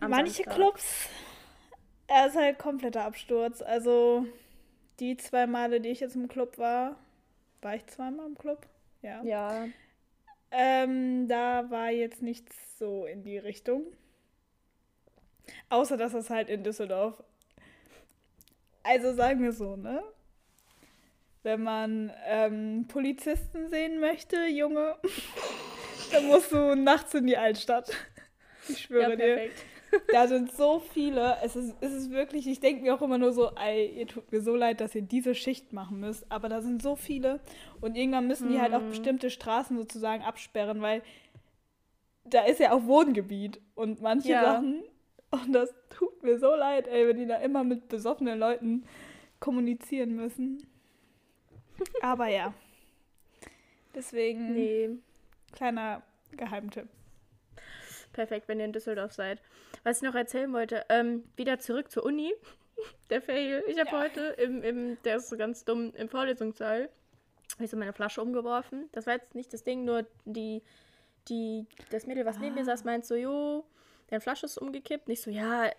Manche 0.00 0.32
Samstag. 0.32 0.54
Clubs, 0.54 1.08
er 2.06 2.26
ist 2.26 2.36
halt 2.36 2.58
kompletter 2.58 3.04
Absturz. 3.04 3.62
Also 3.62 4.26
die 5.00 5.16
zwei 5.16 5.46
Male, 5.46 5.80
die 5.80 5.88
ich 5.88 6.00
jetzt 6.00 6.14
im 6.14 6.28
Club 6.28 6.58
war, 6.58 6.96
war 7.62 7.74
ich 7.74 7.86
zweimal 7.86 8.26
im 8.26 8.36
Club? 8.36 8.66
Ja. 9.02 9.22
Ja. 9.22 9.66
Ähm, 10.50 11.28
da 11.28 11.70
war 11.70 11.90
jetzt 11.90 12.22
nichts 12.22 12.78
so 12.78 13.06
in 13.06 13.22
die 13.22 13.38
Richtung. 13.38 13.84
Außer, 15.68 15.96
dass 15.96 16.14
es 16.14 16.30
halt 16.30 16.48
in 16.48 16.62
Düsseldorf. 16.62 17.22
Also 18.82 19.12
sagen 19.14 19.42
wir 19.42 19.52
so, 19.52 19.76
ne? 19.76 20.02
Wenn 21.42 21.62
man 21.62 22.12
ähm, 22.26 22.86
Polizisten 22.88 23.68
sehen 23.68 24.00
möchte, 24.00 24.46
Junge, 24.46 24.96
dann 26.12 26.26
musst 26.26 26.52
du 26.52 26.74
nachts 26.74 27.14
in 27.14 27.26
die 27.26 27.36
Altstadt. 27.36 27.90
Ich 28.68 28.82
schwöre 28.82 29.10
ja, 29.10 29.16
dir. 29.16 29.50
Da 30.12 30.28
sind 30.28 30.52
so 30.52 30.80
viele. 30.92 31.36
Es 31.42 31.56
ist, 31.56 31.74
es 31.80 31.92
ist 31.92 32.10
wirklich, 32.10 32.46
ich 32.46 32.60
denke 32.60 32.82
mir 32.82 32.94
auch 32.94 33.02
immer 33.02 33.18
nur 33.18 33.32
so, 33.32 33.50
ey, 33.56 33.86
ihr 33.98 34.06
tut 34.06 34.30
mir 34.30 34.40
so 34.40 34.54
leid, 34.54 34.80
dass 34.80 34.94
ihr 34.94 35.02
diese 35.02 35.34
Schicht 35.34 35.72
machen 35.72 36.00
müsst. 36.00 36.30
Aber 36.30 36.48
da 36.48 36.62
sind 36.62 36.82
so 36.82 36.96
viele. 36.96 37.40
Und 37.80 37.96
irgendwann 37.96 38.26
müssen 38.26 38.48
die 38.48 38.56
mhm. 38.56 38.62
halt 38.62 38.74
auch 38.74 38.82
mhm. 38.82 38.90
bestimmte 38.90 39.30
Straßen 39.30 39.76
sozusagen 39.76 40.22
absperren, 40.22 40.80
weil 40.80 41.02
da 42.24 42.44
ist 42.44 42.60
ja 42.60 42.72
auch 42.72 42.84
Wohngebiet. 42.84 43.60
Und 43.74 44.00
manche 44.00 44.30
ja. 44.30 44.42
Sachen 44.42 44.82
und 45.30 45.52
das 45.52 45.72
tut 45.90 46.22
mir 46.22 46.38
so 46.38 46.54
leid, 46.54 46.88
ey, 46.88 47.06
wenn 47.06 47.16
die 47.16 47.26
da 47.26 47.36
immer 47.36 47.62
mit 47.62 47.88
besoffenen 47.88 48.38
Leuten 48.38 48.84
kommunizieren 49.38 50.16
müssen. 50.16 50.66
Aber 52.02 52.26
ja. 52.26 52.52
Deswegen. 53.94 54.52
Nee. 54.52 54.90
Kleiner 55.52 56.02
Geheimtipp. 56.32 56.88
Perfekt, 58.12 58.48
wenn 58.48 58.58
ihr 58.58 58.64
in 58.64 58.72
Düsseldorf 58.72 59.12
seid. 59.12 59.40
Was 59.84 59.98
ich 59.98 60.02
noch 60.02 60.14
erzählen 60.14 60.52
wollte, 60.52 60.84
ähm, 60.88 61.24
wieder 61.36 61.58
zurück 61.58 61.90
zur 61.90 62.04
Uni. 62.04 62.32
Der 63.10 63.20
Fail. 63.20 63.62
Ich 63.66 63.78
habe 63.78 63.90
ja. 63.90 64.00
heute 64.00 64.20
im, 64.42 64.62
im, 64.62 65.02
der 65.02 65.16
ist 65.16 65.28
so 65.28 65.36
ganz 65.36 65.64
dumm, 65.64 65.92
im 65.96 66.08
Vorlesungssaal, 66.08 66.88
habe 67.54 67.64
ich 67.64 67.70
so 67.70 67.76
meine 67.76 67.92
Flasche 67.92 68.22
umgeworfen. 68.22 68.88
Das 68.92 69.06
war 69.06 69.14
jetzt 69.14 69.34
nicht 69.34 69.52
das 69.52 69.64
Ding, 69.64 69.84
nur 69.84 70.06
die, 70.24 70.62
die, 71.28 71.66
das 71.90 72.06
Mädel, 72.06 72.24
was 72.24 72.36
ah. 72.36 72.40
neben 72.40 72.54
mir 72.54 72.64
saß, 72.64 72.84
meint 72.84 73.04
so, 73.04 73.14
jo, 73.14 73.66
deine 74.08 74.20
Flasche 74.20 74.46
ist 74.46 74.56
umgekippt. 74.56 75.08
Nicht 75.08 75.22
so, 75.22 75.30
ja, 75.30 75.70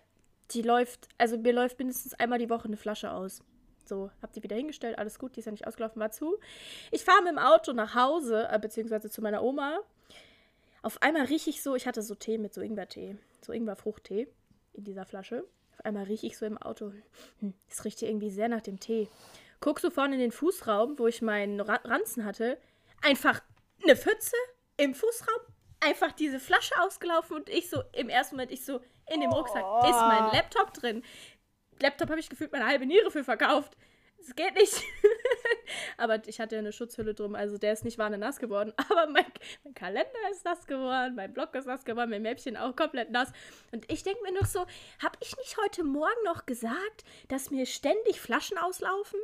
die 0.52 0.62
läuft, 0.62 1.08
also 1.18 1.38
mir 1.38 1.52
läuft 1.52 1.78
mindestens 1.78 2.14
einmal 2.14 2.38
die 2.38 2.50
Woche 2.50 2.66
eine 2.66 2.76
Flasche 2.76 3.10
aus. 3.10 3.42
So, 3.84 4.10
hab 4.22 4.32
die 4.32 4.42
wieder 4.42 4.56
hingestellt, 4.56 4.98
alles 4.98 5.18
gut, 5.18 5.34
die 5.34 5.40
ist 5.40 5.46
ja 5.46 5.52
nicht 5.52 5.66
ausgelaufen, 5.66 6.00
war 6.00 6.12
zu. 6.12 6.38
Ich 6.90 7.04
fahre 7.04 7.22
mit 7.22 7.32
dem 7.32 7.38
Auto 7.38 7.72
nach 7.72 7.94
Hause, 7.94 8.48
äh, 8.50 8.58
beziehungsweise 8.58 9.10
zu 9.10 9.22
meiner 9.22 9.42
Oma. 9.42 9.80
Auf 10.82 11.00
einmal 11.00 11.26
rieche 11.26 11.50
ich 11.50 11.62
so, 11.62 11.74
ich 11.74 11.86
hatte 11.86 12.02
so 12.02 12.14
Tee 12.14 12.38
mit 12.38 12.52
so 12.52 12.60
Ingwertee, 12.60 13.16
so 13.40 13.52
Ingwerfruchttee 13.52 14.28
in 14.72 14.84
dieser 14.84 15.06
Flasche. 15.06 15.44
Auf 15.72 15.84
einmal 15.84 16.04
rieche 16.04 16.26
ich 16.26 16.36
so 16.36 16.44
im 16.44 16.58
Auto, 16.58 16.92
hm, 17.40 17.54
es 17.68 17.84
riecht 17.84 18.00
hier 18.00 18.08
irgendwie 18.08 18.30
sehr 18.30 18.48
nach 18.48 18.62
dem 18.62 18.80
Tee. 18.80 19.08
Guck 19.60 19.80
so 19.80 19.90
vorne 19.90 20.14
in 20.14 20.20
den 20.20 20.32
Fußraum, 20.32 20.98
wo 20.98 21.06
ich 21.06 21.22
meinen 21.22 21.60
Ranzen 21.60 22.24
hatte, 22.24 22.58
einfach 23.00 23.40
eine 23.82 23.96
Pfütze 23.96 24.36
im 24.76 24.94
Fußraum 24.94 25.40
einfach 25.82 26.12
diese 26.12 26.40
Flasche 26.40 26.74
ausgelaufen 26.80 27.36
und 27.36 27.48
ich 27.48 27.68
so 27.68 27.82
im 27.92 28.08
ersten 28.08 28.36
Moment, 28.36 28.52
ich 28.52 28.64
so, 28.64 28.80
in 29.12 29.20
dem 29.20 29.30
Rucksack 29.30 29.64
oh. 29.64 29.80
ist 29.84 30.00
mein 30.00 30.32
Laptop 30.32 30.72
drin. 30.72 31.02
Laptop 31.80 32.10
habe 32.10 32.20
ich 32.20 32.28
gefühlt 32.28 32.52
meine 32.52 32.66
halbe 32.66 32.86
Niere 32.86 33.10
für 33.10 33.24
verkauft. 33.24 33.76
Es 34.20 34.34
geht 34.34 34.54
nicht. 34.54 34.74
aber 35.96 36.26
ich 36.26 36.40
hatte 36.40 36.56
ja 36.56 36.60
eine 36.60 36.72
Schutzhülle 36.72 37.14
drum, 37.14 37.34
also 37.34 37.58
der 37.58 37.72
ist 37.72 37.84
nicht 37.84 37.98
warne 37.98 38.18
nass 38.18 38.38
geworden. 38.38 38.72
Aber 38.90 39.06
mein, 39.06 39.24
mein, 39.64 39.74
Kalender 39.74 40.10
ist 40.30 40.44
nass 40.44 40.66
geworden, 40.66 41.14
mein 41.14 41.32
Blog 41.32 41.54
ist 41.54 41.66
nass 41.66 41.84
geworden, 41.84 42.10
mein 42.10 42.22
Mäppchen 42.22 42.56
auch 42.56 42.76
komplett 42.76 43.10
nass. 43.10 43.32
Und 43.70 43.90
ich 43.90 44.02
denke 44.02 44.22
mir 44.22 44.32
noch 44.32 44.46
so, 44.46 44.60
habe 45.02 45.16
ich 45.20 45.36
nicht 45.36 45.56
heute 45.58 45.84
Morgen 45.84 46.24
noch 46.24 46.46
gesagt, 46.46 47.04
dass 47.28 47.50
mir 47.50 47.66
ständig 47.66 48.20
Flaschen 48.20 48.58
auslaufen? 48.58 49.18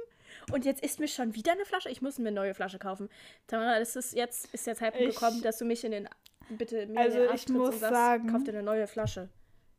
Und 0.53 0.65
jetzt 0.65 0.83
ist 0.83 1.01
mir 1.01 1.09
schon 1.09 1.35
wieder 1.35 1.53
eine 1.53 1.65
Flasche. 1.65 1.91
Ich 1.91 2.03
muss 2.03 2.19
mir 2.19 2.29
eine 2.29 2.35
neue 2.37 2.55
Flasche 2.55 2.79
kaufen. 2.79 3.09
Tamara, 3.47 3.79
das 3.79 3.97
ist 3.97 4.15
jetzt 4.15 4.53
ist 4.53 4.67
der 4.67 4.77
Zeitpunkt 4.77 5.09
ich, 5.09 5.15
gekommen, 5.15 5.43
dass 5.43 5.59
du 5.59 5.65
mich 5.65 5.85
in 5.85 5.93
den 5.93 6.09
bitte 6.51 6.87
mir 6.87 7.01
also 7.01 7.19
ich 7.35 7.49
muss 7.49 7.75
und 7.75 7.81
sagst, 7.81 7.95
sagen, 7.95 8.33
kauf 8.33 8.45
dir 8.45 8.53
eine 8.53 8.63
neue 8.63 8.87
Flasche. 8.87 9.29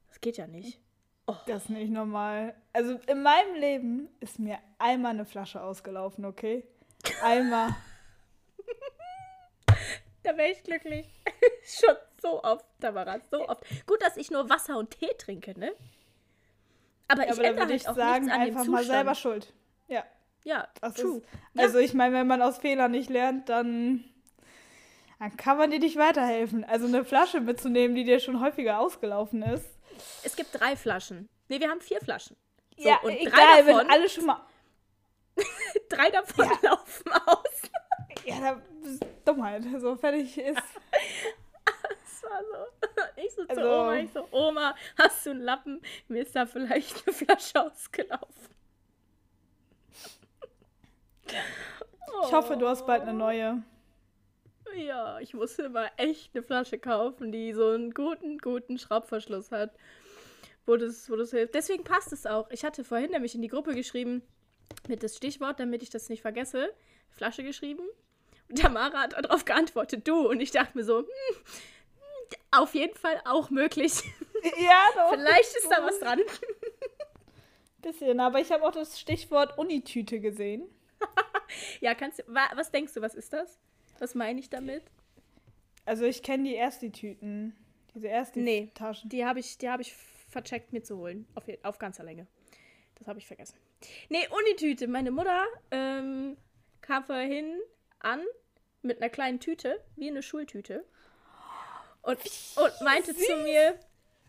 Das 0.07 0.21
geht 0.21 0.37
ja 0.37 0.47
nicht. 0.47 0.79
Oh. 1.29 1.35
Das 1.45 1.63
ist 1.63 1.69
nicht 1.69 1.91
normal. 1.91 2.55
Also 2.73 2.99
in 3.05 3.21
meinem 3.21 3.53
Leben 3.55 4.09
ist 4.19 4.39
mir 4.39 4.57
einmal 4.79 5.11
eine 5.11 5.25
Flasche 5.25 5.61
ausgelaufen, 5.61 6.25
okay? 6.25 6.63
Einmal. 7.21 7.75
da 10.23 10.35
wäre 10.35 10.49
ich 10.49 10.63
glücklich. 10.63 11.07
Schon 11.63 11.95
so 12.19 12.43
oft, 12.43 12.65
Tamara, 12.79 13.19
so 13.29 13.47
oft. 13.47 13.63
Gut, 13.85 14.01
dass 14.01 14.17
ich 14.17 14.31
nur 14.31 14.49
Wasser 14.49 14.77
und 14.77 14.89
Tee 14.89 15.13
trinke, 15.19 15.57
ne? 15.59 15.71
Aber 17.07 17.25
ich 17.25 17.31
aber 17.31 17.43
ändere 17.43 17.67
halt 17.67 17.87
auch 17.87 17.95
sagen, 17.95 18.25
nichts 18.25 18.35
an 18.35 18.41
einfach 18.41 18.63
dem 18.63 18.71
mal 18.71 18.83
selber 18.83 19.13
schuld. 19.13 19.53
Ja. 19.87 20.03
Ja, 20.45 20.67
das 20.81 20.95
true. 20.95 21.17
Ist, 21.17 21.27
also 21.57 21.77
ja. 21.77 21.85
ich 21.85 21.93
meine, 21.93 22.15
wenn 22.15 22.27
man 22.27 22.41
aus 22.41 22.57
Fehlern 22.57 22.91
nicht 22.91 23.09
lernt, 23.09 23.49
dann 23.49 24.03
dann 25.19 25.35
kann 25.35 25.57
man 25.57 25.69
dir 25.69 25.79
nicht 25.79 25.97
weiterhelfen. 25.97 26.63
Also 26.63 26.87
eine 26.87 27.03
Flasche 27.03 27.41
mitzunehmen, 27.41 27.95
die 27.95 28.05
dir 28.05 28.19
schon 28.19 28.39
häufiger 28.39 28.79
ausgelaufen 28.79 29.43
ist. 29.43 29.78
Es 30.23 30.35
gibt 30.35 30.59
drei 30.59 30.75
Flaschen. 30.75 31.29
Ne, 31.47 31.59
wir 31.59 31.69
haben 31.69 31.81
vier 31.81 31.99
Flaschen. 31.99 32.35
So, 32.77 32.87
ja, 32.87 32.97
und 33.01 33.11
egal, 33.11 33.31
drei 33.31 33.61
davon, 33.63 33.77
wenn 33.81 33.89
alle 33.91 34.09
schon 34.09 34.25
mal. 34.25 34.45
drei 35.89 36.09
davon 36.09 36.45
ja. 36.45 36.69
laufen 36.69 37.11
aus. 37.25 37.61
ja, 38.25 38.61
das 38.81 38.91
ist 38.91 39.05
Dummheit. 39.25 39.63
So 39.79 39.95
fertig 39.95 40.37
ist. 40.37 40.57
das 41.65 42.23
war 42.23 42.41
so. 42.43 43.01
Ich 43.15 43.33
so 43.33 43.41
also, 43.47 43.61
zu 43.61 43.67
Oma, 43.67 43.95
ich 43.95 44.11
so, 44.11 44.27
Oma, 44.31 44.75
hast 44.97 45.25
du 45.25 45.31
einen 45.31 45.41
Lappen? 45.41 45.81
Mir 46.07 46.21
ist 46.21 46.35
da 46.35 46.45
vielleicht 46.45 47.05
eine 47.05 47.15
Flasche 47.15 47.61
ausgelaufen. 47.61 48.49
Ich 52.25 52.33
hoffe, 52.33 52.57
du 52.57 52.67
hast 52.67 52.85
bald 52.85 53.03
eine 53.03 53.13
neue. 53.13 53.63
Ja, 54.75 55.19
ich 55.19 55.33
musste 55.33 55.63
immer 55.63 55.89
echt 55.97 56.31
eine 56.33 56.43
Flasche 56.43 56.79
kaufen, 56.79 57.31
die 57.31 57.53
so 57.53 57.69
einen 57.69 57.93
guten, 57.93 58.37
guten 58.37 58.77
Schraubverschluss 58.77 59.51
hat, 59.51 59.75
wo 60.65 60.77
das, 60.77 61.09
wo 61.09 61.15
das 61.15 61.31
hilft. 61.31 61.55
Deswegen 61.55 61.83
passt 61.83 62.13
es 62.13 62.25
auch. 62.25 62.49
Ich 62.51 62.63
hatte 62.63 62.83
vorhin 62.83 63.11
nämlich 63.11 63.35
in 63.35 63.41
die 63.41 63.47
Gruppe 63.47 63.75
geschrieben, 63.75 64.21
mit 64.87 65.03
das 65.03 65.17
Stichwort, 65.17 65.59
damit 65.59 65.83
ich 65.83 65.89
das 65.89 66.09
nicht 66.09 66.21
vergesse, 66.21 66.73
Flasche 67.09 67.43
geschrieben. 67.43 67.83
Und 68.49 68.59
Tamara 68.59 69.03
hat 69.03 69.13
darauf 69.13 69.45
geantwortet, 69.45 70.07
du. 70.07 70.29
Und 70.29 70.39
ich 70.39 70.51
dachte 70.51 70.77
mir 70.77 70.83
so, 70.83 70.99
hm, 70.99 71.07
auf 72.51 72.73
jeden 72.73 72.95
Fall 72.97 73.21
auch 73.25 73.49
möglich. 73.49 73.93
Ja, 74.57 74.87
doch. 74.95 75.09
Vielleicht 75.09 75.53
ist 75.57 75.69
da 75.69 75.85
was 75.85 75.99
dran. 75.99 76.21
Bisschen, 77.81 78.21
aber 78.21 78.39
ich 78.39 78.49
habe 78.53 78.63
auch 78.63 78.71
das 78.71 78.97
Stichwort 78.97 79.57
Unitüte 79.57 80.21
gesehen. 80.21 80.63
ja, 81.81 81.93
kannst 81.93 82.19
du, 82.19 82.23
was 82.27 82.71
denkst 82.71 82.93
du, 82.93 83.01
was 83.01 83.15
ist 83.15 83.33
das? 83.33 83.59
Was 83.99 84.15
meine 84.15 84.39
ich 84.39 84.49
damit? 84.49 84.83
Also 85.85 86.05
ich 86.05 86.23
kenne 86.23 86.43
die 86.43 86.55
Ersti-Tüten. 86.55 87.55
Diese 87.93 88.07
Ersti-Taschen. 88.07 89.09
Nee, 89.09 89.17
die 89.17 89.25
habe 89.25 89.39
ich, 89.39 89.57
hab 89.63 89.79
ich 89.79 89.93
vercheckt 90.29 90.73
mir 90.73 90.83
zu 90.83 90.97
holen. 90.97 91.27
Auf, 91.35 91.43
auf 91.63 91.79
ganzer 91.79 92.03
Länge. 92.03 92.27
Das 92.95 93.07
habe 93.07 93.19
ich 93.19 93.27
vergessen. 93.27 93.57
Nee, 94.09 94.27
Unitüte. 94.29 94.87
Meine 94.87 95.11
Mutter 95.11 95.45
ähm, 95.71 96.37
kam 96.81 97.03
vorhin 97.05 97.59
an 97.99 98.21
mit 98.81 99.01
einer 99.01 99.09
kleinen 99.09 99.39
Tüte, 99.39 99.83
wie 99.95 100.09
eine 100.09 100.21
Schultüte. 100.21 100.85
Und, 102.01 102.17
und 102.17 102.81
meinte 102.81 103.13
Süß. 103.13 103.25
zu 103.25 103.37
mir, 103.37 103.77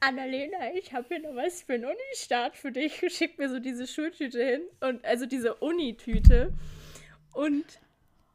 Annalena, 0.01 0.73
ich 0.75 0.93
habe 0.93 1.07
hier 1.09 1.21
noch 1.21 1.37
was 1.37 1.63
für 1.63 1.75
einen 1.75 1.85
Uni-Start 1.85 2.57
für 2.57 2.73
dich. 2.73 3.05
Schick 3.09 3.39
mir 3.39 3.49
so 3.49 3.59
diese 3.59 3.87
Schultüte 3.87 4.43
hin. 4.43 4.63
Und 4.81 5.05
also 5.05 5.27
diese 5.27 5.55
Unitüte. 5.57 6.53
Und 7.33 7.65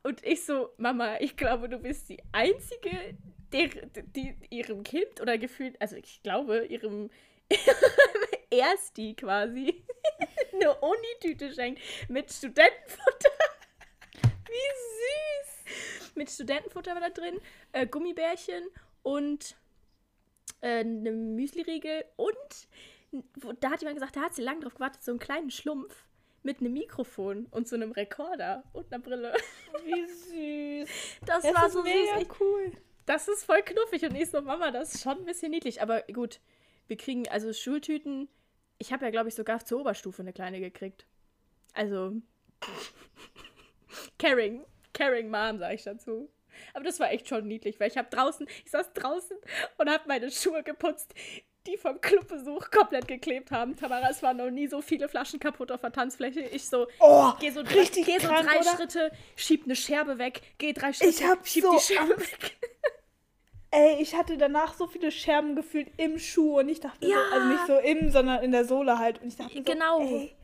und 0.05 0.23
ich 0.23 0.45
so, 0.45 0.69
Mama, 0.77 1.17
ich 1.19 1.35
glaube, 1.35 1.67
du 1.67 1.79
bist 1.79 2.09
die 2.09 2.21
Einzige, 2.31 3.17
der, 3.51 3.69
die 4.15 4.35
ihrem 4.51 4.83
Kind 4.83 5.19
oder 5.19 5.39
gefühlt, 5.39 5.81
also 5.81 5.95
ich 5.95 6.21
glaube, 6.21 6.65
ihrem, 6.65 7.09
Ersti 8.51 9.15
quasi 9.15 9.83
eine 10.53 10.75
Unitüte 10.75 11.51
schenkt 11.51 11.81
mit 12.07 12.31
Studentenfutter. 12.31 13.31
Wie 14.47 15.73
süß! 15.73 16.13
Mit 16.13 16.29
Studentenfutter 16.29 16.93
war 16.93 17.01
da 17.01 17.09
drin, 17.09 17.41
äh, 17.71 17.87
Gummibärchen 17.87 18.63
und 19.01 19.55
äh, 20.61 20.81
eine 20.81 21.11
Müsliriegel 21.11 22.05
und 22.15 22.67
wo, 23.37 23.53
da 23.53 23.71
hat 23.71 23.81
jemand 23.81 23.97
gesagt, 23.97 24.15
da 24.15 24.21
hat 24.21 24.35
sie 24.35 24.43
lange 24.43 24.59
drauf 24.59 24.75
gewartet, 24.75 25.03
so 25.03 25.11
einen 25.11 25.19
kleinen 25.19 25.49
Schlumpf 25.49 26.04
mit 26.45 26.59
einem 26.59 26.73
Mikrofon 26.73 27.47
und 27.51 27.67
so 27.67 27.75
einem 27.75 27.91
Rekorder 27.91 28.63
und 28.73 28.91
einer 28.93 29.03
Brille. 29.03 29.33
Wie 29.83 30.05
süß. 30.85 30.89
Das, 31.25 31.43
das 31.43 31.53
war 31.53 31.69
so 31.69 31.83
mega 31.83 32.19
süß. 32.19 32.27
cool. 32.39 32.71
Das 33.05 33.27
ist 33.27 33.43
voll 33.43 33.61
knuffig 33.61 34.03
und 34.03 34.15
ich 34.15 34.29
so, 34.29 34.41
Mama, 34.41 34.71
das 34.71 34.95
ist 34.95 35.03
schon 35.03 35.17
ein 35.19 35.25
bisschen 35.25 35.51
niedlich. 35.51 35.81
Aber 35.81 36.01
gut, 36.13 36.39
wir 36.87 36.97
kriegen, 36.97 37.27
also 37.27 37.51
Schultüten, 37.53 38.29
ich 38.77 38.93
habe 38.93 39.05
ja, 39.05 39.11
glaube 39.11 39.29
ich, 39.29 39.35
sogar 39.35 39.63
zur 39.63 39.81
Oberstufe 39.81 40.21
eine 40.21 40.33
kleine 40.33 40.59
gekriegt. 40.59 41.05
Also, 41.73 42.13
caring, 44.19 44.65
caring 44.93 45.29
Mom, 45.29 45.59
sage 45.59 45.75
ich 45.75 45.83
dazu. 45.83 46.29
Aber 46.73 46.85
das 46.85 46.99
war 46.99 47.11
echt 47.11 47.27
schon 47.27 47.47
niedlich, 47.47 47.79
weil 47.79 47.89
ich 47.89 47.97
habe 47.97 48.09
draußen, 48.09 48.47
ich 48.63 48.71
saß 48.71 48.93
draußen 48.93 49.37
und 49.77 49.89
habe 49.89 50.07
meine 50.07 50.31
Schuhe 50.31 50.63
geputzt, 50.63 51.13
die 51.67 51.77
vom 51.77 51.99
Clubbesuch 52.01 52.69
komplett 52.71 53.07
geklebt 53.07 53.51
haben. 53.51 53.75
Tamara, 53.75 54.09
es 54.09 54.21
waren 54.23 54.37
noch 54.37 54.49
nie 54.49 54.67
so 54.67 54.81
viele 54.81 55.09
Flaschen 55.09 55.39
kaputt 55.39 55.71
auf 55.71 55.81
der 55.81 55.91
Tanzfläche. 55.91 56.41
Ich 56.41 56.67
so, 56.67 56.87
oh, 56.99 57.31
geh 57.39 57.49
so, 57.49 57.61
richtig 57.61 58.05
geh 58.05 58.19
so 58.19 58.27
krank, 58.27 58.47
drei 58.47 58.59
oder? 58.59 58.75
Schritte, 58.75 59.11
schieb 59.35 59.65
eine 59.65 59.75
Scherbe 59.75 60.17
weg, 60.17 60.41
geh 60.57 60.73
drei 60.73 60.93
Schritte, 60.93 61.09
ich 61.09 61.23
hab 61.23 61.47
schieb 61.47 61.63
so 61.63 61.73
die 61.73 61.81
Scherbe 61.81 62.17
weg. 62.19 62.55
Ey, 63.71 64.01
ich 64.01 64.15
hatte 64.15 64.37
danach 64.37 64.73
so 64.73 64.87
viele 64.87 65.11
Scherben 65.11 65.55
gefühlt 65.55 65.91
im 65.97 66.17
Schuh 66.17 66.59
und 66.59 66.69
ich 66.69 66.79
dachte 66.79 67.05
ja. 67.05 67.17
so, 67.17 67.35
also 67.35 67.47
nicht 67.47 67.67
so 67.67 67.77
im, 67.79 68.09
sondern 68.09 68.43
in 68.43 68.51
der 68.51 68.63
Sohle 68.63 68.99
halt. 68.99 69.21
Und 69.21 69.27
ich 69.27 69.35
dachte 69.35 69.61
genau. 69.63 69.99
so, 69.99 70.15
ey, 70.15 70.35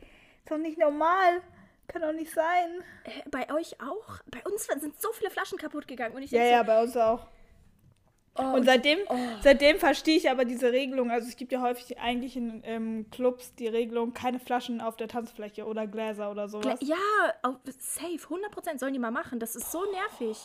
ist 0.42 0.50
doch 0.50 0.58
nicht 0.58 0.78
normal. 0.78 1.40
Kann 1.88 2.02
doch 2.02 2.12
nicht 2.12 2.32
sein. 2.32 2.84
Äh, 3.04 3.28
bei 3.30 3.52
euch 3.52 3.80
auch? 3.80 4.18
Bei 4.26 4.42
uns 4.50 4.66
sind 4.66 5.00
so 5.00 5.12
viele 5.12 5.30
Flaschen 5.30 5.58
kaputt 5.58 5.88
gegangen. 5.88 6.14
Und 6.14 6.22
ich 6.22 6.30
ja, 6.30 6.42
so, 6.42 6.50
ja, 6.50 6.62
bei 6.62 6.82
uns 6.82 6.96
auch. 6.96 7.26
Oh, 8.34 8.42
und 8.54 8.64
seitdem, 8.64 8.98
oh. 9.08 9.16
seitdem 9.42 9.78
verstehe 9.78 10.16
ich 10.16 10.30
aber 10.30 10.46
diese 10.46 10.72
Regelung. 10.72 11.10
Also 11.10 11.28
es 11.28 11.36
gibt 11.36 11.52
ja 11.52 11.60
häufig 11.60 11.98
eigentlich 11.98 12.34
in 12.36 12.62
ähm, 12.64 13.06
Clubs 13.10 13.54
die 13.56 13.68
Regelung, 13.68 14.14
keine 14.14 14.38
Flaschen 14.38 14.80
auf 14.80 14.96
der 14.96 15.08
Tanzfläche 15.08 15.66
oder 15.66 15.86
Gläser 15.86 16.30
oder 16.30 16.48
sowas. 16.48 16.78
Ja, 16.80 16.96
safe, 17.78 18.16
100% 18.16 18.78
sollen 18.78 18.94
die 18.94 18.98
mal 18.98 19.10
machen. 19.10 19.38
Das 19.38 19.54
ist 19.54 19.70
so 19.70 19.84
nervig. 19.90 20.38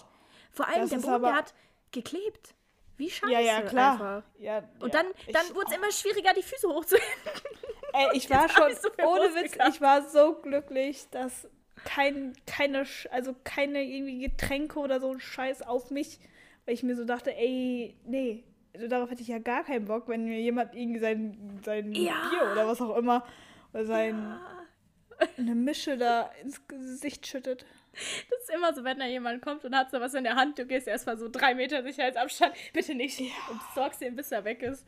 Vor 0.52 0.68
allem 0.68 0.82
das 0.82 0.90
der 0.90 0.98
Boden, 0.98 1.24
der 1.24 1.36
hat 1.36 1.54
geklebt. 1.92 2.56
Wie 2.98 3.10
scheiße. 3.10 3.32
Ja, 3.32 3.40
ja, 3.40 3.62
klar. 3.62 4.24
Ja, 4.40 4.64
und 4.80 4.94
dann, 4.94 5.06
dann 5.32 5.56
wurde 5.56 5.68
es 5.70 5.78
immer 5.78 5.92
schwieriger, 5.92 6.34
die 6.34 6.44
Füße 6.44 6.68
hochzuheben. 6.68 7.08
Ey, 7.94 8.10
ich 8.14 8.30
war 8.30 8.50
schon, 8.50 8.76
so 8.76 8.90
ohne 9.06 9.34
Witz, 9.36 9.56
ich 9.70 9.80
war 9.80 10.02
so 10.10 10.34
glücklich, 10.34 11.08
dass 11.12 11.48
kein, 11.86 12.34
keine, 12.46 12.86
also 13.12 13.34
keine 13.44 13.82
irgendwie 13.84 14.28
Getränke 14.28 14.80
oder 14.80 15.00
so 15.00 15.12
ein 15.12 15.20
Scheiß 15.22 15.62
auf 15.62 15.90
mich 15.90 16.20
weil 16.68 16.74
ich 16.74 16.84
mir 16.84 16.98
so 16.98 17.06
dachte, 17.06 17.34
ey, 17.34 17.96
nee, 18.06 18.44
also 18.76 18.90
darauf 18.90 19.10
hätte 19.10 19.22
ich 19.22 19.30
ja 19.30 19.40
gar 19.40 19.64
keinen 19.64 19.86
Bock, 19.86 20.10
wenn 20.10 20.26
mir 20.26 20.40
jemand 20.40 20.76
irgendwie 20.76 21.00
sein, 21.00 21.62
sein 21.64 21.94
ja. 21.94 22.30
Bier 22.30 22.52
oder 22.52 22.68
was 22.68 22.82
auch 22.82 22.96
immer 22.98 23.26
oder 23.74 23.86
sein 23.86 24.18
ja. 24.18 25.28
eine 25.38 25.56
Mische 25.56 25.98
da 25.98 26.30
ins 26.44 26.68
Gesicht 26.68 27.26
schüttet. 27.26 27.66
Das 27.94 28.42
ist 28.42 28.54
immer 28.54 28.76
so, 28.76 28.84
wenn 28.84 29.00
da 29.00 29.08
jemand 29.08 29.42
kommt 29.42 29.64
und 29.64 29.76
hat 29.76 29.90
so 29.90 30.00
was 30.02 30.14
in 30.14 30.26
der 30.26 30.36
Hand, 30.36 30.60
du 30.60 30.66
gehst 30.66 30.88
erstmal 30.88 31.18
so 31.18 31.30
drei 31.30 31.56
Meter 31.56 31.82
Sicherheitsabstand, 31.82 32.54
bitte 32.74 32.94
nicht. 32.94 33.20
Ja. 33.20 33.28
Und 33.50 33.62
sorgst 33.74 34.02
ihn, 34.02 34.16
bis 34.16 34.32
er 34.32 34.44
weg 34.44 34.62
ist. 34.62 34.86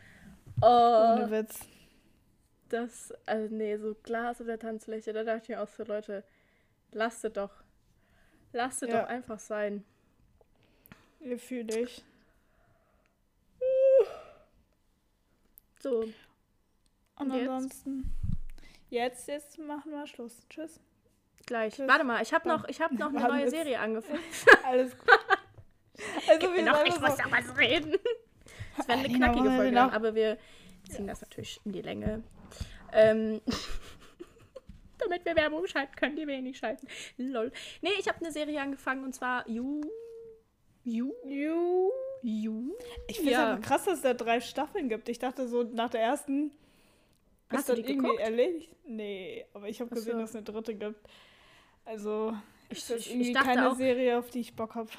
Oh, 0.62 0.65
Ohne 0.65 1.32
Witz. 1.32 1.62
Das, 2.68 3.13
also 3.26 3.56
nee, 3.56 3.78
so 3.78 3.96
Glas 4.04 4.42
auf 4.42 4.48
der 4.48 4.60
Tanzfläche, 4.60 5.13
da 5.13 5.24
dachte 5.24 5.54
ich 5.54 5.58
auch 5.58 5.70
so, 5.70 5.84
Leute, 5.86 6.24
lasst 6.92 7.24
es 7.24 7.34
doch. 7.34 7.63
Lasst 8.52 8.84
es 8.84 8.89
ja. 8.89 9.02
doch 9.02 9.10
einfach 9.10 9.39
sein. 9.39 9.86
Ihr 11.19 11.38
fühlt 11.38 11.73
dich. 11.73 12.03
So. 15.79 15.99
Und, 15.99 16.13
Und 17.17 17.32
ansonsten. 17.32 18.12
Jetzt? 18.89 19.27
jetzt, 19.27 19.58
machen 19.60 19.91
wir 19.91 20.08
Schluss. 20.08 20.45
Tschüss. 20.49 20.79
Gleich. 21.45 21.75
Tschüss. 21.75 21.88
Warte 21.88 22.03
mal, 22.03 22.21
ich 22.21 22.34
habe 22.34 22.47
noch, 22.47 22.67
ich 22.67 22.82
hab 22.82 22.91
noch 22.91 23.08
eine 23.13 23.27
neue 23.27 23.49
Serie 23.49 23.79
angefangen. 23.79 24.19
Alles 24.63 24.97
gut. 24.97 25.10
Also 26.27 26.53
wir 26.53 26.63
noch, 26.63 26.84
ich 26.86 26.99
muss 26.99 27.15
da 27.15 27.25
was 27.29 27.58
reden. 27.58 27.95
Das 28.77 28.88
wäre 28.88 28.99
eine 28.99 29.10
knackige 29.10 29.51
Folge, 29.51 29.69
genau. 29.69 29.89
aber 29.89 30.15
wir 30.15 30.38
ziehen 30.88 31.08
das 31.08 31.21
natürlich 31.21 31.60
in 31.65 31.73
die 31.73 31.82
Länge. 31.82 32.23
Ähm, 32.93 33.41
damit 34.97 35.25
wir 35.25 35.36
Werbung 35.36 35.67
schalten 35.67 35.95
können, 35.95 36.15
die 36.15 36.25
wir 36.25 36.41
nicht 36.41 36.60
schalten. 36.60 36.88
Lol. 37.17 37.51
Nee, 37.82 37.91
ich 37.99 38.08
habe 38.08 38.19
eine 38.19 38.32
Serie 38.32 38.62
angefangen 38.62 39.03
und 39.03 39.13
zwar 39.13 39.47
You 39.49 39.82
Ju? 40.84 41.13
Ju? 41.26 41.92
Ju? 42.22 42.76
Ich 43.08 43.18
finde 43.18 43.32
es 43.32 43.38
ja. 43.38 43.54
aber 43.54 43.62
krass, 43.62 43.86
dass 43.86 43.96
es 43.96 44.02
da 44.02 44.13
drei 44.13 44.42
Staffeln 44.42 44.89
gibt. 44.89 45.10
Ich 45.10 45.20
dachte 45.20 45.48
so, 45.48 45.63
nach 45.63 45.89
der 45.89 46.02
ersten 46.02 46.52
Hast 47.50 47.62
ist 47.62 47.70
dann 47.70 47.78
irgendwie 47.78 47.98
geguckt? 47.98 48.20
erledigt. 48.20 48.70
Nee, 48.86 49.46
aber 49.54 49.68
ich 49.68 49.80
habe 49.82 49.89
gesehen, 49.89 50.13
so. 50.13 50.20
dass 50.20 50.30
es 50.32 50.36
eine 50.36 50.46
dritte 50.46 50.76
gibt. 50.76 51.00
Also, 51.86 52.36
ich, 52.70 52.80
ist 52.80 52.89
das 52.89 53.08
irgendwie 53.08 53.34
keine 53.34 53.72
auch, 53.72 53.76
Serie, 53.76 54.20
auf 54.20 54.30
die 54.30 54.39
ich 54.39 54.56
Bock 54.56 54.76
habe. 54.76 54.89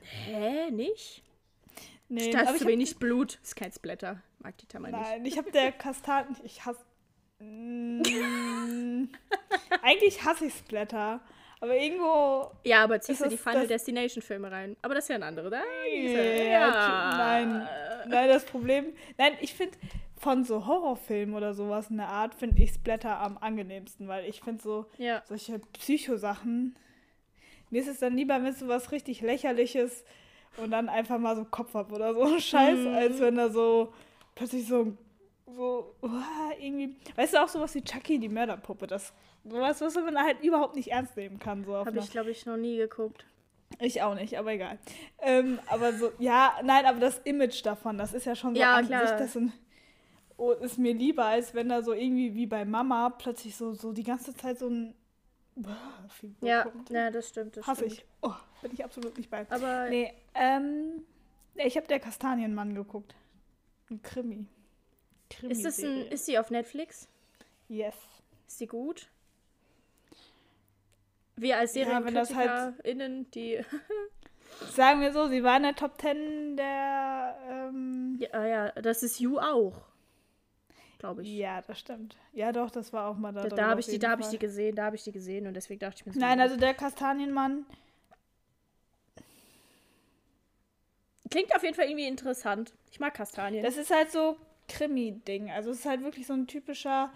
Hä, 0.00 0.70
nicht? 0.70 1.22
Nee, 2.08 2.30
da 2.30 2.40
ist 2.40 2.60
zu 2.60 2.66
wenig 2.66 2.96
Blut. 2.96 3.38
Ist 3.42 3.56
kein 3.56 3.70
Splatter. 3.70 4.22
Mag 4.38 4.56
die 4.58 4.66
Tama 4.66 4.88
nicht. 4.88 5.00
Nein, 5.00 5.26
ich 5.26 5.36
habe 5.36 5.50
der 5.50 5.72
Kastaten. 5.72 6.36
Ich 6.44 6.64
hasse. 6.64 6.80
Mm, 7.40 9.08
eigentlich 9.82 10.24
hasse 10.24 10.46
ich 10.46 10.54
Splatter. 10.54 11.20
Aber 11.60 11.76
irgendwo. 11.76 12.50
Ja, 12.64 12.84
aber 12.84 13.00
ziehst 13.00 13.24
du 13.24 13.28
die 13.28 13.36
Final 13.36 13.66
Destination 13.66 14.22
Filme 14.22 14.50
rein. 14.50 14.76
Aber 14.82 14.94
das 14.94 15.04
ist 15.04 15.08
ja 15.08 15.16
ein 15.16 15.22
anderer, 15.22 15.48
oder? 15.48 15.62
Ja. 15.92 17.16
Nein. 17.16 17.68
Nein, 18.08 18.28
das 18.28 18.44
Problem. 18.44 18.92
Nein, 19.16 19.32
ich 19.40 19.54
finde 19.54 19.76
von 20.18 20.44
so 20.44 20.66
Horrorfilmen 20.66 21.34
oder 21.34 21.54
sowas 21.54 21.90
in 21.90 21.98
der 21.98 22.08
Art, 22.08 22.34
finde 22.34 22.62
ich 22.62 22.72
Splatter 22.72 23.18
am 23.18 23.38
angenehmsten, 23.38 24.08
weil 24.08 24.24
ich 24.24 24.40
finde 24.40 24.62
so 24.62 24.86
ja. 24.98 25.22
solche 25.26 25.60
Psychosachen. 25.74 26.76
Mir 27.70 27.82
ist 27.82 27.88
es 27.88 28.00
dann 28.00 28.16
lieber, 28.16 28.34
wenn 28.34 28.46
es 28.46 28.58
so 28.58 28.68
was 28.68 28.92
richtig 28.92 29.20
lächerliches 29.20 30.04
und 30.56 30.70
dann 30.70 30.88
einfach 30.88 31.18
mal 31.18 31.36
so 31.36 31.44
Kopf 31.44 31.74
ab 31.76 31.92
oder 31.92 32.14
so 32.14 32.38
Scheiß, 32.38 32.78
mhm. 32.78 32.94
als 32.94 33.20
wenn 33.20 33.36
da 33.36 33.48
so 33.50 33.92
plötzlich 34.34 34.66
so 34.66 34.96
so 35.54 35.94
uh, 36.02 36.08
irgendwie, 36.60 36.94
weißt 37.16 37.34
du 37.34 37.42
auch 37.42 37.48
sowas 37.48 37.74
wie 37.74 37.82
Chucky 37.82 38.18
die 38.18 38.28
Mörderpuppe, 38.28 38.86
das 38.86 39.12
was, 39.44 39.80
was 39.80 39.94
man 39.94 40.16
halt 40.18 40.42
überhaupt 40.42 40.76
nicht 40.76 40.90
ernst 40.90 41.16
nehmen 41.16 41.38
kann. 41.38 41.64
So 41.64 41.74
Habe 41.74 41.98
ich, 41.98 42.10
glaube 42.10 42.30
ich, 42.30 42.46
noch 42.46 42.56
nie 42.56 42.76
geguckt. 42.76 43.24
Ich 43.80 44.02
auch 44.02 44.14
nicht, 44.14 44.38
aber 44.38 44.52
egal. 44.52 44.78
Ähm, 45.20 45.58
aber 45.66 45.92
so, 45.92 46.10
ja, 46.18 46.54
nein, 46.64 46.86
aber 46.86 47.00
das 47.00 47.18
Image 47.20 47.64
davon, 47.64 47.98
das 47.98 48.12
ist 48.12 48.26
ja 48.26 48.34
schon 48.34 48.54
so 48.54 48.60
ja, 48.60 48.76
an 48.76 48.86
klar. 48.86 49.06
sich, 49.06 49.16
das 49.16 49.36
ein, 49.36 49.52
oh, 50.36 50.52
ist 50.52 50.78
mir 50.78 50.94
lieber, 50.94 51.26
als 51.26 51.54
wenn 51.54 51.68
da 51.68 51.82
so 51.82 51.92
irgendwie 51.92 52.34
wie 52.34 52.46
bei 52.46 52.64
Mama 52.64 53.10
plötzlich 53.10 53.54
so, 53.56 53.74
so 53.74 53.92
die 53.92 54.02
ganze 54.04 54.34
Zeit 54.34 54.58
so 54.58 54.68
ein 54.68 54.94
ja, 56.40 56.62
kommt. 56.62 56.90
ja, 56.90 57.10
das 57.10 57.28
stimmt. 57.28 57.56
Das 57.56 57.66
Hasse 57.66 57.90
stimmt. 57.90 57.92
ich. 58.00 58.06
Oh, 58.22 58.34
bin 58.62 58.72
ich 58.72 58.84
absolut 58.84 59.16
nicht 59.16 59.30
bei. 59.30 59.46
Aber 59.50 59.88
nee, 59.88 60.12
ähm, 60.34 61.04
ich 61.54 61.76
habe 61.76 61.86
der 61.86 62.00
Kastanienmann 62.00 62.74
geguckt. 62.74 63.14
Ein 63.90 64.02
Krimi. 64.02 64.46
Krimi 65.30 65.52
ist, 65.52 65.64
das 65.64 65.82
ein, 65.82 66.06
ist 66.06 66.26
sie 66.26 66.38
auf 66.38 66.50
Netflix? 66.50 67.08
Yes. 67.68 67.94
Ist 68.46 68.58
sie 68.58 68.66
gut? 68.66 69.08
Wir 71.40 71.58
als 71.58 71.72
SerienkritikerInnen, 71.72 72.76
ja, 72.84 73.14
halt, 73.16 73.34
die. 73.34 73.64
sagen 74.74 75.00
wir 75.00 75.12
so, 75.12 75.28
sie 75.28 75.42
war 75.42 75.56
in 75.56 75.62
der 75.64 75.76
Top 75.76 76.00
10 76.00 76.56
der. 76.56 77.36
Ähm, 77.48 78.18
ja, 78.18 78.46
ja, 78.46 78.72
das 78.72 79.02
ist 79.02 79.20
You 79.20 79.38
auch. 79.38 79.74
Glaube 80.98 81.22
ich. 81.22 81.28
Ja, 81.28 81.62
das 81.62 81.78
stimmt. 81.78 82.16
Ja, 82.32 82.50
doch, 82.50 82.70
das 82.70 82.92
war 82.92 83.08
auch 83.08 83.16
mal 83.16 83.32
da. 83.32 83.42
Da, 83.44 83.54
da 83.54 83.66
habe 83.68 83.80
ich, 83.80 83.86
die, 83.86 83.98
hab 84.00 84.18
ich 84.20 84.28
die 84.28 84.38
gesehen, 84.38 84.74
da 84.74 84.86
habe 84.86 84.96
ich 84.96 85.04
die 85.04 85.12
gesehen 85.12 85.46
und 85.46 85.54
deswegen 85.54 85.78
dachte 85.78 85.96
ich 86.00 86.06
mir 86.06 86.12
so. 86.12 86.18
Nein, 86.18 86.40
also 86.40 86.56
der 86.56 86.74
Kastanienmann. 86.74 87.66
Klingt 91.30 91.54
auf 91.54 91.62
jeden 91.62 91.74
Fall 91.74 91.84
irgendwie 91.84 92.08
interessant. 92.08 92.72
Ich 92.90 92.98
mag 92.98 93.14
Kastanien. 93.14 93.62
Das 93.62 93.76
ist 93.76 93.94
halt 93.94 94.10
so 94.10 94.36
Krimi-Ding. 94.66 95.50
Also 95.50 95.70
es 95.70 95.80
ist 95.80 95.86
halt 95.86 96.02
wirklich 96.02 96.26
so 96.26 96.32
ein 96.32 96.46
typischer 96.46 97.12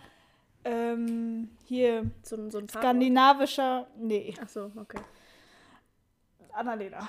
ähm, 0.65 1.51
hier 1.65 2.11
so, 2.23 2.51
so 2.51 2.59
ein 2.59 2.69
skandinavischer. 2.69 3.87
Nee. 3.97 4.35
Ach 4.41 4.49
so, 4.49 4.71
okay. 4.77 5.01
Annalena. 6.53 7.09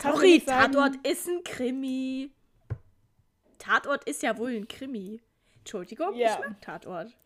Sorry, 0.00 0.40
Tatort 0.40 0.96
ist 1.06 1.28
ein 1.28 1.42
Krimi. 1.44 2.30
Tatort 3.58 4.04
ist 4.04 4.22
ja 4.22 4.36
wohl 4.36 4.50
ein 4.50 4.68
Krimi. 4.68 5.20
Entschuldigung, 5.58 6.14
ja. 6.14 6.34
ich 6.34 6.38
mag 6.38 6.60
Tatort. 6.60 7.16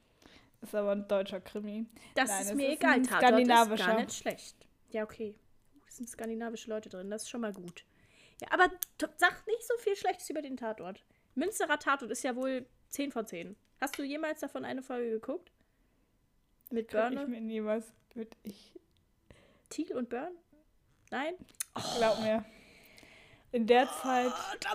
Ist 0.60 0.74
aber 0.74 0.92
ein 0.92 1.08
deutscher 1.08 1.40
Krimi. 1.40 1.86
Das 2.14 2.28
Nein, 2.28 2.42
ist 2.42 2.54
mir 2.54 2.68
ist 2.68 2.78
egal. 2.78 3.02
Tatort 3.02 3.40
ist 3.40 3.86
gar 3.86 3.96
nicht 3.98 4.12
schlecht. 4.12 4.56
Ja, 4.90 5.04
okay. 5.04 5.34
Es 5.86 5.96
sind 5.96 6.08
skandinavische 6.08 6.70
Leute 6.70 6.88
drin, 6.88 7.10
das 7.10 7.22
ist 7.22 7.30
schon 7.30 7.40
mal 7.40 7.52
gut. 7.52 7.84
Ja, 8.40 8.48
aber 8.52 8.70
sag 9.16 9.46
nicht 9.46 9.66
so 9.66 9.74
viel 9.78 9.96
Schlechtes 9.96 10.30
über 10.30 10.42
den 10.42 10.56
Tatort. 10.56 11.02
Münsterer 11.34 11.78
Tatort 11.78 12.10
ist 12.10 12.22
ja 12.22 12.36
wohl 12.36 12.66
10 12.90 13.10
von 13.10 13.26
10. 13.26 13.56
Hast 13.80 13.98
du 13.98 14.02
jemals 14.02 14.40
davon 14.40 14.64
eine 14.64 14.82
Folge 14.82 15.10
geguckt? 15.10 15.50
Mit 16.70 16.90
Burn? 16.90 17.16
Ich 17.16 17.26
mir 17.28 17.40
niemals 17.40 17.92
mit 18.14 18.36
ich. 18.42 18.74
Thiel 19.70 19.96
und 19.96 20.08
Burn? 20.08 20.32
Nein? 21.10 21.34
Oh. 21.74 21.80
Glaub 21.98 22.20
mir. 22.20 22.44
In 23.52 23.66
der 23.66 23.84
oh, 23.84 24.02
Zeit 24.02 24.32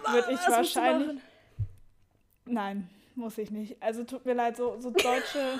würde 0.08 0.34
ich 0.34 0.39
wahrscheinlich. 0.48 1.22
Nein, 2.46 2.89
muss 3.16 3.38
ich 3.38 3.52
nicht. 3.52 3.82
Also 3.82 4.04
tut 4.04 4.26
mir 4.26 4.34
leid, 4.34 4.58
so, 4.58 4.80
so 4.80 4.89
deutsche. 4.89 5.60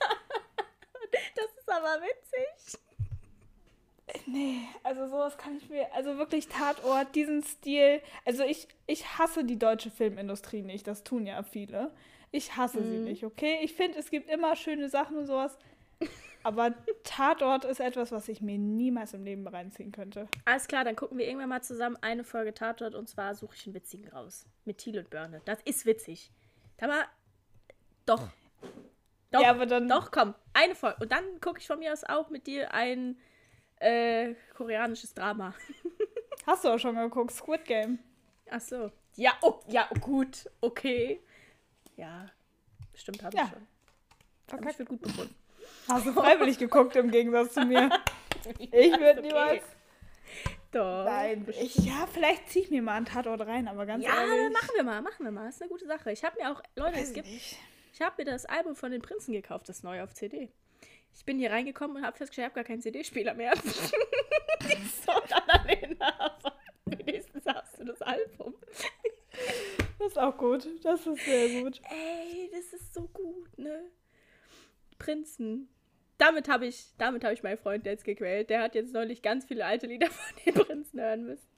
das 1.34 1.46
ist 1.58 1.70
aber 1.70 2.02
witzig. 2.02 2.80
Nee, 4.26 4.60
also 4.82 5.06
sowas 5.08 5.36
kann 5.36 5.56
ich 5.56 5.68
mir, 5.68 5.92
also 5.94 6.16
wirklich 6.16 6.48
Tatort, 6.48 7.14
diesen 7.14 7.42
Stil. 7.42 8.00
Also 8.24 8.42
ich, 8.42 8.68
ich 8.86 9.18
hasse 9.18 9.44
die 9.44 9.58
deutsche 9.58 9.90
Filmindustrie 9.90 10.62
nicht, 10.62 10.86
das 10.86 11.04
tun 11.04 11.26
ja 11.26 11.42
viele. 11.42 11.92
Ich 12.30 12.56
hasse 12.56 12.80
mhm. 12.80 12.84
sie 12.84 12.98
nicht, 12.98 13.24
okay? 13.24 13.58
Ich 13.62 13.74
finde, 13.74 13.98
es 13.98 14.10
gibt 14.10 14.28
immer 14.28 14.56
schöne 14.56 14.88
Sachen 14.88 15.16
und 15.16 15.26
sowas. 15.26 15.58
Aber 16.42 16.72
Tatort 17.02 17.64
ist 17.64 17.80
etwas, 17.80 18.12
was 18.12 18.28
ich 18.28 18.40
mir 18.40 18.58
niemals 18.58 19.12
im 19.12 19.24
Leben 19.24 19.46
reinziehen 19.46 19.92
könnte. 19.92 20.28
Alles 20.44 20.68
klar, 20.68 20.84
dann 20.84 20.96
gucken 20.96 21.18
wir 21.18 21.26
irgendwann 21.26 21.48
mal 21.48 21.62
zusammen 21.62 21.96
eine 22.00 22.24
Folge 22.24 22.54
Tatort 22.54 22.94
und 22.94 23.08
zwar 23.08 23.34
suche 23.34 23.54
ich 23.56 23.66
einen 23.66 23.74
witzigen 23.74 24.08
raus. 24.08 24.46
Mit 24.64 24.78
Thiel 24.78 24.98
und 24.98 25.10
Börne. 25.10 25.40
Das 25.44 25.58
ist 25.64 25.84
witzig. 25.84 26.30
Da 26.76 26.86
mal. 26.86 27.04
Doch. 28.06 28.28
Doch, 29.30 29.42
ja, 29.42 29.50
aber 29.50 29.66
dann. 29.66 29.88
Doch, 29.88 30.10
komm. 30.10 30.34
Eine 30.54 30.74
Folge. 30.74 31.02
Und 31.02 31.12
dann 31.12 31.40
gucke 31.40 31.58
ich 31.58 31.66
von 31.66 31.80
mir 31.80 31.92
aus 31.92 32.04
auch 32.04 32.30
mit 32.30 32.46
dir 32.46 32.72
ein 32.72 33.18
äh, 33.80 34.34
koreanisches 34.54 35.14
Drama. 35.14 35.54
Hast 36.46 36.64
du 36.64 36.68
auch 36.68 36.78
schon 36.78 36.96
geguckt, 36.96 37.32
Squid 37.32 37.64
Game. 37.64 37.98
Ach 38.50 38.60
so. 38.60 38.90
Ja, 39.16 39.32
oh, 39.42 39.60
ja, 39.66 39.88
gut, 40.00 40.48
okay. 40.60 41.20
Ja, 41.98 42.30
bestimmt 42.92 43.22
habe 43.24 43.36
ich 43.36 43.42
ja. 43.42 43.48
schon. 43.48 44.58
Habe 44.58 44.70
ich 44.70 44.76
für 44.76 44.84
gut 44.84 45.02
befunden. 45.02 45.34
Hast 45.88 46.06
du 46.06 46.12
freiwillig 46.12 46.56
geguckt 46.56 46.94
im 46.96 47.10
Gegensatz 47.10 47.54
zu 47.54 47.64
mir? 47.64 47.90
Ich 48.70 48.92
würde 48.92 49.18
okay. 49.18 49.22
niemals. 49.22 49.62
Doch. 50.70 51.04
Nein, 51.04 51.46
ich, 51.60 51.74
ja, 51.76 52.06
vielleicht 52.06 52.48
ziehe 52.48 52.64
ich 52.64 52.70
mir 52.70 52.80
mal 52.80 52.94
einen 52.94 53.04
Tatort 53.04 53.40
rein, 53.42 53.68
aber 53.68 53.84
ganz 53.84 54.04
ja, 54.04 54.14
ehrlich. 54.14 54.44
Ja, 54.44 54.50
machen 54.50 54.70
wir 54.76 54.84
mal, 54.84 55.02
machen 55.02 55.24
wir 55.24 55.32
mal. 55.32 55.46
Das 55.46 55.56
ist 55.56 55.62
eine 55.62 55.70
gute 55.70 55.86
Sache. 55.86 56.12
Ich 56.12 56.24
habe 56.24 56.40
mir 56.40 56.52
auch, 56.52 56.62
Leute, 56.76 56.98
es 57.00 57.12
gibt, 57.12 57.26
ich 57.26 58.00
habe 58.00 58.14
mir 58.18 58.24
das 58.30 58.46
Album 58.46 58.76
von 58.76 58.92
den 58.92 59.02
Prinzen 59.02 59.32
gekauft, 59.32 59.68
das 59.68 59.82
neu 59.82 60.02
auf 60.02 60.14
CD. 60.14 60.50
Ich 61.14 61.24
bin 61.24 61.38
hier 61.38 61.50
reingekommen 61.50 61.96
und 61.96 62.06
habe 62.06 62.16
festgestellt, 62.16 62.46
ich 62.46 62.50
habe 62.50 62.54
gar 62.54 62.64
keinen 62.64 62.80
CD-Spieler 62.80 63.34
mehr. 63.34 63.52
so, 63.56 65.12
dann 65.28 66.00
aber 66.00 66.56
wenigstens 66.86 67.44
hast 67.44 67.80
du 67.80 67.84
das 67.84 68.00
Album. 68.00 68.54
Das 70.08 70.12
ist 70.12 70.18
auch 70.18 70.36
gut. 70.36 70.68
Das 70.84 71.06
ist 71.06 71.24
sehr 71.24 71.62
gut. 71.62 71.80
Ey, 71.90 72.50
das 72.52 72.72
ist 72.72 72.94
so 72.94 73.02
gut, 73.08 73.58
ne? 73.58 73.80
Prinzen. 74.98 75.68
Damit 76.18 76.48
habe 76.48 76.66
ich, 76.66 76.92
damit 76.98 77.24
ich 77.24 77.42
meinen 77.42 77.58
Freund 77.58 77.84
jetzt 77.86 78.04
gequält. 78.04 78.50
Der 78.50 78.62
hat 78.62 78.74
jetzt 78.74 78.92
neulich 78.92 79.22
ganz 79.22 79.44
viele 79.44 79.64
alte 79.64 79.86
Lieder 79.86 80.06
von 80.10 80.36
den 80.44 80.54
Prinzen 80.54 81.00
hören 81.00 81.24
müssen. 81.24 81.48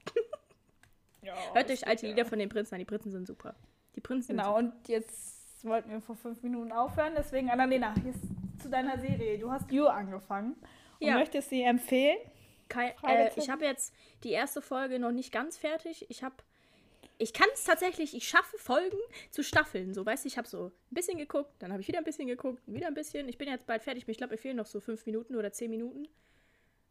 Ja, 1.22 1.34
Hört 1.54 1.70
euch 1.70 1.86
alte 1.86 2.06
Lieder 2.06 2.24
von 2.24 2.38
den 2.38 2.48
Prinzen 2.48 2.74
an. 2.74 2.78
Die 2.78 2.86
Prinzen 2.86 3.10
sind 3.10 3.26
super. 3.26 3.54
Die 3.94 4.00
Prinzen 4.00 4.36
Genau, 4.36 4.56
und 4.56 4.72
jetzt 4.88 5.64
wollten 5.64 5.90
wir 5.90 6.00
vor 6.00 6.16
fünf 6.16 6.42
Minuten 6.42 6.72
aufhören. 6.72 7.12
Deswegen, 7.16 7.50
Annalena, 7.50 7.94
jetzt 8.04 8.22
zu 8.62 8.68
deiner 8.68 8.98
Serie. 8.98 9.38
Du 9.38 9.50
hast 9.50 9.70
You 9.70 9.86
angefangen 9.86 10.56
und 10.98 11.06
ja. 11.06 11.14
möchtest 11.14 11.50
sie 11.50 11.62
empfehlen? 11.62 12.18
Kein, 12.68 12.92
äh, 13.02 13.30
ich 13.36 13.50
habe 13.50 13.64
jetzt 13.64 13.92
die 14.22 14.30
erste 14.30 14.62
Folge 14.62 14.98
noch 14.98 15.10
nicht 15.10 15.32
ganz 15.32 15.58
fertig. 15.58 16.06
Ich 16.08 16.22
habe 16.22 16.36
ich 17.20 17.34
kann 17.34 17.48
es 17.52 17.64
tatsächlich, 17.64 18.16
ich 18.16 18.26
schaffe 18.26 18.56
Folgen 18.56 18.96
zu 19.30 19.44
Staffeln. 19.44 19.92
So, 19.92 20.06
weißt 20.06 20.24
du, 20.24 20.28
ich 20.28 20.38
habe 20.38 20.48
so 20.48 20.66
ein 20.66 20.94
bisschen 20.94 21.18
geguckt, 21.18 21.52
dann 21.58 21.70
habe 21.70 21.82
ich 21.82 21.88
wieder 21.88 21.98
ein 21.98 22.04
bisschen 22.04 22.26
geguckt, 22.26 22.62
wieder 22.66 22.86
ein 22.86 22.94
bisschen. 22.94 23.28
Ich 23.28 23.36
bin 23.36 23.46
jetzt 23.46 23.66
bald 23.66 23.82
fertig. 23.82 24.08
Ich 24.08 24.16
glaube, 24.16 24.32
mir 24.32 24.38
fehlen 24.38 24.56
noch 24.56 24.66
so 24.66 24.80
fünf 24.80 25.04
Minuten 25.04 25.36
oder 25.36 25.52
zehn 25.52 25.70
Minuten. 25.70 26.08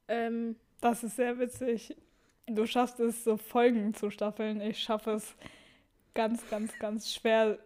Ähm, 0.08 0.56
das 0.82 1.04
ist 1.04 1.16
sehr 1.16 1.40
witzig. 1.40 1.96
Du 2.46 2.68
schaffst 2.68 3.00
es, 3.00 3.24
so 3.24 3.38
Folgen 3.38 3.96
zu 3.96 4.12
staffeln. 4.12 4.62
Ich 4.62 4.80
schaffe 4.80 5.12
es 5.12 5.36
ganz, 6.14 6.48
ganz, 6.50 6.78
ganz 6.78 7.12
schwer, 7.12 7.58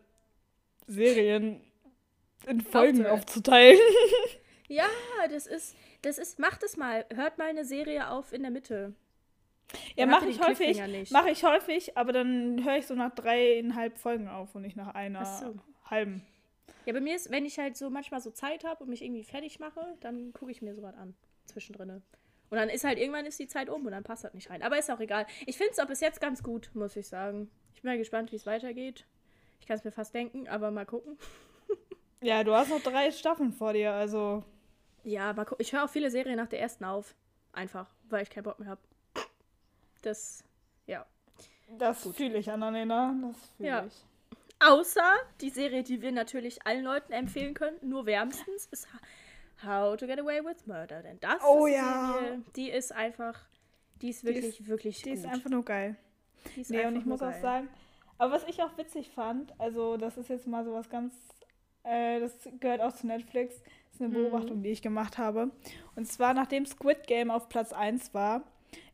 Serien 0.88 1.62
in 2.48 2.62
Folgen 2.62 3.06
aufzuteilen. 3.06 3.80
ja, 4.68 4.88
das 5.30 5.48
ist, 5.48 5.76
das 6.02 6.18
ist, 6.18 6.40
macht 6.40 6.64
es 6.64 6.78
mal. 6.78 7.06
Hört 7.14 7.38
mal 7.38 7.50
eine 7.50 7.66
Serie 7.66 8.10
auf 8.10 8.32
in 8.32 8.42
der 8.42 8.52
Mitte. 8.52 8.94
Ja, 9.96 10.06
mache 10.06 10.28
ich 10.28 10.42
häufig. 10.42 10.82
Mache 11.12 11.32
ich 11.32 11.44
häufig, 11.44 11.98
aber 11.98 12.12
dann 12.12 12.64
höre 12.64 12.78
ich 12.78 12.88
so 12.88 12.96
nach 12.96 13.14
dreieinhalb 13.14 13.98
Folgen 13.98 14.28
auf 14.28 14.56
und 14.56 14.64
nicht 14.64 14.76
nach 14.76 14.94
einer 14.94 15.26
so. 15.26 15.56
halben. 15.90 16.26
Ja, 16.86 16.94
bei 16.94 17.02
mir 17.02 17.16
ist, 17.16 17.32
wenn 17.32 17.46
ich 17.46 17.60
halt 17.60 17.78
so 17.78 17.90
manchmal 17.90 18.22
so 18.22 18.32
Zeit 18.32 18.64
habe 18.66 18.84
und 18.84 18.90
mich 18.90 19.04
irgendwie 19.04 19.24
fertig 19.24 19.60
mache, 19.60 19.98
dann 20.02 20.34
gucke 20.34 20.52
ich 20.52 20.62
mir 20.62 20.76
sowas 20.76 20.96
an. 20.96 21.16
Zwischendrin. 21.46 22.02
Und 22.50 22.58
dann 22.58 22.70
ist 22.70 22.84
halt 22.84 23.00
irgendwann 23.00 23.26
ist 23.26 23.40
die 23.40 23.48
Zeit 23.48 23.70
um 23.70 23.86
und 23.86 23.92
dann 23.92 24.04
passt 24.04 24.24
das 24.24 24.34
nicht 24.34 24.50
rein. 24.50 24.62
Aber 24.62 24.78
ist 24.78 24.92
auch 24.92 25.00
egal. 25.00 25.26
Ich 25.46 25.58
finde 25.58 25.72
es 25.72 25.80
auch 25.80 25.88
bis 25.88 26.02
jetzt 26.02 26.22
ganz 26.22 26.44
gut, 26.44 26.70
muss 26.74 26.96
ich 26.96 27.08
sagen. 27.08 27.50
Ich 27.74 27.82
bin 27.82 27.92
mal 27.92 27.98
gespannt, 27.98 28.32
wie 28.32 28.36
es 28.36 28.46
weitergeht. 28.46 29.06
Ich 29.60 29.68
kann 29.68 29.78
es 29.78 29.84
mir 29.84 29.92
fast 29.92 30.14
denken, 30.14 30.48
aber 30.48 30.72
mal 30.72 30.86
gucken. 30.86 31.18
ja, 32.22 32.44
du 32.44 32.54
hast 32.54 32.70
noch 32.70 32.82
drei 32.82 33.12
Staffeln 33.12 33.54
vor 33.54 33.74
dir, 33.74 33.94
also. 33.94 34.44
Ja, 35.04 35.30
aber 35.30 35.48
ich 35.60 35.74
höre 35.74 35.86
auch 35.86 35.90
viele 35.90 36.12
Serien 36.12 36.38
nach 36.38 36.48
der 36.48 36.60
ersten 36.60 36.84
auf. 36.84 37.16
Einfach, 37.54 37.90
weil 38.10 38.24
ich 38.24 38.30
keinen 38.30 38.44
Bock 38.44 38.60
mehr 38.60 38.70
habe. 38.70 38.82
Das, 40.04 40.44
ja. 40.86 41.06
Das 41.78 42.08
fühle 42.16 42.38
ich, 42.38 42.52
Annalena. 42.52 43.16
Das 43.22 43.38
fühle 43.58 43.70
ja. 43.70 43.86
ich. 43.86 44.06
Außer 44.60 45.16
die 45.42 45.50
Serie, 45.50 45.84
die 45.84 46.02
wir 46.02 46.12
natürlich 46.12 46.66
allen 46.66 46.84
Leuten 46.84 47.12
empfehlen 47.12 47.54
können, 47.54 47.78
nur 47.82 48.06
wärmstens, 48.06 48.68
ist 48.72 48.88
How 49.66 49.98
to 49.98 50.06
Get 50.06 50.20
Away 50.20 50.44
with 50.44 50.68
Murder. 50.68 51.02
Denn 51.02 51.20
das 51.20 51.42
oh, 51.44 51.66
ist 51.66 51.76
ja. 51.76 52.14
Serie, 52.14 52.42
die 52.56 52.70
ist 52.70 52.92
einfach, 52.92 53.40
die 54.02 54.10
ist 54.10 54.24
wirklich, 54.24 54.58
die 54.58 54.62
ist, 54.62 54.68
wirklich 54.68 54.98
die 54.98 55.10
gut. 55.10 55.18
Die 55.18 55.20
ist 55.20 55.26
einfach 55.26 55.50
nur 55.50 55.66
geil. 55.66 55.96
Die 56.56 56.62
ist 56.62 56.70
nee, 56.70 56.86
und 56.86 56.96
ich 56.96 57.06
muss 57.06 57.22
geil. 57.22 57.34
auch 57.34 57.42
sagen, 57.42 57.70
aber 58.18 58.34
was 58.34 58.44
ich 58.48 58.62
auch 58.62 58.78
witzig 58.78 59.10
fand, 59.10 59.60
also 59.60 59.98
das 59.98 60.18
ist 60.18 60.30
jetzt 60.30 60.48
mal 60.48 60.64
so 60.64 60.74
was 60.74 60.90
ganz, 60.90 61.14
äh, 61.84 62.20
das 62.20 62.34
gehört 62.60 62.82
auch 62.82 62.94
zu 62.94 63.08
Netflix, 63.08 63.62
das 63.62 63.96
ist 63.96 64.02
eine 64.02 64.10
mhm. 64.10 64.14
Beobachtung, 64.14 64.58
mhm. 64.60 64.64
die 64.64 64.70
ich 64.70 64.82
gemacht 64.82 65.18
habe. 65.18 65.52
Und 65.96 66.06
zwar, 66.06 66.34
nachdem 66.34 66.66
Squid 66.66 67.08
Game 67.08 67.32
auf 67.32 67.50
Platz 67.50 67.74
1 67.74 68.14
war, 68.14 68.44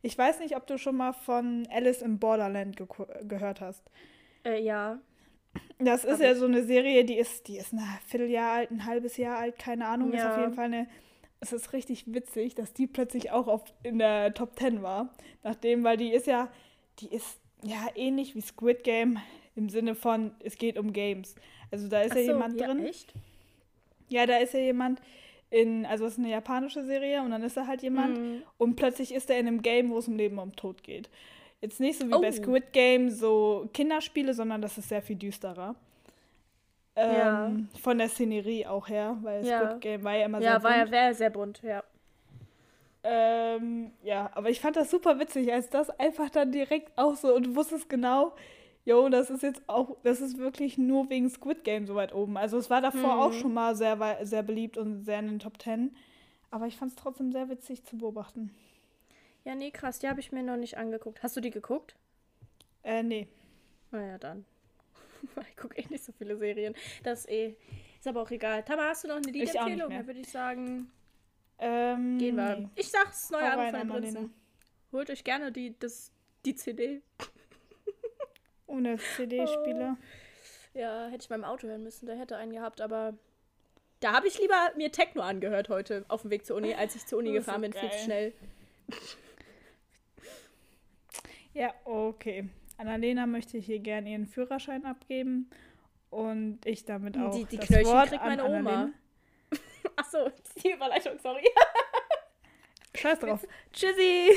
ich 0.02 0.16
weiß 0.16 0.40
nicht, 0.40 0.56
ob 0.56 0.66
du 0.66 0.78
schon 0.78 0.96
mal 0.96 1.12
von 1.12 1.66
Alice 1.70 2.02
in 2.02 2.18
Borderland 2.18 2.76
ge 2.76 2.86
gehört 3.24 3.60
hast. 3.60 3.82
Äh, 4.44 4.62
ja. 4.62 5.00
Das 5.78 6.04
ist 6.04 6.20
ja 6.20 6.34
so 6.34 6.44
eine 6.44 6.62
Serie, 6.62 7.04
die 7.04 7.16
ist, 7.16 7.48
die 7.48 7.56
ist 7.56 7.72
ein 7.72 7.80
Vierteljahr 8.06 8.52
alt, 8.52 8.70
ein 8.70 8.84
halbes 8.84 9.16
Jahr 9.16 9.38
alt, 9.38 9.58
keine 9.58 9.86
Ahnung. 9.86 10.12
Ja. 10.12 10.18
Ist 10.18 10.32
auf 10.32 10.38
jeden 10.38 10.54
Fall 10.54 10.66
eine. 10.66 10.88
Es 11.42 11.52
ist 11.54 11.72
richtig 11.72 12.04
witzig, 12.12 12.54
dass 12.54 12.74
die 12.74 12.86
plötzlich 12.86 13.30
auch 13.30 13.48
auf, 13.48 13.64
in 13.82 13.98
der 13.98 14.34
Top 14.34 14.58
10 14.58 14.82
war. 14.82 15.14
Nachdem, 15.42 15.82
weil 15.84 15.96
die 15.96 16.12
ist 16.12 16.26
ja, 16.26 16.52
die 16.98 17.08
ist 17.08 17.40
ja 17.62 17.88
ähnlich 17.94 18.34
wie 18.34 18.42
Squid 18.42 18.84
Game 18.84 19.18
im 19.56 19.70
Sinne 19.70 19.94
von, 19.94 20.32
es 20.40 20.56
geht 20.58 20.78
um 20.78 20.92
Games. 20.92 21.34
Also 21.70 21.88
da 21.88 22.02
ist 22.02 22.12
Ach 22.12 22.16
ja 22.16 22.24
so, 22.24 22.32
jemand 22.32 22.60
ja, 22.60 22.66
drin. 22.66 22.84
Echt? 22.84 23.14
Ja, 24.08 24.26
da 24.26 24.36
ist 24.36 24.52
ja 24.52 24.60
jemand, 24.60 25.00
in, 25.50 25.84
also 25.84 26.06
es 26.06 26.12
ist 26.12 26.18
eine 26.18 26.30
japanische 26.30 26.84
Serie 26.84 27.22
und 27.22 27.30
dann 27.32 27.42
ist 27.42 27.56
da 27.56 27.66
halt 27.66 27.82
jemand 27.82 28.18
mhm. 28.18 28.42
und 28.56 28.76
plötzlich 28.76 29.12
ist 29.12 29.28
er 29.30 29.38
in 29.38 29.48
einem 29.48 29.62
Game, 29.62 29.90
wo 29.90 29.98
es 29.98 30.08
um 30.08 30.16
Leben 30.16 30.38
und 30.38 30.44
um 30.44 30.56
Tod 30.56 30.82
geht. 30.82 31.10
Jetzt 31.60 31.80
nicht 31.80 31.98
so 31.98 32.08
wie 32.08 32.14
oh. 32.14 32.20
bei 32.20 32.32
Squid 32.32 32.72
Game 32.72 33.10
so 33.10 33.68
Kinderspiele, 33.74 34.32
sondern 34.32 34.62
das 34.62 34.78
ist 34.78 34.88
sehr 34.88 35.02
viel 35.02 35.16
düsterer. 35.16 35.74
Ähm, 36.96 37.16
ja. 37.16 37.52
Von 37.82 37.98
der 37.98 38.08
Szenerie 38.08 38.66
auch 38.66 38.88
her, 38.88 39.18
weil 39.22 39.44
ja. 39.44 39.66
Squid 39.66 39.80
Game 39.80 40.04
war 40.04 40.16
ja 40.16 40.26
immer 40.26 40.40
ja, 40.40 40.52
sehr 40.52 40.60
bunt. 40.60 40.74
Ja, 40.74 40.92
war 40.92 41.02
ja 41.02 41.14
sehr 41.14 41.30
bunt, 41.30 41.62
ja. 41.62 41.84
Ähm, 43.02 43.92
ja, 44.02 44.30
aber 44.34 44.50
ich 44.50 44.60
fand 44.60 44.76
das 44.76 44.90
super 44.90 45.18
witzig, 45.18 45.52
als 45.52 45.70
das 45.70 45.90
einfach 45.98 46.28
dann 46.30 46.52
direkt 46.52 46.92
auch 46.96 47.16
so 47.16 47.34
und 47.34 47.46
du 47.46 47.56
wusstest 47.56 47.88
genau, 47.88 48.32
jo, 48.90 49.08
das 49.08 49.30
ist 49.30 49.42
jetzt 49.42 49.62
auch, 49.68 49.96
das 50.02 50.20
ist 50.20 50.38
wirklich 50.38 50.76
nur 50.76 51.08
wegen 51.10 51.30
Squid 51.30 51.62
Game 51.62 51.86
so 51.86 51.94
weit 51.94 52.12
oben. 52.12 52.36
Also 52.36 52.58
es 52.58 52.70
war 52.70 52.80
davor 52.80 53.14
mhm. 53.14 53.20
auch 53.20 53.32
schon 53.32 53.54
mal 53.54 53.76
sehr, 53.76 54.18
sehr 54.22 54.42
beliebt 54.42 54.76
und 54.76 55.04
sehr 55.04 55.20
in 55.20 55.28
den 55.28 55.38
Top 55.38 55.58
Ten. 55.58 55.94
Aber 56.50 56.66
ich 56.66 56.76
fand 56.76 56.90
es 56.90 56.96
trotzdem 56.96 57.30
sehr 57.30 57.48
witzig 57.48 57.84
zu 57.84 57.96
beobachten. 57.96 58.52
Ja, 59.44 59.54
nee, 59.54 59.70
krass, 59.70 60.00
die 60.00 60.08
habe 60.08 60.18
ich 60.18 60.32
mir 60.32 60.42
noch 60.42 60.56
nicht 60.56 60.76
angeguckt. 60.76 61.22
Hast 61.22 61.36
du 61.36 61.40
die 61.40 61.50
geguckt? 61.50 61.94
Äh, 62.82 63.04
nee. 63.04 63.28
Naja, 63.92 64.18
dann. 64.18 64.44
ich 65.48 65.56
gucke 65.56 65.78
eh 65.80 65.86
nicht 65.88 66.04
so 66.04 66.12
viele 66.12 66.36
Serien. 66.36 66.74
Das 67.04 67.20
ist 67.20 67.30
eh. 67.30 67.54
Ist 67.98 68.08
aber 68.08 68.22
auch 68.22 68.30
egal. 68.30 68.64
Tama, 68.64 68.88
hast 68.88 69.04
du 69.04 69.08
noch 69.08 69.16
eine 69.16 69.30
Liedempfehlung? 69.30 69.90
Dann 69.90 70.06
würde 70.06 70.20
ich 70.20 70.28
sagen. 70.28 70.90
Ähm, 71.58 72.18
gehen 72.18 72.36
wir. 72.36 72.56
Nee. 72.56 72.68
Ich 72.74 72.88
sag's, 72.88 73.30
neue 73.30 73.50
Album 73.50 73.80
von 73.80 73.88
Prinzen. 73.88 74.34
Holt 74.92 75.10
euch 75.10 75.22
gerne 75.22 75.52
die, 75.52 75.78
das, 75.78 76.10
die 76.44 76.56
CD. 76.56 77.02
Ohne 78.70 78.98
CD-Spieler. 79.16 79.96
Oh. 79.98 80.78
Ja, 80.78 81.08
hätte 81.08 81.22
ich 81.22 81.28
beim 81.28 81.44
Auto 81.44 81.66
hören 81.66 81.82
müssen. 81.82 82.06
Der 82.06 82.16
hätte 82.16 82.36
einen 82.36 82.52
gehabt, 82.52 82.80
aber 82.80 83.14
da 83.98 84.12
habe 84.12 84.28
ich 84.28 84.38
lieber 84.38 84.70
mir 84.76 84.92
Techno 84.92 85.22
angehört 85.22 85.68
heute 85.68 86.04
auf 86.08 86.22
dem 86.22 86.30
Weg 86.30 86.46
zur 86.46 86.56
Uni, 86.56 86.74
als 86.74 86.94
ich 86.94 87.06
zur 87.06 87.18
Uni 87.18 87.32
gefahren 87.32 87.60
bin, 87.60 87.72
viel 87.72 87.90
zu 87.90 87.98
schnell. 87.98 88.32
Ja, 91.52 91.74
okay. 91.84 92.48
Annalena 92.78 93.26
möchte 93.26 93.58
hier 93.58 93.80
gerne 93.80 94.10
ihren 94.10 94.26
Führerschein 94.26 94.86
abgeben 94.86 95.50
und 96.08 96.60
ich 96.64 96.84
damit 96.84 97.18
auch. 97.18 97.34
Die, 97.34 97.44
die 97.44 97.56
das 97.56 97.66
Knöllchen 97.66 97.92
Wort 97.92 98.08
kriegt 98.08 98.24
meine 98.24 98.44
Oma. 98.44 98.90
Achso, 99.96 100.30
die 100.62 100.70
Überleitung, 100.72 101.18
sorry. 101.18 101.44
Scheiß 102.94 103.18
drauf. 103.18 103.46
Tschüssi. 103.72 104.30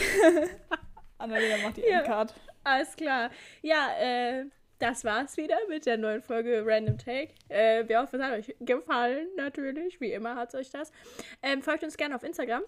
Annalena 1.19 1.57
macht 1.57 1.77
die 1.77 1.81
ja. 1.81 1.99
Endcard. 1.99 2.33
Alles 2.63 2.95
klar. 2.95 3.29
Ja, 3.61 3.89
äh, 3.99 4.45
das 4.79 5.05
war's 5.05 5.37
wieder 5.37 5.57
mit 5.69 5.85
der 5.85 5.97
neuen 5.97 6.21
Folge 6.21 6.63
Random 6.65 6.97
Take. 6.97 7.33
Äh, 7.49 7.87
wir 7.87 8.01
hoffen, 8.01 8.19
es 8.19 8.25
hat 8.25 8.33
euch 8.33 8.55
gefallen, 8.59 9.27
natürlich. 9.35 10.01
Wie 10.01 10.11
immer 10.11 10.35
hat 10.35 10.53
es 10.53 10.55
euch 10.55 10.69
das. 10.71 10.91
Ähm, 11.41 11.61
folgt 11.61 11.83
uns 11.83 11.97
gerne 11.97 12.15
auf 12.15 12.23
Instagram. 12.23 12.63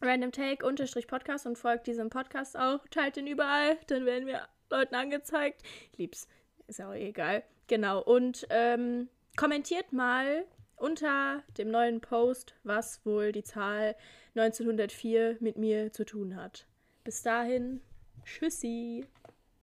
Random 0.00 0.30
Take 0.30 0.64
unterstrich 0.64 1.06
Podcast 1.06 1.46
und 1.46 1.56
folgt 1.58 1.86
diesem 1.86 2.10
Podcast 2.10 2.56
auch. 2.58 2.86
Teilt 2.90 3.16
den 3.16 3.26
überall, 3.26 3.78
dann 3.86 4.06
werden 4.06 4.26
wir 4.26 4.46
Leuten 4.70 4.94
angezeigt. 4.94 5.62
Ich 5.92 5.98
lieb's. 5.98 6.28
Ist 6.66 6.82
auch 6.82 6.92
egal. 6.92 7.42
Genau. 7.66 8.02
Und 8.02 8.46
ähm, 8.50 9.08
kommentiert 9.36 9.92
mal 9.92 10.44
unter 10.76 11.42
dem 11.56 11.70
neuen 11.70 12.00
Post, 12.00 12.54
was 12.62 13.04
wohl 13.04 13.32
die 13.32 13.42
Zahl 13.42 13.96
1904 14.36 15.38
mit 15.40 15.56
mir 15.56 15.92
zu 15.92 16.04
tun 16.04 16.36
hat. 16.36 16.66
Bis 17.04 17.22
dahin, 17.22 17.80
tschüssi. 18.24 19.06